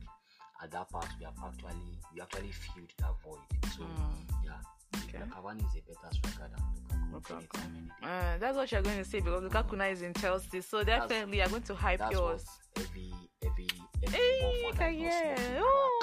at 0.62 0.72
that 0.72 0.90
part 0.90 1.08
we 1.18 1.26
have 1.26 1.34
actually 1.44 1.98
we 2.14 2.22
actually 2.22 2.52
filled 2.52 2.92
that 3.00 3.14
void. 3.24 3.40
So 3.76 3.84
Mm. 3.84 4.46
yeah, 4.46 4.62
Okay. 5.04 5.18
Cavani 5.20 5.66
is 5.66 5.76
a 5.78 5.82
better 5.82 6.14
striker 6.14 6.50
than 6.50 7.12
Lukaku. 7.14 7.22
Lukaku. 7.22 7.32
anytime, 7.38 7.76
any 7.78 7.88
day. 7.88 8.34
Uh, 8.34 8.38
that's 8.38 8.58
what 8.58 8.72
you're 8.72 8.82
going 8.82 8.98
to 8.98 9.06
say 9.06 9.20
because 9.22 9.42
Lukaku 9.44 9.78
now 9.78 9.86
is 9.86 10.02
in 10.02 10.14
Chelsea, 10.14 10.62
so 10.62 10.84
definitely 10.84 11.38
you're 11.38 11.48
going 11.48 11.64
to 11.64 11.76
hype 11.76 12.00
That's 12.00 12.12
yours. 12.14 12.46
every 12.76 13.14
every 13.42 13.68
every 14.04 14.18
Hey, 14.20 14.40
football 14.42 14.74
fan 14.74 15.00
can 15.00 15.04
that 15.04 15.38
knows 15.38 15.40
yeah. 15.40 15.60
Oh. 15.62 15.96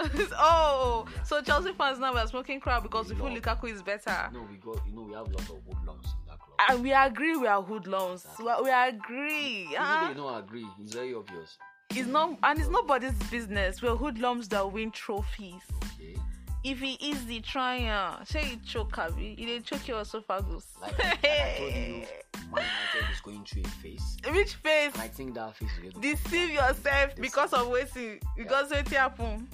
oh, 0.38 1.04
Yeah. 1.16 1.22
so 1.24 1.42
Chelsea 1.42 1.72
fans 1.72 1.98
now 1.98 2.14
are 2.14 2.26
smoking 2.28 2.60
crap 2.60 2.82
because 2.84 3.08
We 3.08 3.14
we 3.14 3.20
feel 3.20 3.40
Lukaku 3.40 3.72
is 3.72 3.82
better. 3.82 4.30
No, 4.32 4.42
we 4.48 4.56
got 4.56 4.80
you 4.86 4.94
know 4.94 5.02
we 5.02 5.14
have 5.14 5.26
a 5.26 5.30
lot 5.30 5.40
of 5.40 5.58
hoodlums 5.66 6.04
in 6.06 6.26
that 6.28 6.38
club. 6.38 6.56
And 6.68 6.82
we 6.82 6.92
agree 6.92 7.36
we 7.36 7.46
are 7.48 7.60
hoodlums. 7.62 8.24
Exactly. 8.24 8.46
We, 8.56 8.62
we 8.62 8.70
agree. 8.70 9.60
Even 9.62 9.76
Ah, 9.78 10.12
though 10.14 10.22
don't 10.22 10.38
agree, 10.44 10.66
it's 10.80 10.94
very 10.94 11.14
obvious. 11.14 11.58
it's 11.90 12.06
not, 12.06 12.38
and 12.44 12.60
it's 12.60 12.68
nobody's 12.68 13.14
business. 13.30 13.82
We're 13.82 13.96
hoodlums 13.96 14.48
that 14.50 14.70
win 14.72 14.90
trophies. 14.92 15.62
Okay. 15.98 16.16
If 16.64 16.80
he 16.80 16.94
is 16.94 17.24
the 17.26 17.40
trial, 17.40 18.18
say 18.24 18.44
he 18.44 18.56
choke 18.56 18.98
Abi, 18.98 19.36
he 19.38 19.46
dey 19.46 19.60
choke 19.60 19.86
your 19.88 20.00
esophagus. 20.00 20.66
Like, 20.80 20.98
I- 20.98 21.08
like 21.08 21.24
I 21.24 21.54
told 21.58 21.72
you, 21.74 21.78
Man 22.52 22.64
United 22.94 23.12
is 23.12 23.20
going 23.20 23.44
through 23.44 23.62
a 23.64 23.68
phase. 23.68 24.16
Which 24.32 24.54
face? 24.56 24.92
And 24.94 25.02
I 25.02 25.08
think 25.08 25.34
that 25.34 25.54
phase 25.56 25.70
is 25.72 25.78
going 25.78 25.92
to 25.92 26.00
Deceive 26.00 26.50
yourself 26.50 27.14
because 27.20 27.52
of 27.52 27.68
waiting. 27.68 28.18
Because 28.36 28.70
waiting 28.70 28.98
happen. 28.98 29.48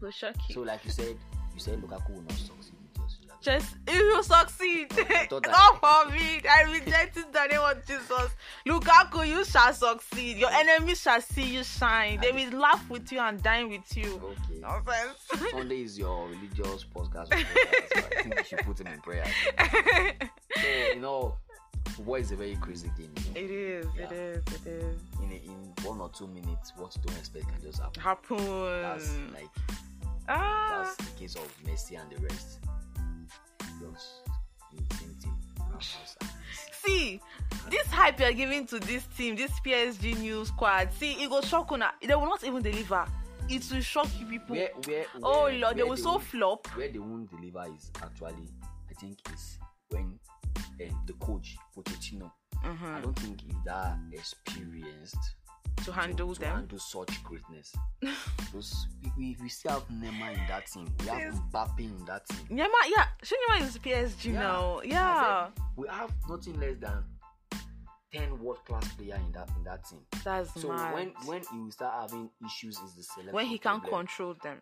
Go 0.00 0.10
shock 0.10 0.34
you. 0.48 0.54
So 0.54 0.60
like 0.62 0.84
you 0.84 0.90
said, 0.90 1.16
you 1.54 1.60
said 1.60 1.80
Lukaku 1.80 2.10
will 2.14 2.22
not 2.22 2.32
Chelsea. 3.40 3.66
Just 3.66 3.76
if 3.86 3.94
you 3.96 4.22
succeed, 4.22 4.90
Totally. 5.28 5.52
Not 5.52 5.80
for 5.80 6.10
me. 6.12 6.40
I 6.48 6.62
reject 6.70 7.16
it 7.16 7.26
in 7.26 7.32
the 7.32 7.46
name 7.46 7.60
of 7.60 7.86
Jesus. 7.86 8.30
Lukaku, 8.66 9.26
you 9.26 9.44
shall 9.44 9.72
succeed. 9.72 10.36
Your 10.38 10.50
enemies 10.50 11.00
shall 11.00 11.20
see 11.20 11.54
you 11.54 11.64
shine. 11.64 12.20
They 12.20 12.32
will 12.32 12.58
laugh 12.58 12.88
with 12.90 13.10
you 13.12 13.20
and 13.20 13.42
dine 13.42 13.70
with 13.70 13.96
you. 13.96 14.20
okay. 14.22 14.60
Nonsense. 14.60 15.18
Sunday 15.50 15.82
is 15.82 15.98
your 15.98 16.28
religious 16.28 16.84
podcast. 16.94 17.28
so 17.28 18.00
I 18.18 18.22
think 18.22 18.34
you 18.36 18.44
should 18.44 18.58
put 18.60 18.80
him 18.80 18.88
in 18.88 19.00
prayer. 19.00 19.24
so 20.56 20.62
you 20.94 21.00
know, 21.00 21.36
football 21.88 22.16
is 22.16 22.32
a 22.32 22.36
very 22.36 22.56
crazy 22.56 22.90
game. 22.98 23.10
You 23.16 23.34
know? 23.34 23.40
It 23.40 23.50
is, 23.50 23.86
Yeah. 23.98 24.04
it 24.04 24.12
is, 24.12 24.36
it 24.54 24.66
is. 24.66 25.00
In 25.22 25.30
a, 25.32 25.34
in 25.34 25.72
one 25.84 26.00
or 26.00 26.10
two 26.10 26.26
minutes, 26.26 26.72
what 26.76 26.94
you 26.96 27.02
don't 27.06 27.16
expect 27.18 27.48
can 27.48 27.60
just 27.62 27.80
happen. 27.80 28.02
Happen. 28.02 28.82
That's 28.82 29.10
like 29.32 29.48
ah. 30.28 30.82
that's 30.84 30.96
the 30.96 31.18
case 31.18 31.34
of 31.36 31.48
Messi 31.64 31.98
and 32.00 32.10
the 32.10 32.20
rest. 32.22 32.58
Just 33.80 34.20
in 34.72 34.86
and 35.72 35.82
See, 36.84 37.20
this 37.70 37.86
hype 37.88 38.20
you're 38.20 38.32
giving 38.32 38.66
to 38.66 38.78
this 38.78 39.06
team, 39.16 39.36
this 39.36 39.50
PSG 39.64 40.18
new 40.18 40.44
squad, 40.44 40.92
see, 40.98 41.12
it 41.22 41.30
will 41.30 41.42
shock 41.42 41.70
una. 41.72 41.92
They 42.02 42.14
will 42.14 42.26
not 42.26 42.44
even 42.44 42.62
deliver. 42.62 43.06
It 43.48 43.66
will 43.72 43.80
shock 43.80 44.08
you 44.18 44.26
people. 44.26 44.56
Where, 44.56 44.70
where, 44.86 45.04
oh 45.22 45.44
where- 45.44 45.58
lord, 45.58 45.76
they 45.76 45.82
will 45.82 45.96
so 45.96 46.12
won't- 46.12 46.24
flop. 46.24 46.66
where 46.76 46.88
they 46.88 46.98
won't 46.98 47.30
deliver 47.30 47.64
is 47.74 47.90
actually 48.02 48.48
I 48.90 48.94
think 49.00 49.18
is 49.32 49.58
when 49.88 50.18
um, 50.54 51.02
the 51.06 51.12
coach 51.14 51.56
Pochettino 51.76 52.30
I 52.62 52.66
Mhm. 52.68 53.02
don't 53.02 53.18
think 53.18 53.40
he's 53.40 53.54
that 53.64 53.96
experienced 54.12 55.16
To 55.84 55.92
handle 55.92 56.28
to, 56.28 56.34
to 56.34 56.40
them. 56.40 56.56
handle 56.56 56.78
such 56.78 57.24
greatness. 57.24 57.72
Those 58.52 58.86
we, 59.02 59.12
we, 59.16 59.36
we 59.42 59.48
still 59.48 59.72
have 59.72 59.88
Neymar 59.88 60.32
in 60.34 60.46
that 60.48 60.66
team. 60.66 60.86
We 61.00 61.06
have. 61.06 61.34
Mbappe 61.52 61.78
in 61.80 62.04
that 62.04 62.26
team. 62.28 62.46
Yeah, 62.58 62.64
ma, 62.66 62.86
yeah. 62.86 63.06
Shouldn't 63.22 63.62
is 63.62 63.78
PSG 63.78 64.24
Yeah. 64.26 64.40
now. 64.40 64.80
Yeah, 64.84 65.46
said, 65.46 65.52
we 65.76 65.88
have 65.88 66.12
nothing 66.28 66.60
less 66.60 66.76
than 66.80 67.02
ten 68.12 68.38
world 68.40 68.64
class 68.66 68.86
player 68.94 69.14
in 69.24 69.32
that 69.32 69.48
in 69.56 69.64
that 69.64 69.84
team. 69.88 70.00
that's 70.24 70.52
So 70.60 70.68
mad. 70.68 70.92
when 70.94 71.12
when 71.24 71.42
he 71.50 71.58
will 71.58 71.70
start 71.70 71.94
having 72.10 72.28
issues 72.44 72.78
is 72.78 72.94
the 72.96 73.02
selection. 73.02 73.34
when 73.34 73.46
he 73.46 73.56
can 73.58 73.80
problem. 73.80 74.00
control 74.06 74.34
them, 74.42 74.58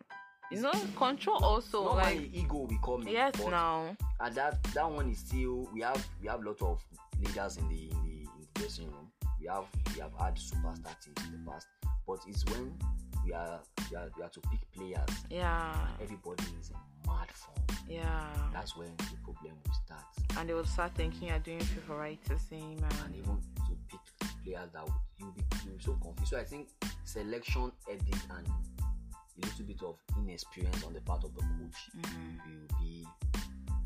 you 0.51 0.61
know, 0.61 0.71
control 0.95 1.43
also 1.43 1.83
Not 1.85 1.95
like 1.97 2.29
ego 2.33 2.67
in. 3.01 3.07
yes 3.07 3.33
now. 3.39 3.95
and 4.21 4.35
that 4.35 4.61
that 4.73 4.89
one 4.89 5.09
is 5.09 5.19
still 5.19 5.67
we 5.73 5.81
have 5.81 6.07
we 6.21 6.27
have 6.27 6.41
a 6.41 6.45
lot 6.47 6.61
of 6.61 6.81
leaders 7.21 7.57
in 7.57 7.67
the 7.67 7.89
in 7.91 8.03
the 8.03 8.11
in 8.21 8.29
the 8.39 8.47
dressing 8.59 8.85
room. 8.85 9.11
We 9.39 9.47
have 9.47 9.65
we 9.95 10.01
have 10.01 10.13
had 10.19 10.35
superstar 10.35 10.95
teams 11.01 11.17
in 11.33 11.43
the 11.45 11.51
past, 11.51 11.67
but 12.07 12.19
it's 12.27 12.43
when 12.45 12.73
we 13.25 13.33
are 13.33 13.59
we 13.89 13.97
are, 13.97 14.09
we 14.17 14.23
are 14.23 14.29
to 14.29 14.41
pick 14.41 14.59
players. 14.75 15.09
Yeah, 15.29 15.75
Everybody 16.01 16.43
is 16.59 16.69
in 16.71 16.75
mad 17.07 17.29
form. 17.31 17.57
yeah. 17.87 18.27
That's 18.53 18.75
when 18.77 18.89
the 18.97 19.17
problem 19.23 19.55
will 19.65 19.73
start. 19.85 20.03
And 20.37 20.49
they 20.49 20.53
will 20.53 20.65
start 20.65 20.93
thinking 20.95 21.29
you're 21.29 21.39
doing 21.39 21.59
favoritism 21.61 22.59
And 22.59 22.83
and 23.05 23.15
even 23.15 23.37
to 23.67 23.77
pick 23.89 23.99
players 24.43 24.69
that 24.73 24.83
would, 24.83 24.93
you'll 25.17 25.31
be 25.31 25.43
you'll 25.65 25.75
be 25.77 25.83
so 25.83 25.93
confused. 26.01 26.31
So 26.31 26.37
I 26.39 26.43
think 26.43 26.69
selection 27.03 27.71
edit 27.89 28.15
and 28.37 28.47
a 28.47 29.45
little 29.45 29.65
bit 29.65 29.81
of 29.83 29.95
inexperience 30.17 30.83
on 30.83 30.93
the 30.93 31.01
part 31.01 31.23
of 31.23 31.33
the 31.33 31.41
coach 31.41 31.89
Mhm. 31.97 32.45
will 32.45 32.79
be 32.79 33.07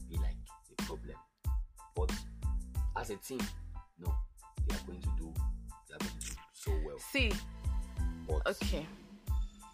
be 0.09 0.17
like 0.17 0.35
a 0.77 0.83
problem. 0.83 1.15
But 1.95 2.11
as 2.97 3.09
a 3.11 3.15
team, 3.17 3.39
no, 3.99 4.13
they 4.67 4.75
are 4.75 4.79
going 4.87 5.01
to 5.01 5.09
do 5.17 5.33
they 5.89 5.95
are 5.95 5.99
going 5.99 6.11
to 6.19 6.27
do 6.27 6.35
so 6.53 6.71
well. 6.85 6.99
see. 6.99 7.31
But 8.27 8.47
Okay. 8.47 8.85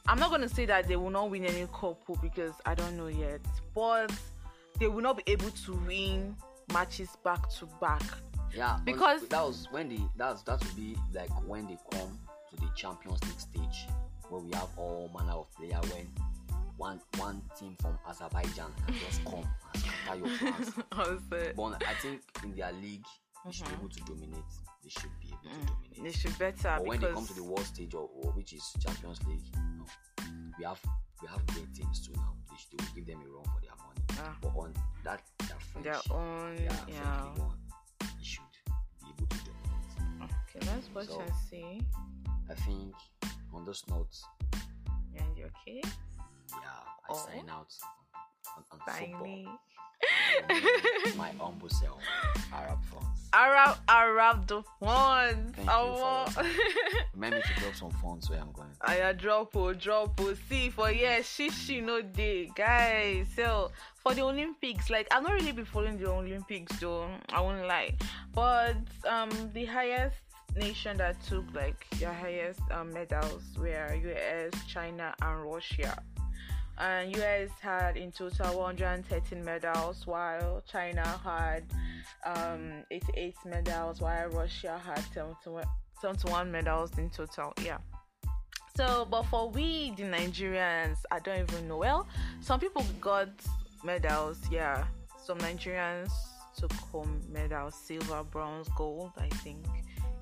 I'm 0.08 0.18
not 0.20 0.32
gonna 0.32 0.50
say 0.50 0.66
that 0.66 0.88
they 0.88 0.96
will 0.96 1.12
not 1.12 1.30
win 1.30 1.46
any 1.46 1.68
couple 1.68 2.18
because 2.22 2.54
I 2.66 2.74
don't 2.74 2.98
know 2.98 3.08
yet, 3.08 3.42
but 3.76 4.12
they 4.80 4.88
will 4.88 5.02
not 5.04 5.18
be 5.18 5.24
able 5.32 5.52
to 5.52 5.74
win 5.86 6.36
matches 6.74 7.10
back 7.24 7.48
to 7.60 7.68
back. 7.80 8.02
yeah, 8.56 8.80
because- 8.86 9.28
that 9.28 9.44
was 9.46 9.68
when 9.72 9.90
they 9.90 10.00
that's 10.16 10.42
that 10.44 10.64
would 10.64 10.76
be 10.76 10.98
like 11.14 11.30
when 11.48 11.68
they 11.68 11.78
come 11.92 12.18
to 12.50 12.56
the 12.56 12.68
Champions 12.76 13.22
League 13.26 13.40
stage 13.40 13.88
where 14.30 14.42
we 14.42 14.52
have 14.54 14.70
all 14.78 15.10
manner 15.16 15.34
of 15.34 15.52
player 15.56 15.80
when 15.94 16.08
one 16.78 17.00
one 17.18 17.42
team 17.60 17.76
from 17.80 18.00
Azerbaijan 18.08 18.72
can 18.88 18.96
just 18.96 19.24
come 19.30 19.46
and 19.74 19.84
scatter 19.84 20.18
your 20.20 20.38
plans. 20.40 20.72
But 21.56 21.84
I 21.88 21.94
think 22.02 22.22
in 22.44 22.56
their 22.56 22.72
league, 22.72 23.06
they 23.46 23.52
should 23.52 23.66
be 23.68 23.72
Mhm. 23.74 23.80
able 23.80 23.90
to 23.90 24.00
dominate. 24.06 24.54
They 24.84 24.90
should 24.90 25.12
be 25.20 25.28
able 25.28 25.44
to 25.44 25.50
Mm, 25.50 25.68
dominate. 25.68 26.04
they 26.04 26.12
should 26.12 26.38
better 26.40 26.76
but 26.78 26.88
when 26.88 27.00
they 27.00 27.12
come 27.12 27.26
to 27.28 27.34
the 27.34 27.44
world 27.44 27.66
stage 27.66 27.94
or, 27.94 28.10
or 28.14 28.32
which 28.32 28.54
is 28.54 28.64
Champions 28.84 29.22
League, 29.28 29.44
no, 29.78 29.86
we 30.58 30.64
have 30.66 30.80
we 31.22 31.28
have 31.28 31.46
great 31.48 31.74
teams 31.76 32.06
too 32.06 32.14
now. 32.16 32.34
They, 32.50 32.56
should, 32.58 32.80
they 32.80 32.86
give 32.96 33.08
them 33.08 33.22
a 33.26 33.30
run 33.30 33.44
for 33.44 33.60
their 33.62 33.76
money. 33.86 34.02
Ah. 34.24 34.38
But 34.42 34.50
on 34.56 34.74
that 35.04 35.22
their 35.40 35.60
French, 35.60 35.84
their 35.86 36.02
own 36.18 36.56
their 36.56 36.72
yeah. 36.88 37.24
One, 37.36 37.58
they 38.00 38.24
should 38.24 38.44
be 39.02 39.08
able 39.12 39.28
to 39.28 39.38
dominate. 39.46 40.32
Okay, 40.56 40.66
let's 40.68 40.90
watch 40.96 41.08
So- 41.08 41.20
and 41.22 41.32
see. 41.50 41.82
I 42.50 42.54
think 42.56 42.94
on 43.54 43.66
those 43.66 43.84
notes, 43.90 44.24
And 45.16 45.38
you 45.38 45.46
okay? 45.46 45.82
yeah, 45.84 46.58
I 46.58 47.10
Oh. 47.10 47.26
sign 47.28 47.50
out 47.50 47.72
football. 48.56 48.80
Finally. 48.88 49.48
My 51.18 51.32
humble 51.40 51.70
self, 51.70 52.02
Arab 52.54 52.80
France. 52.86 53.30
Arab, 53.34 53.78
Arab 53.88 54.48
the 54.48 54.64
ones. 54.80 55.54
Thank 55.56 55.68
you 55.68 55.74
Oh, 55.74 56.26
for 56.30 56.44
Remember 57.14 57.38
me 57.38 57.42
to 57.44 57.62
drop 57.62 57.76
some 57.76 57.92
funds 57.92 58.30
where 58.30 58.40
I'm 58.40 58.52
going. 58.54 58.70
I 58.82 59.12
drop 59.14 59.56
oh 59.56 59.74
drop 59.74 60.20
oh 60.22 60.34
see 60.48 60.70
for 60.70 60.90
yes 60.92 61.26
shishi 61.38 61.84
no 61.84 62.02
day 62.02 62.50
guys 62.56 63.28
so 63.36 63.72
for 63.98 64.14
the 64.14 64.22
Olympics 64.22 64.90
like 64.90 65.08
I've 65.12 65.24
not 65.24 65.34
really 65.34 65.52
been 65.52 65.66
following 65.66 65.98
the 65.98 66.10
Olympics 66.10 66.80
though 66.80 67.10
I 67.30 67.42
won't 67.42 67.68
lie 67.68 67.96
but 68.34 68.78
um 69.08 69.30
the 69.54 69.66
highest 69.66 70.16
nation 70.56 70.98
that 70.98 71.22
took 71.24 71.46
like 71.54 71.86
the 72.00 72.08
highest 72.08 72.62
um, 72.72 72.94
medals 72.94 73.44
were 73.58 73.94
US 73.94 74.54
China 74.68 75.14
and 75.22 75.44
Russia 75.44 76.02
and 76.80 77.16
US 77.18 77.50
had 77.62 77.98
in 77.98 78.12
total 78.12 78.60
113 78.60 79.44
medals 79.44 80.08
while 80.08 80.64
China 80.72 81.06
had 81.24 81.64
um 82.26 82.84
88 82.92 83.36
medals 83.46 84.02
while 84.02 84.30
Russia 84.30 84.80
had 84.86 85.04
71 85.14 85.66
71 86.02 86.52
medals 86.52 86.98
in 86.98 87.10
total 87.10 87.54
yeah 87.64 87.80
so, 88.80 89.06
but 89.12 89.24
for 89.24 89.50
we, 89.50 89.92
the 89.98 90.04
Nigerians, 90.04 91.00
I 91.12 91.20
don't 91.20 91.42
even 91.42 91.68
know. 91.68 91.76
Well, 91.76 92.08
some 92.40 92.62
people 92.62 92.86
got 93.02 93.28
medals, 93.84 94.40
yeah. 94.50 94.86
Some 95.22 95.38
Nigerians 95.40 96.14
took 96.56 96.72
home 96.72 97.22
medals, 97.30 97.76
silver, 97.76 98.24
bronze, 98.24 98.70
gold, 98.78 99.12
I 99.18 99.28
think. 99.44 99.66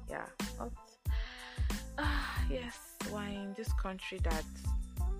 Yeah. 0.09 0.25
But, 0.57 0.71
ah, 1.99 2.45
yes, 2.49 2.95
why 3.11 3.27
in 3.27 3.53
this 3.55 3.71
country 3.73 4.19
that 4.23 4.45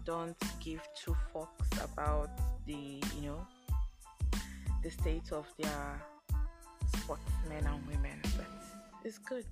don't 0.08 0.38
give 0.62 0.80
two 0.96 1.14
fucks 1.36 1.84
about 1.84 2.30
the, 2.66 3.04
you 3.14 3.22
know, 3.24 3.46
the 4.82 4.90
state 4.90 5.34
of 5.34 5.46
their 5.60 6.02
sportsmen 6.96 7.66
and 7.66 7.88
women, 7.88 8.18
but 8.38 8.48
it's 9.04 9.18
good. 9.18 9.44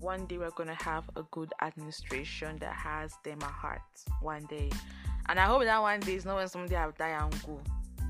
One 0.00 0.26
day 0.26 0.38
we're 0.38 0.50
gonna 0.50 0.74
have 0.74 1.04
a 1.14 1.22
good 1.30 1.52
administration 1.62 2.58
that 2.58 2.74
has 2.74 3.12
them 3.22 3.38
at 3.42 3.50
heart 3.50 3.80
one 4.20 4.44
day. 4.46 4.70
And 5.28 5.38
i 5.38 5.44
hope 5.44 5.62
that 5.62 5.80
one 5.80 6.00
day 6.00 6.16
is 6.16 6.24
not 6.24 6.34
when 6.34 6.48
somebody 6.48 6.74
have 6.74 6.98
die 6.98 7.10
and 7.10 7.32
go. 7.46 7.60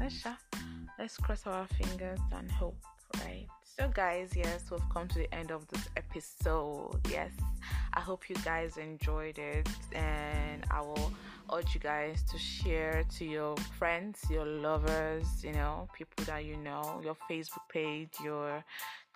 Let's, 0.00 0.24
let's 0.98 1.18
cross 1.18 1.46
our 1.46 1.66
fingers 1.66 2.20
and 2.34 2.50
hope 2.50 2.82
right? 3.22 3.46
So 3.62 3.90
guys 3.92 4.30
yes 4.34 4.64
we've 4.70 4.80
come 4.90 5.08
to 5.08 5.18
the 5.18 5.34
end 5.34 5.50
of 5.50 5.68
this 5.68 5.86
episode. 5.98 7.00
Yes 7.10 7.32
i 7.94 8.00
hope 8.00 8.28
you 8.28 8.36
guys 8.44 8.76
enjoyed 8.76 9.38
it 9.38 9.68
and 9.92 10.64
i 10.70 10.80
will 10.80 11.12
urge 11.52 11.74
you 11.74 11.80
guys 11.80 12.22
to 12.22 12.38
share 12.38 13.04
to 13.10 13.24
your 13.24 13.56
friends 13.78 14.20
your 14.30 14.46
lovers 14.46 15.26
you 15.44 15.52
know 15.52 15.88
people 15.96 16.24
that 16.24 16.44
you 16.44 16.56
know 16.56 17.00
your 17.04 17.16
facebook 17.28 17.68
page 17.70 18.10
your 18.24 18.64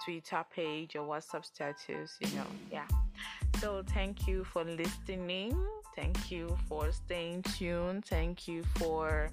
Twitter 0.05 0.45
page 0.55 0.97
or 0.97 1.03
WhatsApp 1.07 1.45
status, 1.45 2.17
you 2.21 2.29
know. 2.37 2.47
Yeah. 2.71 2.87
So 3.61 3.83
thank 3.95 4.27
you 4.27 4.45
for 4.45 4.65
listening. 4.65 5.57
Thank 5.95 6.31
you 6.31 6.57
for 6.69 6.93
staying 6.93 7.43
tuned. 7.43 8.05
Thank 8.05 8.47
you 8.47 8.63
for 8.77 9.31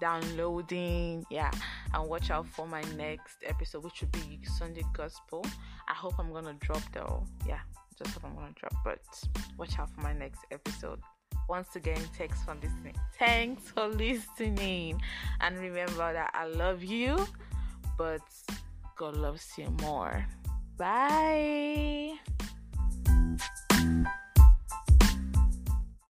downloading. 0.00 1.24
Yeah. 1.30 1.50
And 1.94 2.08
watch 2.08 2.30
out 2.30 2.46
for 2.46 2.66
my 2.66 2.82
next 2.96 3.36
episode, 3.44 3.84
which 3.84 4.02
will 4.02 4.08
be 4.08 4.40
Sunday 4.58 4.84
Gospel. 4.92 5.44
I 5.88 5.94
hope 5.94 6.14
I'm 6.18 6.32
gonna 6.32 6.54
drop 6.54 6.82
though. 6.92 7.24
Yeah. 7.46 7.60
Hope 8.08 8.24
I'm 8.24 8.34
gonna 8.34 8.52
drop. 8.54 8.74
But 8.84 9.00
watch 9.58 9.78
out 9.78 9.90
for 9.90 10.00
my 10.00 10.12
next 10.12 10.40
episode. 10.50 11.00
Once 11.48 11.76
again, 11.76 12.00
thanks 12.16 12.42
for 12.44 12.54
listening. 12.54 12.94
Thanks 13.18 13.70
for 13.70 13.88
listening. 13.88 15.00
And 15.40 15.58
remember 15.58 16.12
that 16.12 16.30
I 16.34 16.46
love 16.46 16.82
you, 16.82 17.26
but 17.98 18.22
God 18.96 19.16
loves 19.16 19.46
you 19.56 19.68
more. 19.80 20.24
Bye. 20.76 22.14